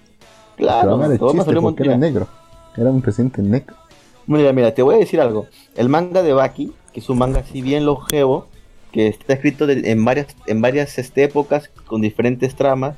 [0.60, 2.26] Claro, era chiste un era negro.
[2.76, 3.74] Era un presidente negro.
[4.26, 5.46] Mira, mira, te voy a decir algo.
[5.76, 8.46] El manga de Baki, que es un manga así bien longevo,
[8.92, 12.96] que está escrito de- en varias, en varias este, épocas con diferentes tramas.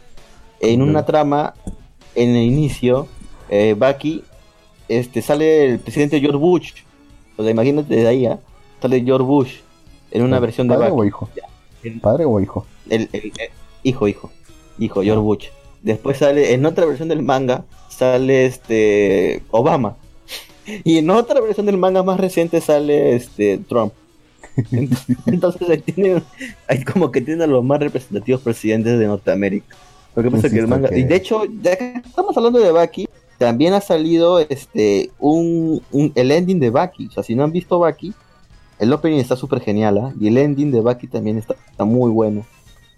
[0.61, 1.55] En una trama,
[2.15, 3.09] en el inicio,
[3.49, 4.23] eh, Baki,
[4.89, 6.73] este, sale el presidente George Bush.
[7.37, 8.39] O sea, imagínate de ahí, ¿ah?
[8.81, 9.55] sale George Bush
[10.11, 11.01] en una versión de ¿Padre Baki.
[11.01, 11.29] o hijo?
[11.83, 12.67] El- ¿Padre o hijo?
[12.91, 13.51] el, el- el-
[13.83, 14.31] hijo, hijo,
[14.79, 15.47] hijo, George Bush.
[15.83, 19.97] Después sale, en otra versión del manga, sale este Obama.
[20.85, 23.93] Y en otra versión del manga más reciente sale este Trump.
[25.27, 26.23] Entonces, ahí tienen,
[26.69, 29.75] ahí como que tienen a los más representativos presidentes de Norteamérica.
[30.15, 32.59] Lo que pasa es que el manga, que- y de hecho, ya que estamos hablando
[32.61, 37.07] de Baki, también ha salido este un, un- el ending de Baki.
[37.09, 38.13] O sea, si no han visto Baki,
[38.79, 40.13] el opening está súper genial, ¿ah?
[40.21, 42.45] Y el ending de Baki también está, está muy bueno.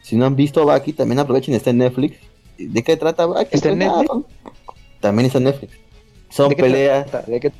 [0.02, 2.16] Si no han visto Baki, también aprovechen, está en Netflix.
[2.58, 3.54] ¿De qué trata Baki?
[3.56, 4.06] ¿Está en Netflix?
[4.08, 4.26] son-
[5.00, 5.72] También está en Netflix.
[6.30, 7.06] Son ¿De qué peleas.
[7.10, 7.30] trata?
[7.30, 7.52] ¿De qué-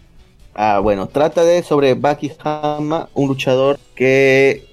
[0.54, 4.64] Ah, bueno, trata de sobre Baki Hama, un luchador que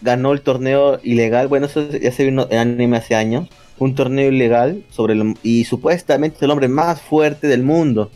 [0.00, 1.48] ganó el torneo ilegal.
[1.48, 3.48] Bueno, eso ya se vio en anime hace años.
[3.78, 8.10] Un torneo ilegal sobre el, y supuestamente es el hombre más fuerte del mundo.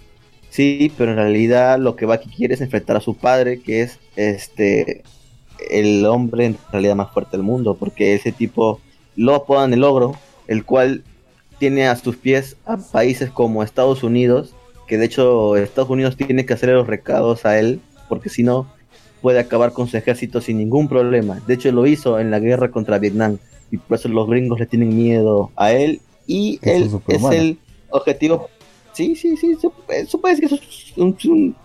[0.51, 3.99] Sí, pero en realidad lo que Baki quiere es enfrentar a su padre, que es
[4.17, 5.03] este
[5.71, 8.81] el hombre en realidad más fuerte del mundo, porque ese tipo
[9.17, 10.15] lo apodan el ogro,
[10.47, 11.03] el cual
[11.59, 14.55] tiene a sus pies a países como Estados Unidos,
[14.87, 18.67] que de hecho Estados Unidos tiene que hacerle los recados a él, porque si no
[19.21, 21.41] puede acabar con su ejército sin ningún problema.
[21.47, 23.39] De hecho lo hizo en la guerra contra Vietnam,
[23.71, 27.59] y por eso los gringos le tienen miedo a él, y él es es el
[27.91, 28.49] objetivo.
[28.93, 29.57] Sí, sí, sí,
[30.21, 31.57] puede decir que eso es un, un-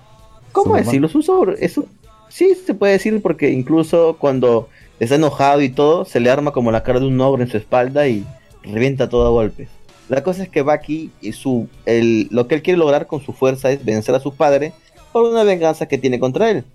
[0.51, 0.85] ¿Cómo Superman.
[0.85, 1.07] decirlo?
[1.07, 1.65] Es un sobre.
[1.65, 1.85] Eso,
[2.29, 6.71] sí, se puede decir porque incluso cuando está enojado y todo, se le arma como
[6.71, 8.23] la cara de un ogro en su espalda y
[8.63, 9.69] revienta todo a golpes.
[10.09, 13.33] La cosa es que Bucky y su, el, lo que él quiere lograr con su
[13.33, 14.73] fuerza es vencer a su padre
[15.11, 16.65] por una venganza que tiene contra él.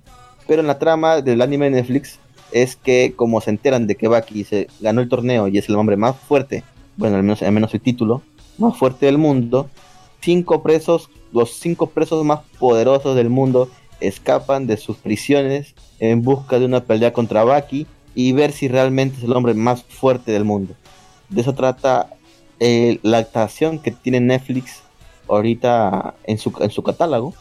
[0.47, 2.19] Pero en la trama del anime de Netflix
[2.53, 5.77] es que como se enteran de que Bucky se ganó el torneo y es el
[5.77, 6.65] hombre más fuerte,
[6.97, 8.23] bueno, al menos, al menos su título,
[8.57, 9.69] más fuerte del mundo,
[10.21, 13.69] cinco presos, los cinco presos más poderosos del mundo
[14.01, 19.19] escapan de sus prisiones en busca de una pelea contra Bucky y ver si realmente
[19.19, 20.75] es el hombre más fuerte del mundo.
[21.29, 22.09] De eso trata
[22.61, 24.83] eh, la actuación que tiene Netflix
[25.29, 27.35] ahorita en su, en su catálogo.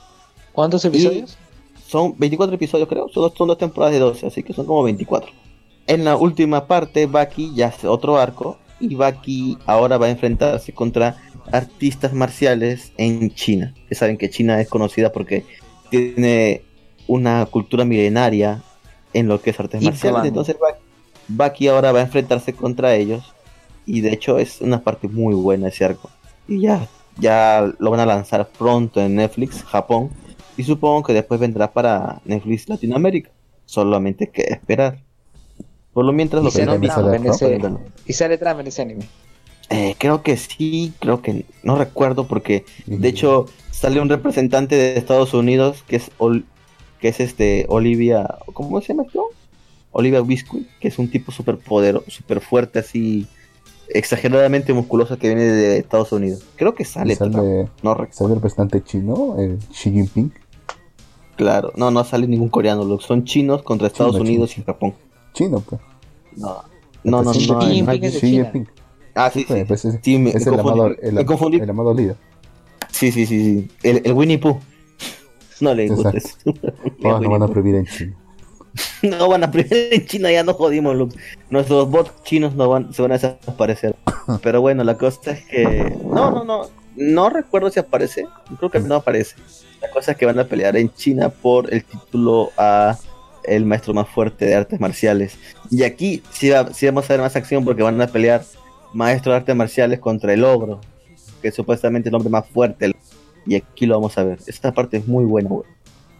[0.53, 1.38] ¿Cuántos episodios?
[1.88, 3.07] Son 24 episodios, creo.
[3.10, 5.31] Son dos, son dos temporadas de 12, así que son como 24.
[5.88, 8.57] En la última parte, Bucky ya hace otro arco.
[8.80, 11.18] Y Bucky ahora va a enfrentarse contra
[11.52, 13.73] artistas marciales en China.
[13.88, 15.45] Que saben que China es conocida porque
[15.89, 16.61] tiene
[17.07, 18.61] una cultura milenaria
[19.14, 20.26] en lo que es artes Y marciales.
[20.26, 20.57] Entonces
[21.27, 23.34] Bucky ahora va a enfrentarse contra ellos.
[23.88, 26.11] Y de hecho es una parte muy buena ese arco.
[26.47, 26.88] Y ya,
[27.18, 30.11] ya lo van a lanzar pronto en Netflix, Japón.
[30.57, 33.31] Y supongo que después vendrá para Netflix Latinoamérica.
[33.65, 34.99] Solamente que esperar.
[35.93, 36.76] Por lo mientras lo que no
[38.05, 39.05] y sale Trump en ese anime.
[39.69, 44.97] Eh, creo que sí, creo que no recuerdo porque de hecho sale un representante de
[44.97, 46.45] Estados Unidos que es Ol-
[47.01, 49.26] que es este Olivia, ¿cómo se llama esto?
[49.91, 53.27] Olivia Biscuit, que es un tipo súper poderoso, súper fuerte así,
[53.89, 56.43] exageradamente musculoso que viene de Estados Unidos.
[56.55, 58.14] Creo que sale, sale, pero no recuerdo.
[58.14, 60.31] sale el representante chino, el Xi Jinping.
[61.35, 64.64] Claro, no, no sale ningún coreano, lo- son chinos contra Estados Chino, Unidos chino.
[64.64, 64.93] y Japón.
[65.34, 65.80] Chino, pues.
[66.35, 66.64] No,
[67.03, 67.34] no, no, no.
[67.34, 68.43] Xi no, Jinping es de Xi China.
[68.45, 68.68] Jinping.
[69.15, 69.45] Ah, sí, sí.
[69.47, 71.57] Pues, pues, es, Sí, me- es me el, amado, el, me confundí.
[71.59, 72.15] el amado líder.
[72.91, 73.72] Sí, sí, sí, sí.
[73.84, 74.57] El, el Winnie Pooh.
[75.59, 76.35] No le gusta eso.
[76.99, 78.15] No van a prohibir en China.
[79.04, 81.16] No van a prohibir en China, ya no jodimos, Lux.
[81.49, 83.95] Nuestros bots chinos no van, se van a desaparecer.
[84.41, 85.95] Pero bueno, la cosa es que.
[86.04, 86.62] No, no, no.
[86.95, 88.26] No recuerdo si aparece.
[88.58, 89.36] Creo que no aparece.
[89.82, 92.98] La cosa es que van a pelear en China por el título a
[93.44, 95.38] el maestro más fuerte de artes marciales.
[95.70, 98.44] Y aquí sí, va- sí vamos a ver más acción porque van a pelear
[98.94, 100.82] maestro de artes marciales contra el ogro,
[101.41, 102.94] que es supuestamente el hombre más fuerte.
[103.45, 104.40] Y aquí lo vamos a ver.
[104.48, 105.70] Esta parte es muy buena, güey.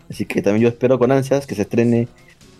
[0.10, 2.08] Así que también yo espero con ansias que se estrene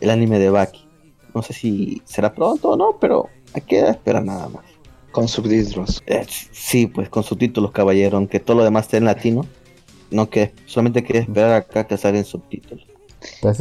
[0.02, 0.86] el anime de Baki.
[1.34, 4.66] No sé si será pronto o no, pero hay que esperar nada más.
[5.12, 6.02] Con subtítulos.
[6.06, 9.46] Eh, sí, pues con subtítulos, caballero, aunque todo lo demás esté en latino.
[10.12, 12.86] No que solamente hay que esperar acá que salgan subtítulos.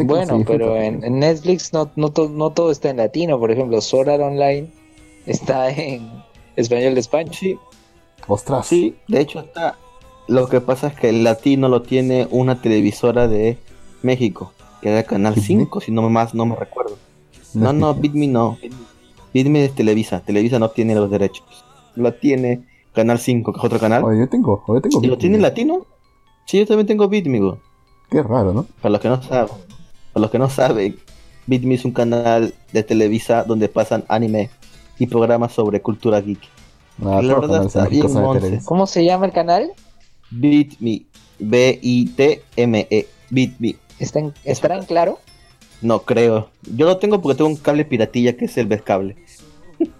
[0.05, 3.39] Bueno, sí, pero en, en Netflix no, no, to- no todo está en latino.
[3.39, 4.69] Por ejemplo, Sword Art Online
[5.27, 6.09] está en
[6.57, 7.33] español de España.
[7.33, 7.59] Sí,
[8.29, 8.67] Ostras.
[8.67, 9.77] sí, de hecho está.
[10.29, 13.59] Lo que pasa es que el latino lo tiene una televisora de
[14.03, 14.53] México,
[14.87, 15.65] que era Canal ¿Bitme?
[15.65, 16.97] 5, si no más no me recuerdo.
[17.55, 18.57] No, no, Bitme no.
[19.35, 20.21] Bitme es Televisa.
[20.21, 21.45] Televisa no tiene los derechos.
[21.97, 22.63] Lo tiene
[22.95, 24.05] Canal 5, que es otro canal.
[24.05, 25.03] Oye, yo tengo, yo tengo.
[25.03, 25.87] ¿Y lo tiene en latino?
[26.47, 27.57] Sí, yo también tengo Bitme, güey.
[28.11, 28.65] Qué raro, ¿no?
[28.81, 29.55] Para los que no saben,
[30.13, 30.97] para los que no saben,
[31.49, 34.51] Bitme es un canal de Televisa donde pasan anime
[35.01, 36.39] y programas sobre cultura geek.
[36.99, 38.07] Nada, La verdad está bien.
[38.65, 39.73] ¿Cómo se llama el canal?
[40.31, 41.07] Bitme,
[41.41, 43.77] B-I-T-M-E, Bitme.
[43.99, 45.19] ¿Está en- ¿Estará en claro?
[45.83, 46.49] No creo.
[46.75, 49.17] Yo lo tengo porque tengo un cable piratilla que es el Ves Cable.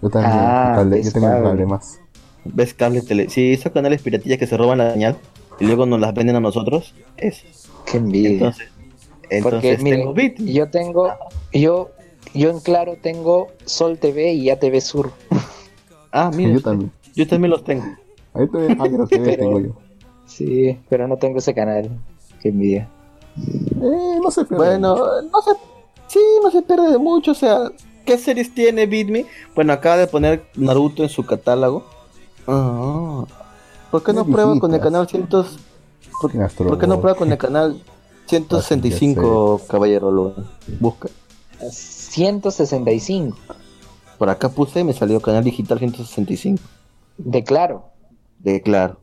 [0.01, 1.65] Yo también, Ah, cable- yo tengo un cable.
[1.65, 1.99] más.
[2.45, 3.29] Ves Cable Tele.
[3.29, 5.17] Sí, esos canales piratillas que se roban la señal
[5.59, 6.95] y luego nos las venden a nosotros.
[7.17, 7.45] Eso.
[7.85, 8.29] Qué envidia.
[8.31, 8.67] Entonces,
[9.43, 10.53] Porque, entonces mire, tengo Bitme.
[10.53, 11.09] yo tengo,
[11.53, 11.91] yo,
[12.33, 15.11] yo en claro tengo Sol TV y ATV Sur.
[16.11, 16.53] Ah, mira.
[16.53, 16.91] yo también.
[17.15, 17.83] Yo también los tengo.
[18.33, 19.77] Ahí todavía ah, Pero- tengo yo.
[20.25, 21.89] Sí, pero no tengo ese canal.
[22.41, 22.89] Qué envidia.
[23.81, 24.57] Eh, no sé, pero.
[24.57, 25.51] Bueno, no se,
[26.07, 27.71] sí, no se pierde de mucho, o sea,
[28.05, 29.25] ¿qué series tiene Bitme?
[29.55, 31.83] Bueno, acaba de poner Naruto en su catálogo.
[32.47, 33.25] Ah,
[33.91, 35.27] ¿Por qué no prueba con el canal 100?
[35.27, 37.81] ¿Por, ¿Quién Astro por qué no prueba con el canal
[38.25, 40.11] 165, caballero?
[40.11, 40.33] Lo
[40.79, 41.09] busca.
[41.69, 43.37] 165
[44.17, 46.61] Por acá puse y me salió canal digital 165.
[47.17, 47.85] de claro.
[48.39, 48.99] De claro.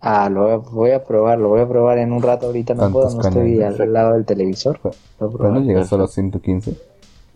[0.00, 2.46] Ah, lo voy a, voy a probar, lo voy a probar en un rato.
[2.46, 4.80] Ahorita no puedo, no estoy al lado del televisor.
[5.18, 6.74] Lo voy a a 115.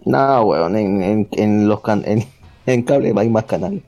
[0.07, 2.25] No, weón, en, en, en los can en,
[2.67, 3.83] en cable hay más canales.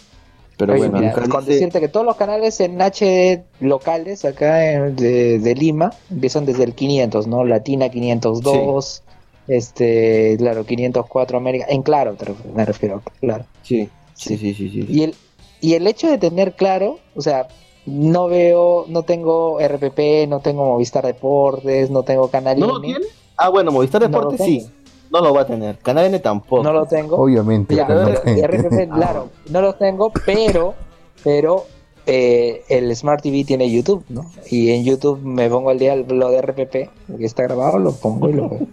[0.59, 4.73] Pero Oye, bueno, mira, con dice- decirte que todos los canales en HD locales acá
[4.73, 7.45] en- de, de Lima empiezan desde el 500, ¿no?
[7.45, 9.03] Latina 502,
[9.49, 13.45] este, claro, 504 América, en claro te ref- me refiero, claro.
[13.63, 14.87] Sí, sí, sí, sí, sí.
[14.89, 15.15] Y el,
[15.61, 17.49] y el hecho de tener claro, o sea,
[17.87, 22.87] no veo, no tengo RPP, no tengo Movistar Deportes, no tengo Canal ¿No lo N,
[22.87, 23.07] tiene?
[23.37, 24.67] Ah, bueno, Movistar lo Deportes sí.
[25.11, 25.79] No lo va a tener.
[25.79, 26.65] Canal N tampoco.
[26.65, 27.17] no lo tengo.
[27.17, 27.77] Obviamente.
[27.77, 28.09] Ya, no.
[28.09, 30.75] RPP, claro, no los tengo, pero,
[31.23, 31.65] pero
[32.07, 34.31] eh, el Smart TV tiene YouTube, ¿no?
[34.51, 36.91] Y en YouTube me pongo al día lo de RPP, que
[37.25, 38.67] está grabado, lo pongo y lo veo.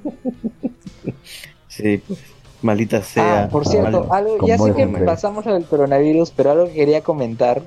[1.67, 2.19] Sí, pues.
[2.63, 3.43] Maldita sea.
[3.43, 7.61] Ah, por cierto, algo, ya sé que pasamos al coronavirus, pero algo que quería comentar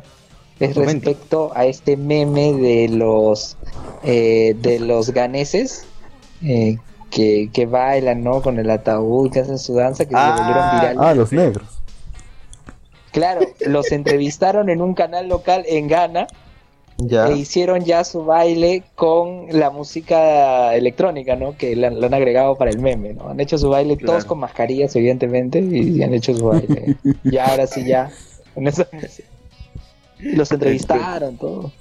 [0.61, 3.57] es respecto a este meme de los
[4.03, 5.85] eh, de los ganeses
[6.43, 6.79] eh,
[7.11, 8.43] que, que bailan, ¿no?
[8.43, 10.99] Con el ataúd, que hacen su danza, que Ah, se volvieron virales.
[11.01, 11.67] Ah, los negros.
[13.13, 16.27] Claro, los entrevistaron en un canal local en Ghana
[16.99, 17.29] Ya.
[17.29, 21.57] e hicieron ya su baile con la música electrónica, ¿no?
[21.57, 23.29] Que la- lo han agregado para el meme, ¿no?
[23.29, 26.97] Han hecho su baile todos con mascarillas, evidentemente, y han hecho su baile.
[27.25, 28.11] y ahora sí ya,
[28.55, 29.29] con esa música.
[30.21, 31.73] Y Los entrevistaron, todo.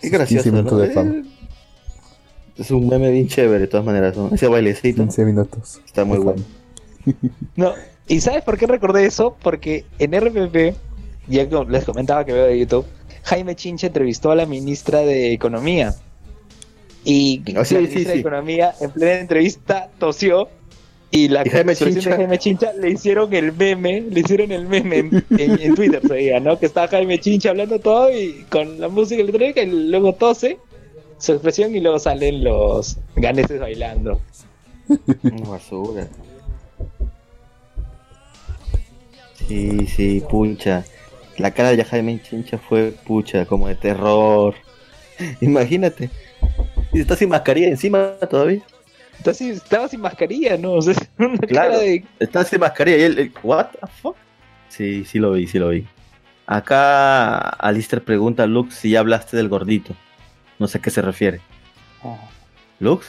[0.00, 0.78] Qué gracioso, 15 minutos ¿no?
[0.84, 1.14] de fama.
[1.14, 1.22] Eh,
[2.58, 4.30] Es un meme bien chévere, de todas maneras, ¿no?
[4.32, 5.80] Ese bailecito 15 minutos.
[5.84, 6.42] está muy bueno.
[7.56, 7.72] No,
[8.06, 9.36] ¿y sabes por qué recordé eso?
[9.42, 10.76] Porque en RPP,
[11.28, 12.84] ya les comentaba que veo de YouTube,
[13.22, 15.94] Jaime Chincha entrevistó a la ministra de Economía.
[17.04, 18.04] Y Ah, sí, la sí, ministra sí.
[18.04, 20.48] de Economía en plena entrevista tosió
[21.10, 25.24] y la expresión de Jaime Chincha le hicieron el meme, le hicieron el meme en,
[25.38, 26.58] en- en Twitter, se diga, ¿no?
[26.58, 30.58] Que está Jaime Chincha hablando todo y con la música electrónica y luego tose
[31.18, 34.20] su expresión y luego salen los ganeses bailando.
[35.22, 36.08] Una basura.
[39.46, 40.84] Sí, sí, pucha.
[41.38, 44.54] La cara de Jaime Chincha fue pucha, como de terror.
[45.40, 46.10] Imagínate.
[46.92, 48.62] Y está sin mascarilla encima todavía.
[49.24, 50.72] Estaba sin mascarilla, ¿no?
[50.78, 51.72] O sea, una Claro.
[51.72, 54.16] cara de Está sin mascarilla y él, él- what the fuck?
[54.68, 55.86] Sí, sí lo vi, sí lo vi.
[56.46, 59.94] Acá Alistair pregunta a Lux si ya hablaste del gordito.
[60.58, 61.40] No sé a qué se refiere.
[62.80, 63.06] ¿Lux?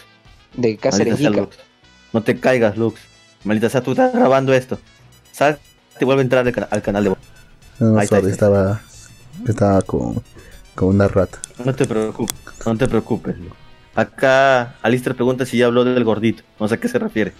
[0.56, 1.20] de Cáceres.
[1.22, 1.58] Lux.
[2.12, 3.00] No te caigas, Lux.
[3.44, 4.80] Maldita sea, tú estás grabando esto.
[5.32, 5.60] Sal,
[5.98, 7.10] te vuelve a entrar al, cana- al canal de...
[7.80, 8.46] No, Ahí está, sorry, está.
[8.48, 8.82] estaba,
[9.48, 10.22] estaba con,
[10.76, 11.40] con una rata.
[11.64, 13.38] No te preocupes, no te preocupes.
[13.38, 13.56] Lux.
[14.00, 16.44] Acá Alistair pregunta si ya habló del gordito.
[16.58, 17.34] No sé a qué se refiere.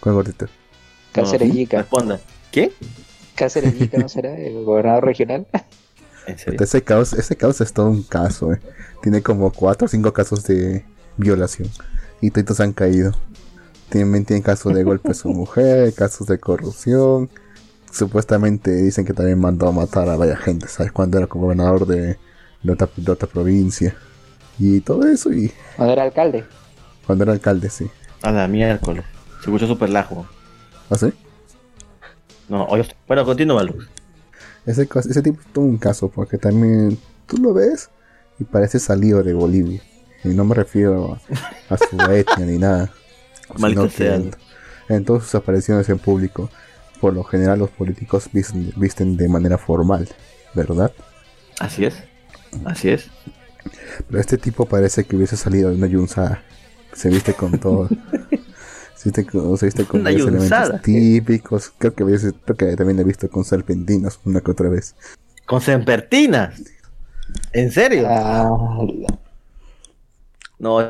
[0.00, 0.46] ¿Cuál gordito?
[1.12, 1.78] Cáceres No, Yica.
[1.78, 2.20] Responda.
[2.52, 2.72] ¿Quién?
[3.34, 4.36] Cáceres Yica, ¿no será?
[4.36, 5.46] El gobernador regional.
[6.26, 6.60] ¿En serio?
[6.60, 8.60] Ese caos, ese caos es todo un caso, eh.
[9.02, 10.84] Tiene como cuatro o cinco casos de
[11.16, 11.70] violación.
[12.20, 13.12] Y todos han caído.
[13.88, 17.30] También tiene casos de golpe a su mujer, casos de corrupción.
[17.90, 20.92] Supuestamente dicen que también mandó a matar a varias gente, ¿sabes?
[20.92, 22.18] Cuando era como gobernador de,
[22.62, 23.96] de otra, de otra provincia.
[24.58, 26.44] Y todo eso, y Cuando era alcalde.
[27.06, 27.90] cuando era alcalde, sí.
[28.22, 29.04] A la miércoles.
[29.40, 30.26] Se escuchó súper lajo.
[30.90, 31.12] ¿Ah, sí?
[32.48, 33.86] No, oye, bueno, continúa, Lux.
[34.66, 34.86] Ese,
[35.22, 37.90] tipo es todo un caso, porque también tú lo ves
[38.38, 39.82] y parece salido de Bolivia.
[40.22, 41.18] Y no me refiero
[41.70, 42.90] a, a su etnia ni nada.
[43.56, 44.14] Que sea.
[44.14, 44.34] en,
[44.88, 46.48] en todas sus apariciones en público,
[47.00, 50.08] por lo general los políticos visten, visten de manera formal,
[50.54, 50.92] ¿verdad?
[51.60, 52.02] Así es.
[52.64, 53.10] Así es.
[54.08, 56.42] Pero este tipo parece que hubiese salido de una yunzada.
[56.92, 57.88] Se viste con todo.
[58.96, 60.62] se viste con, se viste con Una varios yunzada.
[60.64, 61.72] elementos típicos.
[61.78, 64.94] Creo que, hubiese- creo que también he visto con serpentinos una que otra vez.
[65.46, 66.62] Con Sempertinas.
[67.52, 68.06] ¿En serio?
[68.08, 68.48] Ah,
[70.58, 70.80] No,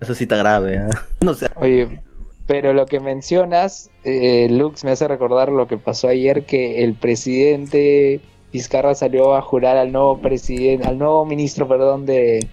[0.00, 0.76] eso sí está grave.
[0.76, 0.88] ¿eh?
[1.20, 1.50] No sé.
[1.56, 2.00] oye,
[2.46, 6.94] pero lo que mencionas, eh, Lux, me hace recordar lo que pasó ayer, que el
[6.94, 8.20] presidente
[8.52, 12.48] Vizcarra salió a jurar al nuevo presidente, al nuevo ministro, perdón, de,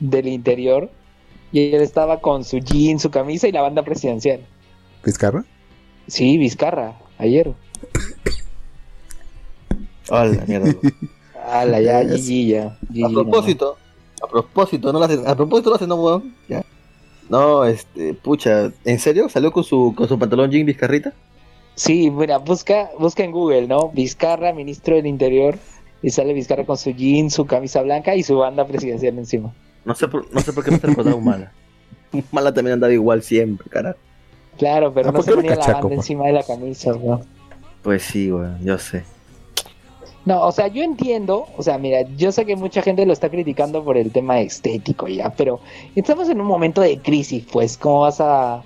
[0.00, 0.90] del interior.
[1.52, 4.40] Y él estaba con su jean, su camisa y la banda presidencial.
[5.04, 5.44] ¿Vizcarra?
[6.08, 7.54] Sí, Vizcarra, ayer.
[10.10, 10.74] Hola, mierda.
[11.48, 12.78] Ala, ya, GG, ya.
[13.06, 13.76] A propósito,
[14.22, 16.34] a propósito, no lo hacen, a propósito lo hacen, no, weón.
[16.48, 16.64] Ya.
[17.28, 19.28] No, este, pucha, ¿en serio?
[19.28, 21.12] ¿Salió con su, con su pantalón jean Vizcarrita?
[21.74, 23.88] Sí, mira, busca, busca en Google, ¿no?
[23.90, 25.56] Vizcarra, ministro del Interior,
[26.02, 29.52] y sale Vizcarra con su jean, su camisa blanca y su banda presidencial encima.
[29.84, 31.52] No sé por, no sé por qué me está recordando Humala.
[32.30, 33.98] Humala también andaba igual siempre, carajo.
[34.56, 35.98] Claro, pero no ¿por se ponía la cachaco, banda pues?
[35.98, 37.22] encima de la camisa, ¿no?
[37.82, 39.02] Pues sí, weón, yo sé.
[40.24, 43.28] No, o sea, yo entiendo, o sea, mira, yo sé que mucha gente lo está
[43.28, 45.60] criticando por el tema estético ya, pero
[45.96, 48.62] estamos en un momento de crisis, pues, ¿cómo vas a,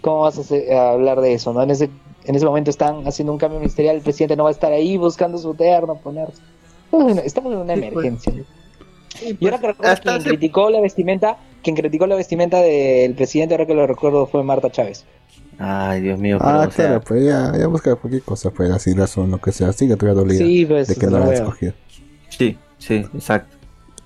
[0.00, 1.62] cómo vas a, hacer- a hablar de eso, no?
[1.62, 1.88] En ese
[2.24, 4.96] en ese momento están haciendo un cambio ministerial, el presidente no va a estar ahí
[4.96, 6.40] buscando su terno, ponerse.
[6.90, 7.92] Bueno, estamos en una Sí, pues.
[7.92, 8.32] emergencia.
[9.18, 12.60] Sí, Y ahora que pues, recuerdo, quien hace- criticó la vestimenta, quien criticó la vestimenta
[12.60, 15.04] del presidente, ahora que lo recuerdo, fue Marta Chávez.
[15.58, 18.70] Ay, Dios mío, pero, Ah, o sea, claro, pues ya, ya busca cualquier cosa, pues
[18.70, 21.32] así razón, lo que sea, sigue todavía dolida Sí, pues, de que no lo han
[21.34, 21.72] escogido.
[22.30, 23.56] Sí, sí, exacto.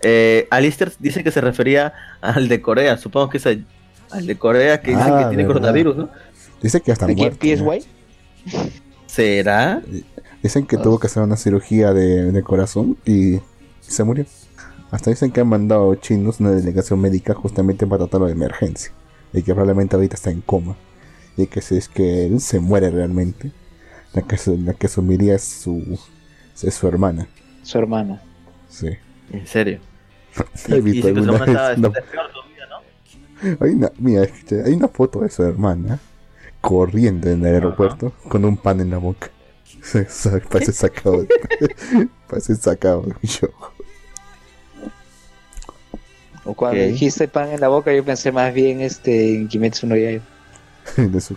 [0.02, 3.64] Eh, Alistair dice que se refería al de Corea, supongo que es al,
[4.26, 5.46] de Corea que dice Ah, que tiene verdad.
[5.60, 6.08] coronavirus, ¿no?
[6.60, 7.28] Dice que hasta ¿De quién?
[7.28, 7.46] muerto.
[7.46, 7.54] ya.
[7.80, 7.88] ¿PSY?
[9.06, 9.82] ¿Será?
[10.42, 13.40] Dicen que tuvo que hacer una cirugía de, de corazón y
[13.80, 14.26] se murió.
[14.90, 18.92] Hasta dicen que han mandado chinos una delegación médica justamente para tratarlo de emergencia.
[19.32, 20.76] Y que probablemente ahorita está en coma.
[21.36, 23.52] Y que si es que él se muere realmente,
[24.12, 25.98] la que, su- la que asumiría es su,
[26.62, 27.28] es su hermana.
[27.62, 28.22] Su hermana.
[28.68, 28.88] Sí.
[29.32, 29.80] En serio.
[30.68, 31.92] He Y alguna hermana todavía, ¿no?
[33.60, 34.22] hay una, mira,
[34.64, 35.98] hay una foto de su hermana
[36.66, 39.30] corriendo en el aeropuerto con un pan en la boca.
[40.50, 41.24] Parece sacado,
[42.28, 43.50] parece sacado show.
[46.44, 49.96] O cuando dijiste pan en la boca, yo pensé más bien este, en Kimetsu no
[49.96, 50.24] Yaiba.
[50.96, 51.36] de su-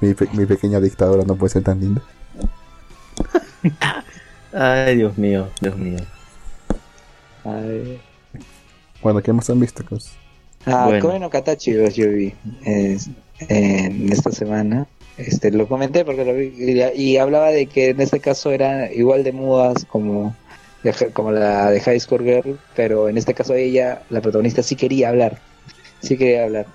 [0.00, 2.02] mi, pe- mi pequeña dictadora no puede ser tan linda.
[4.52, 5.98] Ay, Dios mío, Dios mío.
[7.44, 8.00] Ay.
[9.02, 9.84] Bueno, ¿qué más han visto?
[9.84, 10.12] cos?
[10.66, 11.08] Ah, Bueno.
[11.08, 12.34] Koe no Katachi yo, vi
[12.64, 13.10] es-
[13.48, 14.86] en esta semana.
[15.16, 16.82] Este, lo comenté porque lo vi y,
[17.12, 20.36] y hablaba de que en este caso eran igual de mudas como,
[20.82, 24.76] de como la de High School Girl, pero en este caso ella, la protagonista, sí
[24.76, 25.42] quería hablar.
[26.00, 26.66] Sí quería hablar.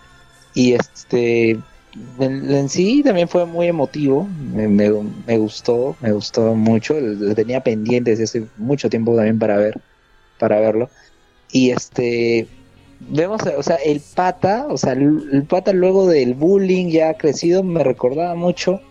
[0.53, 4.27] Y este, en, en sí también fue muy emotivo.
[4.27, 4.89] Me, me,
[5.25, 6.99] me gustó, me gustó mucho.
[6.99, 9.81] Lo tenía pendiente desde hace mucho tiempo también para ver,
[10.37, 10.91] para verlo.
[11.49, 12.49] Y este,
[12.99, 17.63] vemos, o sea, el pata, o sea, el, el pata luego del bullying ya crecido
[17.63, 18.81] me recordaba mucho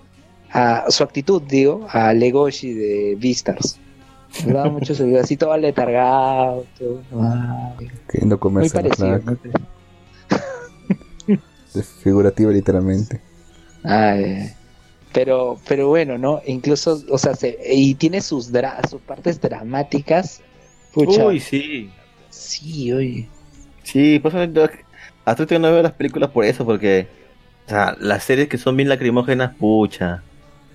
[0.52, 3.78] a su actitud, digo, a Legoshi de Beastars.
[4.32, 9.20] Me recordaba mucho su así todo aletargado, todo, ay, Queriendo muy comerse parecido.
[9.20, 9.38] flaca,
[12.02, 13.20] figurativa literalmente.
[13.82, 14.50] Ay,
[15.12, 16.40] pero, pero bueno, ¿no?
[16.46, 20.40] Incluso, o sea, se- y tiene sus, dra- sus partes dramáticas.
[20.92, 21.90] Pucha, Uy, sí.
[22.30, 23.28] sí, oye.
[23.86, 24.64] Sí, pues yo-
[25.24, 27.06] hasta ahorita no veo las películas por eso, porque
[27.66, 30.22] o sea, las series que son bien lacrimógenas, pucha,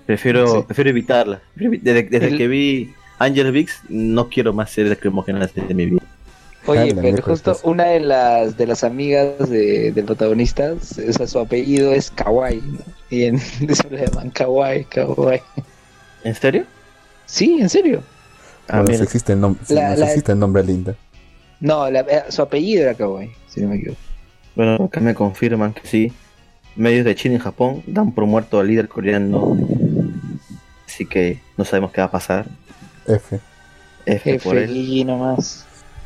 [0.06, 0.64] prefiero, Sí.
[0.66, 1.42] prefiero evitarlas.
[1.56, 6.02] Desde, desde El- que vi Angel Vix, no quiero más series lacrimógenas de mi vida.
[6.68, 11.40] Oye, pero justo una de las de las amigas de, del protagonista, o sea, su
[11.40, 12.80] apellido es Kawaii, ¿no?
[13.10, 13.36] Y en
[13.68, 15.42] eso le llaman Kawaii, Kawaii.
[16.24, 16.66] ¿En serio?
[17.26, 18.04] Sí, en serio.
[18.68, 20.96] Ah, Bueno, si existe el, nom- si la- existe el nombre linda.
[21.62, 24.00] No, la- eh, su apellido era Kawaii, si no me equivoco.
[24.56, 26.12] Bueno, acá me confirman que sí.
[26.76, 29.58] Medios de China y Japón dan por muerto al líder coreano.
[30.88, 32.46] Así que no sabemos qué va a pasar.
[33.08, 33.40] F.
[34.06, 34.70] F por él.
[34.70, 35.66] FI nomás.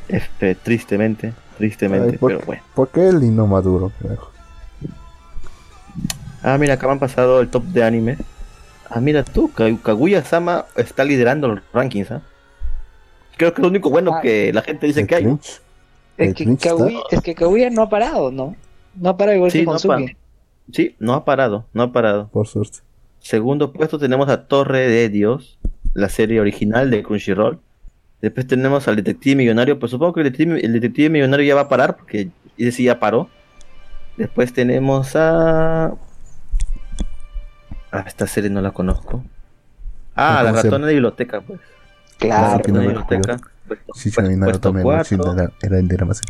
[0.10, 1.34] F, tristemente.
[1.58, 2.62] Tristemente, Ay, ¿por pero bueno.
[2.76, 3.92] ¿Por qué el no maduro?
[6.44, 8.18] Ah, mira, acá me han pasado el top de anime.
[8.90, 12.22] Ah, mira tú, Ka- Kaguya-sama está liderando los rankings, ¿ah?
[13.38, 14.22] Creo que es lo único bueno Ah.
[14.22, 15.26] que la gente dice ¿El que hay.
[15.26, 15.62] Es
[16.18, 16.58] ¿El que?
[16.58, 18.56] Kaguya, es que Kaguya no ha parado, ¿no?
[18.96, 19.90] No ha parado igual Sí, que no ha Konosuke.
[19.94, 20.08] parado.
[20.72, 22.28] Sí, no ha parado, no ha parado.
[22.30, 22.80] Por suerte.
[23.20, 25.58] Segundo puesto tenemos a Torre de Dios,
[25.94, 27.60] la serie original de Crunchyroll.
[28.22, 31.62] Después tenemos al Detective Millonario, pues supongo que el Detective, el Detective Millonario ya va
[31.62, 33.30] a parar, porque ese sí ya paró.
[34.18, 35.94] Después tenemos a...
[37.92, 39.24] Ah, esta serie no la conozco.
[40.16, 41.60] Ah, la ¿Cómo se- ratona de biblioteca, pues.
[42.20, 42.58] Claro.
[42.58, 43.42] La que no ratona de me biblioteca.
[44.46, 45.34] puesto me cuatro.
[45.34, 46.26] era, era el de Amazon.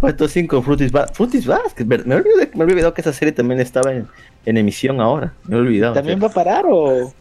[0.00, 1.14] Puesto 5, Fruitis Basket.
[1.14, 1.84] Fruitis Basket.
[1.84, 4.06] Me he olvidado, me he olvidado que esa serie también estaba en,
[4.46, 5.32] en emisión ahora.
[5.44, 5.94] Me he olvidado.
[5.94, 7.12] ¿También va a parar o...?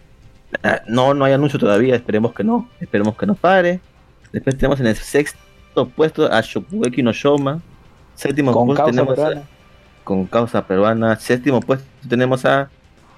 [0.63, 1.95] Ah, no, no hay anuncio todavía.
[1.95, 2.69] Esperemos que no.
[2.79, 3.79] Esperemos que no pare.
[4.31, 5.39] Después tenemos en el sexto
[5.95, 7.61] puesto a Shokugeki no Shoma.
[8.15, 9.41] Séptimo Con puesto causa tenemos peruana.
[9.41, 9.43] a,
[10.03, 11.15] con causa peruana.
[11.17, 12.69] Séptimo puesto tenemos a.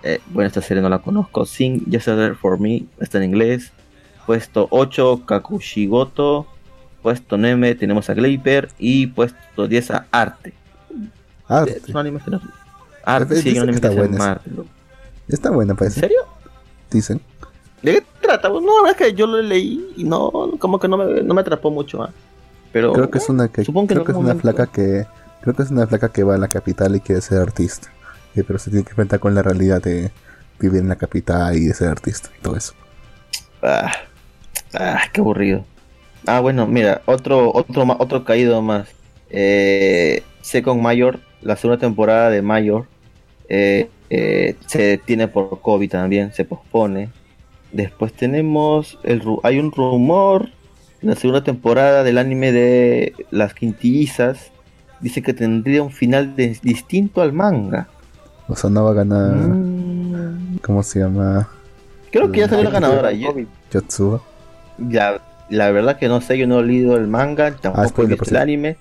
[0.04, 1.46] eh, bueno, esta serie no la conozco.
[1.46, 2.84] Sing Yesterday for Me.
[3.00, 3.72] Está en inglés.
[4.26, 6.48] Puesto 8, Kakushigoto.
[7.02, 8.70] Puesto 9 tenemos a Gleiper.
[8.78, 10.54] Y puesto 10 a Arte.
[11.48, 12.42] Ah, Es un anime que no-
[13.04, 14.66] Arte, Dicen sí, un que anime está que buena Arte, ¿no?
[15.28, 16.00] está buena, ¿En parece.
[16.02, 16.20] serio?
[16.92, 17.22] Dicen.
[17.82, 18.50] ¿De qué trata?
[18.50, 21.34] No, la verdad es que yo lo leí y no, como que no me, no
[21.34, 22.04] me atrapó mucho.
[22.04, 22.12] ah.
[22.72, 25.08] Pero Creo que es una que, supongo que creo en que es una flaca que
[25.42, 27.90] creo que es una flaca que va a la capital y quiere ser artista.
[28.36, 30.12] Eh, pero se tiene que enfrentar con la realidad de
[30.60, 32.74] vivir en la capital y de ser artista y todo eso.
[33.62, 33.92] Ah,
[34.74, 35.66] ah, qué aburrido.
[36.28, 38.90] Ah, bueno, mira, otro, otro, otro caído más.
[39.30, 42.88] Eh, Second Mayor, la segunda temporada de Mayor.
[43.48, 47.10] eh, eh, se tiene por COVID también, se pospone.
[47.72, 50.50] Después tenemos, el, hay un rumor,
[51.02, 54.52] la segunda temporada del anime de Las Quintillizas,
[55.00, 57.88] dice que tendría un final distinto al manga.
[58.50, 59.32] O sea, no va a ganar.
[59.36, 60.58] Mm.
[60.62, 61.48] ¿Cómo se llama?
[62.12, 63.12] Creo que ya salió la ganadora.
[63.72, 64.22] Yotsuba.
[64.80, 68.30] Ya, la verdad que no sé, yo no he leído el manga, tampoco he visto
[68.30, 68.78] el anime.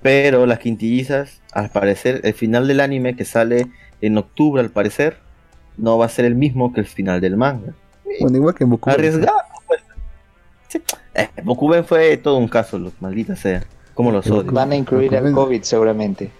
[0.00, 3.66] Pero las quintillizas, al parecer, el final del anime que sale
[4.00, 5.18] en octubre, al parecer,
[5.76, 7.74] no va a ser el mismo que el final del manga.
[8.20, 8.94] Bueno, igual que en Bokuben.
[8.94, 9.38] Arriesgado.
[9.66, 9.82] Pues.
[11.14, 13.64] Eh, Bokuben fue todo un caso, los maldita sea.
[13.94, 14.52] Como los odio.
[14.52, 16.30] Van a incluir el COVID seguramente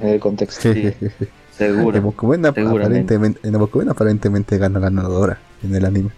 [0.00, 0.72] en el contexto.
[0.72, 0.92] Sí,
[1.56, 1.96] seguro.
[1.96, 6.10] En Bokuben, aparentemente, en Bokuben aparentemente gana ganadora en el anime.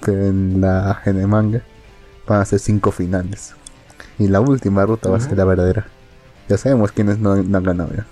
[0.00, 1.62] Pero en, la, en el manga
[2.26, 3.54] van a ser cinco finales.
[4.18, 5.86] Y la última ruta va a ser la verdadera.
[6.48, 8.06] Ya sabemos quiénes no, han ganado ya.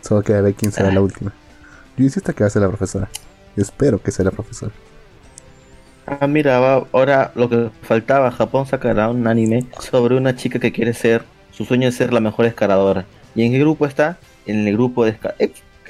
[0.00, 1.02] Solo queda ver quién será la ah.
[1.02, 1.32] última.
[1.96, 3.08] Yo insisto que va a ser la profesora.
[3.56, 4.72] Yo espero que sea la profesora.
[6.06, 6.56] Ah, mira,
[6.92, 11.22] ahora lo que faltaba, Japón sacará un anime sobre una chica que quiere ser,
[11.52, 13.04] su sueño es ser la mejor escaladora.
[13.34, 14.18] ¿Y en qué grupo está?
[14.46, 15.34] En el grupo de escala.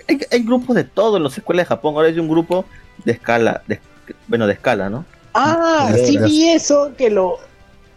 [0.09, 1.95] Hay, grupos de todo en las escuelas de Japón.
[1.95, 2.65] Ahora hay un grupo
[3.05, 3.79] de escala, de,
[4.27, 5.05] bueno, de escala, ¿no?
[5.35, 7.39] Ah, sí vi eso que lo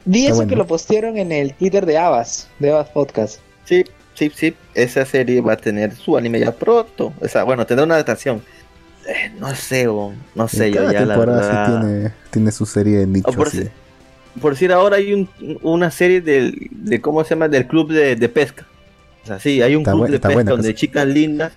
[0.05, 3.39] vi eso que lo postearon en el Twitter de Abas, de Abas Podcast.
[3.65, 4.53] Sí, sí, sí.
[4.73, 7.13] Esa serie va a tener su anime ya pronto.
[7.21, 8.41] O sea, bueno, tendrá una adaptación.
[9.07, 11.81] Eh, no sé, no sé, yo ya la verdad...
[11.81, 13.31] tiene, tiene su serie de nicho.
[13.31, 13.49] por,
[14.39, 15.29] por, decir, ahora hay un,
[15.63, 17.47] una serie del, de, ¿cómo se llama?
[17.47, 18.67] Del club de, de pesca.
[19.23, 21.53] O sea, sí, hay un club de pesca donde chicas lindas,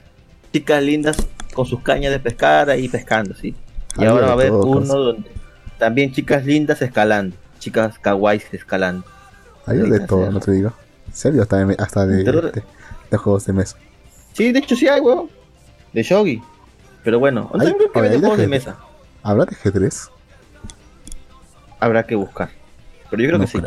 [0.54, 1.16] chicas lindas
[1.52, 3.56] con sus cañas de pescar ahí pescando, sí.
[3.98, 5.28] Y ahora va a haber uno donde
[5.78, 9.04] también chicas lindas escalando, chicas kawaiis escalando.
[9.66, 10.72] Hay de todo, no te digo.
[11.08, 11.42] ¿En serio?
[11.42, 12.62] Hasta de, hasta de,
[13.10, 13.76] de, juegos de mesa.
[14.32, 15.28] Sí, de hecho sí hay, weón.
[15.92, 16.40] De shogi.
[17.02, 18.76] Pero bueno, ¿hay, que de juegos de mesa.
[19.24, 20.08] ¿Habrá de G3?
[21.80, 22.50] Habrá que buscar.
[23.10, 23.58] Pero yo creo que sí.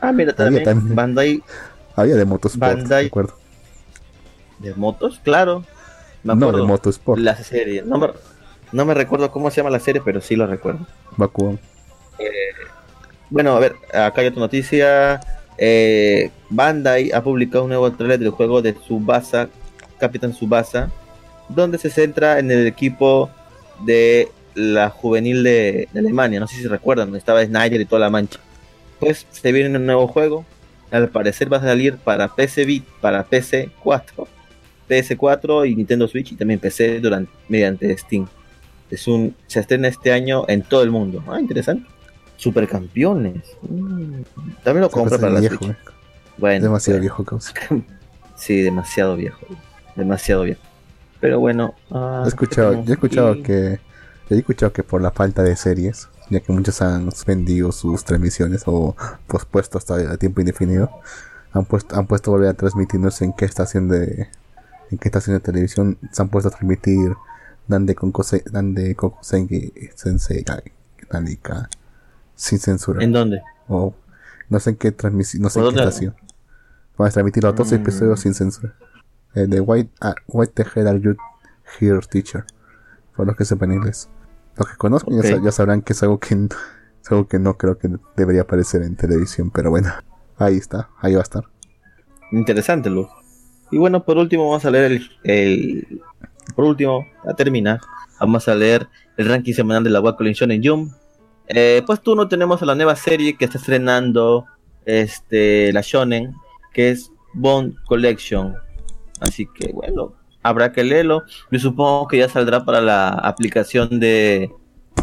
[0.00, 1.42] Ah, mira, también, también, Bandai.
[1.96, 3.06] Había de Motosport, Bandai.
[3.06, 3.34] acuerdo.
[4.60, 5.20] ¿De motos?
[5.24, 5.64] Claro.
[6.22, 7.20] Me no, de Motosport.
[7.20, 7.82] La serie.
[7.82, 8.08] No me,
[8.72, 10.86] no me recuerdo cómo se llama la serie, pero sí lo recuerdo.
[11.16, 11.58] Bakugan.
[12.18, 12.28] Eh,
[13.30, 15.20] bueno, a ver, acá hay otra noticia.
[15.56, 19.48] Eh, Bandai ha publicado un nuevo trailer del juego de Subasa,
[19.98, 20.90] Capitán Subasa,
[21.48, 23.30] donde se centra en el equipo
[23.84, 26.40] de la juvenil de, Alemania.
[26.40, 28.38] No sé si recuerdan, donde estaba Snyder y toda la mancha.
[29.00, 30.44] Pues se viene un nuevo juego.
[30.90, 34.26] Al parecer va a salir para PC para PC 4,
[34.88, 38.26] PS4 y Nintendo Switch y también PC durante, mediante Steam.
[38.90, 41.22] Es un, se estrena este año en todo el mundo.
[41.26, 41.86] Ah, interesante.
[42.36, 43.42] Supercampeones.
[43.62, 44.22] Mm.
[44.64, 45.70] También lo compro para la viejo, Switch.
[45.70, 45.76] Eh.
[46.38, 47.52] Bueno, demasiado viejo, causa.
[48.36, 49.44] sí, demasiado viejo.
[49.96, 50.62] Demasiado viejo.
[51.20, 51.74] Pero bueno.
[51.90, 53.80] Ah, he escuchado, yo he escuchado que.
[54.30, 58.62] he escuchado que por la falta de series, ya que muchos han suspendido sus transmisiones
[58.66, 58.96] o
[59.26, 60.90] pospuesto hasta tiempo indefinido,
[61.52, 64.28] han puesto, han puesto a volver a transmitirnos en qué estación de.
[64.90, 67.14] En qué estación de televisión se han puesto a transmitir
[67.66, 68.12] Dande con
[68.50, 70.44] Dande Kokusengi Sensei
[71.12, 71.68] Nanika
[72.34, 73.04] sin censura.
[73.04, 73.42] ¿En dónde?
[73.68, 73.94] O
[74.48, 76.14] no sé en qué transmisión, no sé en qué estación.
[76.96, 77.74] Van a transmitir los dos mm.
[77.74, 78.74] episodios sin censura.
[79.34, 81.16] El eh, de White, ah, White the Head Are You
[81.78, 82.44] Here Teacher.
[83.14, 84.08] Por los que sepan inglés.
[84.56, 86.34] Los que conozcan ya, sabrán que es algo que,
[87.02, 89.92] es algo que no creo que debería aparecer en televisión, pero bueno,
[90.38, 91.44] ahí está, ahí va a estar.
[92.32, 93.08] Interesante, Luz.
[93.70, 96.00] Y bueno, por último vamos a leer el,
[96.54, 97.80] por último, a terminar,
[98.18, 100.92] vamos a leer el ranking semanal de la Wacom en Jump.
[101.48, 104.46] Eh, pues tú no tenemos a la nueva serie que está estrenando
[104.84, 106.34] este, la Shonen,
[106.72, 108.54] que es Bond Collection.
[109.20, 111.24] Así que bueno, habrá que leerlo.
[111.50, 114.50] Yo supongo que ya saldrá para la aplicación de,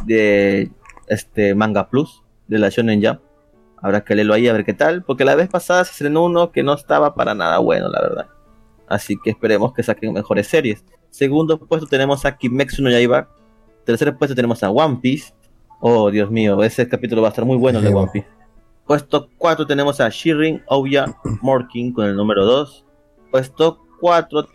[0.06, 0.72] de
[1.08, 3.22] este Manga Plus de la Shonen Jump.
[3.82, 6.52] Habrá que leerlo ahí a ver qué tal, porque la vez pasada se estrenó uno
[6.52, 8.35] que no estaba para nada bueno, la verdad.
[8.88, 10.84] Así que esperemos que saquen mejores series.
[11.10, 13.30] Segundo puesto tenemos a Kimetsu no Yaiba.
[13.86, 15.34] Tercer puesto tenemos a One Piece.
[15.80, 18.28] Oh, Dios mío, ese capítulo va a estar muy bueno el de One Piece.
[18.86, 21.06] Puesto 4 tenemos a Shirin Ouya
[21.42, 22.86] Morkin con el número 2.
[23.32, 24.48] Puesto 4,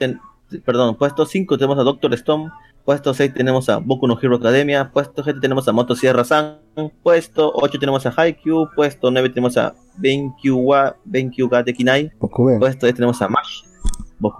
[0.64, 2.50] perdón, puesto 5 tenemos a Doctor Stone.
[2.84, 4.90] Puesto 6 tenemos a Boku no Hero Academia.
[4.92, 6.58] Puesto 7 tenemos a Motosierra San.
[7.02, 8.68] Puesto 8 tenemos a Haikyuu.
[8.74, 12.10] Puesto 9 tenemos a Benkyu wa Benkyu ga Dekinai.
[12.58, 13.64] Puesto 10 tenemos a Mash.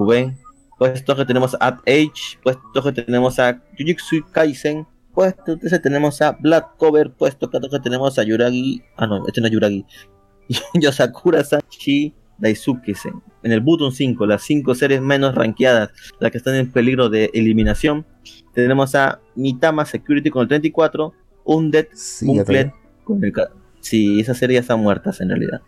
[0.06, 0.36] Ben
[0.78, 6.32] puesto que tenemos a Age, puesto que tenemos a Jujutsu Kaisen, puesto que tenemos a
[6.32, 9.84] Black Cover, puesto que tenemos a Yuragi, ah no, este no es Yuragi,
[10.74, 13.12] Yosakura Sachi Daisuke-sen.
[13.42, 17.30] en el Button 5, las 5 series menos rankeadas, las que están en peligro de
[17.34, 18.06] eliminación,
[18.54, 21.12] tenemos a Mitama Security con el 34,
[21.44, 22.72] Undead Sí, también.
[23.04, 23.34] con el...
[23.80, 25.60] Sí, esas series están muertas en realidad.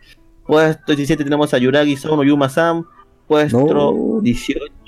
[0.46, 2.84] Puesto 17 tenemos a Yuragi Sono Yuma-san.
[3.32, 4.20] Puesto No.
[4.20, 4.82] 18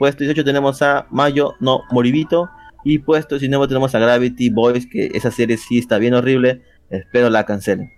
[0.00, 2.48] puesto 18 tenemos a Mayo no Moribito.
[2.82, 6.62] Y puesto 19 tenemos a Gravity Boys, que esa serie sí está bien horrible.
[6.88, 7.92] Espero la cancelen.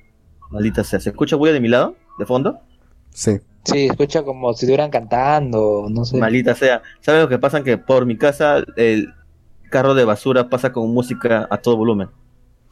[0.50, 0.98] Maldita sea.
[0.98, 1.94] ¿Se escucha bulla de mi lado?
[2.18, 2.58] ¿De fondo?
[3.10, 3.38] Sí.
[3.64, 6.18] Sí, escucha como si estuvieran cantando, no sé.
[6.18, 6.82] Maldita sea.
[6.98, 7.62] ¿Sabes lo que pasa?
[7.62, 9.14] Que por mi casa el
[9.70, 12.08] carro de basura pasa con música a todo volumen.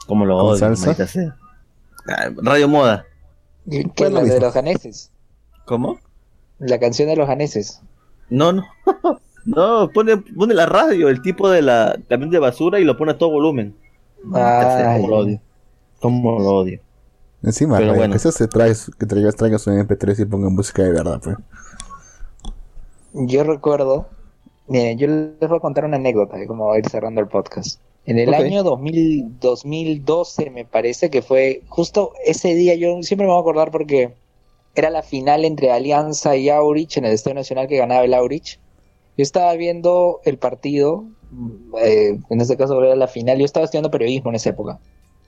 [0.08, 0.86] Como lo ¿Con odio, salsa?
[0.86, 1.36] maldita sea.
[2.42, 3.06] Radio Moda.
[3.70, 5.12] Que Pues lo de los janeses.
[5.64, 6.00] ¿Cómo?
[6.60, 7.80] La canción de los janeses.
[8.28, 8.64] No, no.
[9.46, 13.12] No, pone, pone la radio, el tipo de la camión de basura y lo pone
[13.12, 13.74] a todo volumen.
[14.34, 15.00] Ay.
[15.00, 15.40] Como lo odio.
[15.98, 16.80] Como lo odio.
[17.42, 18.12] Encima, Pero bueno.
[18.12, 21.36] que eso se trae, que traigas, traigas un MP3 y ponga música de verdad, pues.
[23.14, 24.08] Yo recuerdo,
[24.68, 27.28] miren, yo les voy a contar una anécdota de cómo va a ir cerrando el
[27.28, 27.80] podcast.
[28.04, 28.34] En el Ok.
[28.34, 33.40] año 2000, 2012 me parece que fue justo ese día, yo siempre me voy a
[33.40, 34.14] acordar porque
[34.74, 38.58] era la final entre Alianza y Aurich en el Estadio Nacional que ganaba el Aurich.
[39.16, 41.04] Yo estaba viendo el partido,
[41.82, 44.78] eh, en este caso era la final, yo estaba estudiando periodismo en esa época.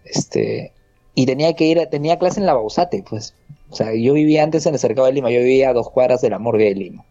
[0.05, 0.73] Este,
[1.15, 3.35] y tenía que ir, a- tenía clase en la Bausate, pues.
[3.71, 6.21] O sea, yo vivía antes en el cercado de Lima, yo vivía a dos cuadras
[6.21, 7.05] de la morgue de Lima.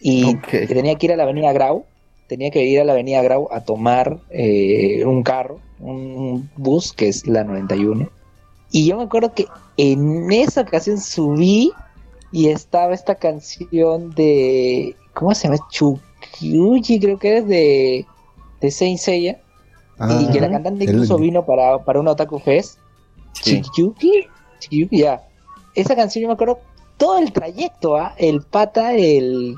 [0.00, 0.48] Y Ok.
[0.68, 1.84] tenía que ir a la avenida Grau,
[2.28, 7.08] tenía que ir a la avenida Grau a tomar eh, un carro, un bus que
[7.08, 8.10] es la 91.
[8.70, 11.72] Y yo me acuerdo que en esa ocasión subí
[12.30, 14.96] y estaba esta canción de.
[15.14, 15.58] ¿Cómo se llama?
[15.70, 18.06] Chukyuji, creo que es de,
[18.60, 19.40] de Saint Seiya.
[20.20, 22.78] y que la cantante el- incluso vino para, para un Otaku Fest.
[23.32, 23.60] Sí.
[23.62, 24.26] Chikiyuki,
[24.58, 25.22] Chikiyuki, ya.
[25.74, 26.58] Esa canción yo me acuerdo
[26.96, 28.14] todo el trayecto, ¿ah?
[28.18, 29.54] El pata, el,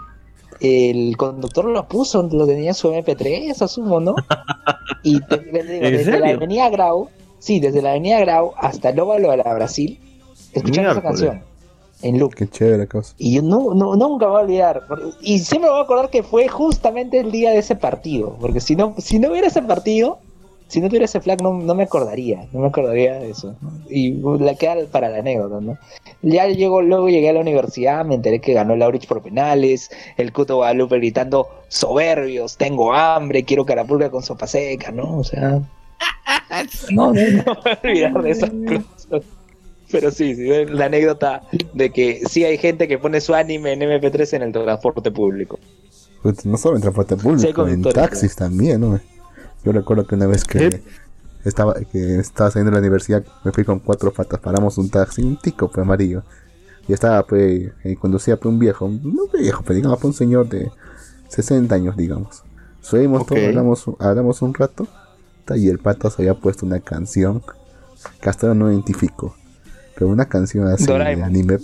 [0.60, 4.14] el conductor lo puso, lo tenía en su MP3, asumo, ¿no?
[5.02, 9.30] Y digo, ¿En desde la avenida Grau, sí, desde la avenida Grau hasta el óvalo
[9.32, 10.00] de la Brasil,
[10.54, 11.54] escuchando esa canción
[12.04, 12.34] en loop.
[12.34, 13.14] Qué chévere cosa.
[13.18, 14.82] Y yo no, no, nunca me voy a olvidar.
[15.22, 18.36] Y siempre me voy a acordar que fue justamente el día de ese partido.
[18.40, 20.18] Porque si no, si no hubiera ese partido,
[20.68, 22.46] si no tuviera ese flag, no, no me acordaría.
[22.52, 23.54] No me acordaría de eso.
[23.88, 25.78] Y la queda para la anécdota, ¿no?
[26.22, 29.90] Ya llegó, luego llegué a la universidad, me enteré que ganó Laurich por penales.
[30.16, 35.18] El Cuto Guadalupe gritando soberbios, tengo hambre, quiero carapulga con sopa seca, ¿no?
[35.18, 35.60] O sea.
[36.90, 39.03] No, no, no me voy a olvidar de esas cosas.
[39.94, 41.42] Pero sí, sí, la anécdota
[41.72, 45.60] de que sí hay gente que pone su anime en MP3 en el transporte público.
[46.20, 48.98] Pues, no solo en transporte Sí, público, con en taxis también, ¿no?
[49.64, 50.82] Yo recuerdo que una vez que
[51.44, 55.22] estaba que estaba saliendo de la universidad, me fui con cuatro patas, paramos un taxi,
[55.22, 56.24] un tico pues amarillo.
[56.88, 60.48] Y estaba pues, y conducía pues un viejo, no viejo, pero digamos pues, un señor
[60.48, 60.72] de
[61.28, 62.42] 60 años, digamos.
[62.82, 63.28] Subimos Ok.
[63.28, 64.88] todo, hablamos, hablamos un rato,
[65.54, 67.42] y el pato se había puesto una canción
[68.20, 69.36] que hasta ahora no identifico.
[69.94, 71.24] Pero una canción así de Doraemon.
[71.24, 71.58] anime,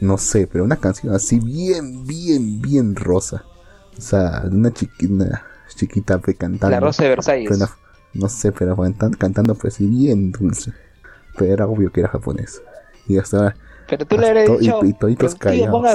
[0.00, 3.44] no sé, pero una canción así bien, bien, bien rosa.
[3.96, 5.44] O sea, una chiquita,
[5.74, 6.70] chiquita pues, cantando.
[6.74, 7.48] La Rosa de Versalles.
[7.50, 7.68] Pero
[8.14, 10.72] no, sé, pero cantan- cantando pues bien dulce.
[11.36, 12.62] Pero era obvio que era japonés.
[13.08, 13.56] Y hasta ahora,
[13.88, 14.80] Pero tú le hubieras y- dicho.
[14.84, 15.94] y toditos tío, ponga,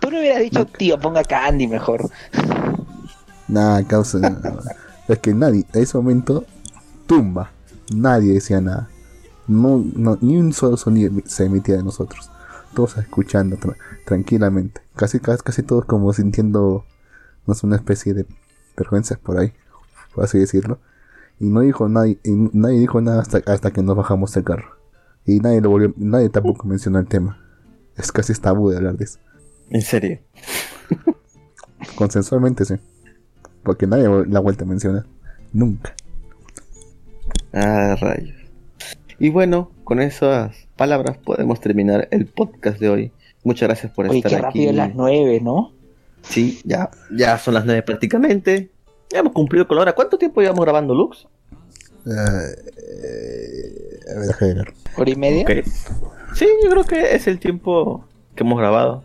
[0.00, 2.10] tú le hubieras dicho, tío, ponga Candy mejor.
[3.48, 4.18] nada, causa.
[4.18, 4.76] nada.
[5.08, 6.44] es que nadie, a ese momento,
[7.06, 7.50] tumba.
[7.94, 8.88] Nadie decía nada.
[9.48, 12.30] No, no, ni un solo sonido se emitía de nosotros.
[12.74, 14.80] Todos escuchando tra- tranquilamente.
[14.96, 16.84] Casi, casi, casi todos como sintiendo,
[17.46, 18.26] no sé, una especie de
[18.76, 19.52] vergüenza por ahí,
[20.14, 20.78] por así decirlo.
[21.38, 24.76] Y no dijo nadie, y nadie dijo nada hasta, hasta que nos bajamos del carro.
[25.24, 27.38] Y nadie lo volvió, nadie tampoco mencionó el tema.
[27.96, 29.18] Es casi tabú de hablar de eso.
[29.70, 30.20] En serio.
[31.96, 32.74] Consensualmente sí.
[33.62, 35.06] Porque nadie la vuelta a mencionar.
[35.52, 35.94] Nunca.
[37.52, 38.35] Ah, rayos.
[39.18, 43.12] Y bueno, con esas palabras podemos terminar el podcast de hoy.
[43.44, 44.44] Muchas gracias por Oye, estar qué aquí.
[44.44, 45.72] rápido las nueve, ¿no?
[46.22, 48.70] Sí, ya, ya son las nueve prácticamente.
[49.10, 49.92] Ya hemos cumplido con la hora.
[49.94, 51.26] ¿Cuánto tiempo llevamos grabando, Lux?
[52.06, 54.74] Eh, a ver, déjame ver.
[54.96, 55.42] Hora y media.
[55.42, 55.50] Ok.
[56.34, 59.04] Sí, yo creo que es el tiempo que hemos grabado.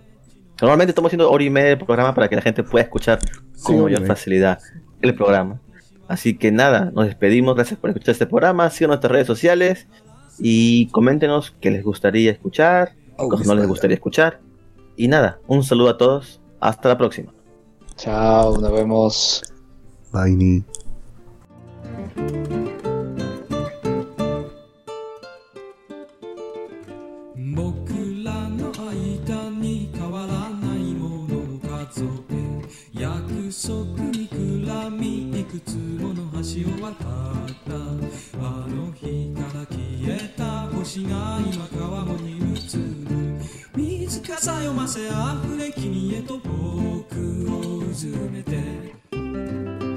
[0.62, 3.20] Normalmente estamos haciendo hora y media de programa para que la gente pueda escuchar
[3.64, 4.60] con Sí, mayor facilidad
[5.02, 5.60] el programa.
[6.08, 7.56] Así que nada, nos despedimos.
[7.56, 8.70] Gracias por escuchar este programa.
[8.70, 9.88] Sigan nuestras redes sociales
[10.41, 14.41] y coméntenos qué les gustaría escuchar, Oh, cosas no les gustaría escuchar.
[14.97, 16.41] Y nada, un saludo a todos.
[16.61, 17.33] Hasta la próxima.
[17.97, 19.43] Chao, nos vemos.
[20.13, 20.65] Bye, ni.
[27.55, 27.89] 僕
[28.23, 29.47] らの間
[40.84, 42.78] が今川面にうつ
[43.76, 49.91] 水かさ読ませあふれ君へと僕をうずめて。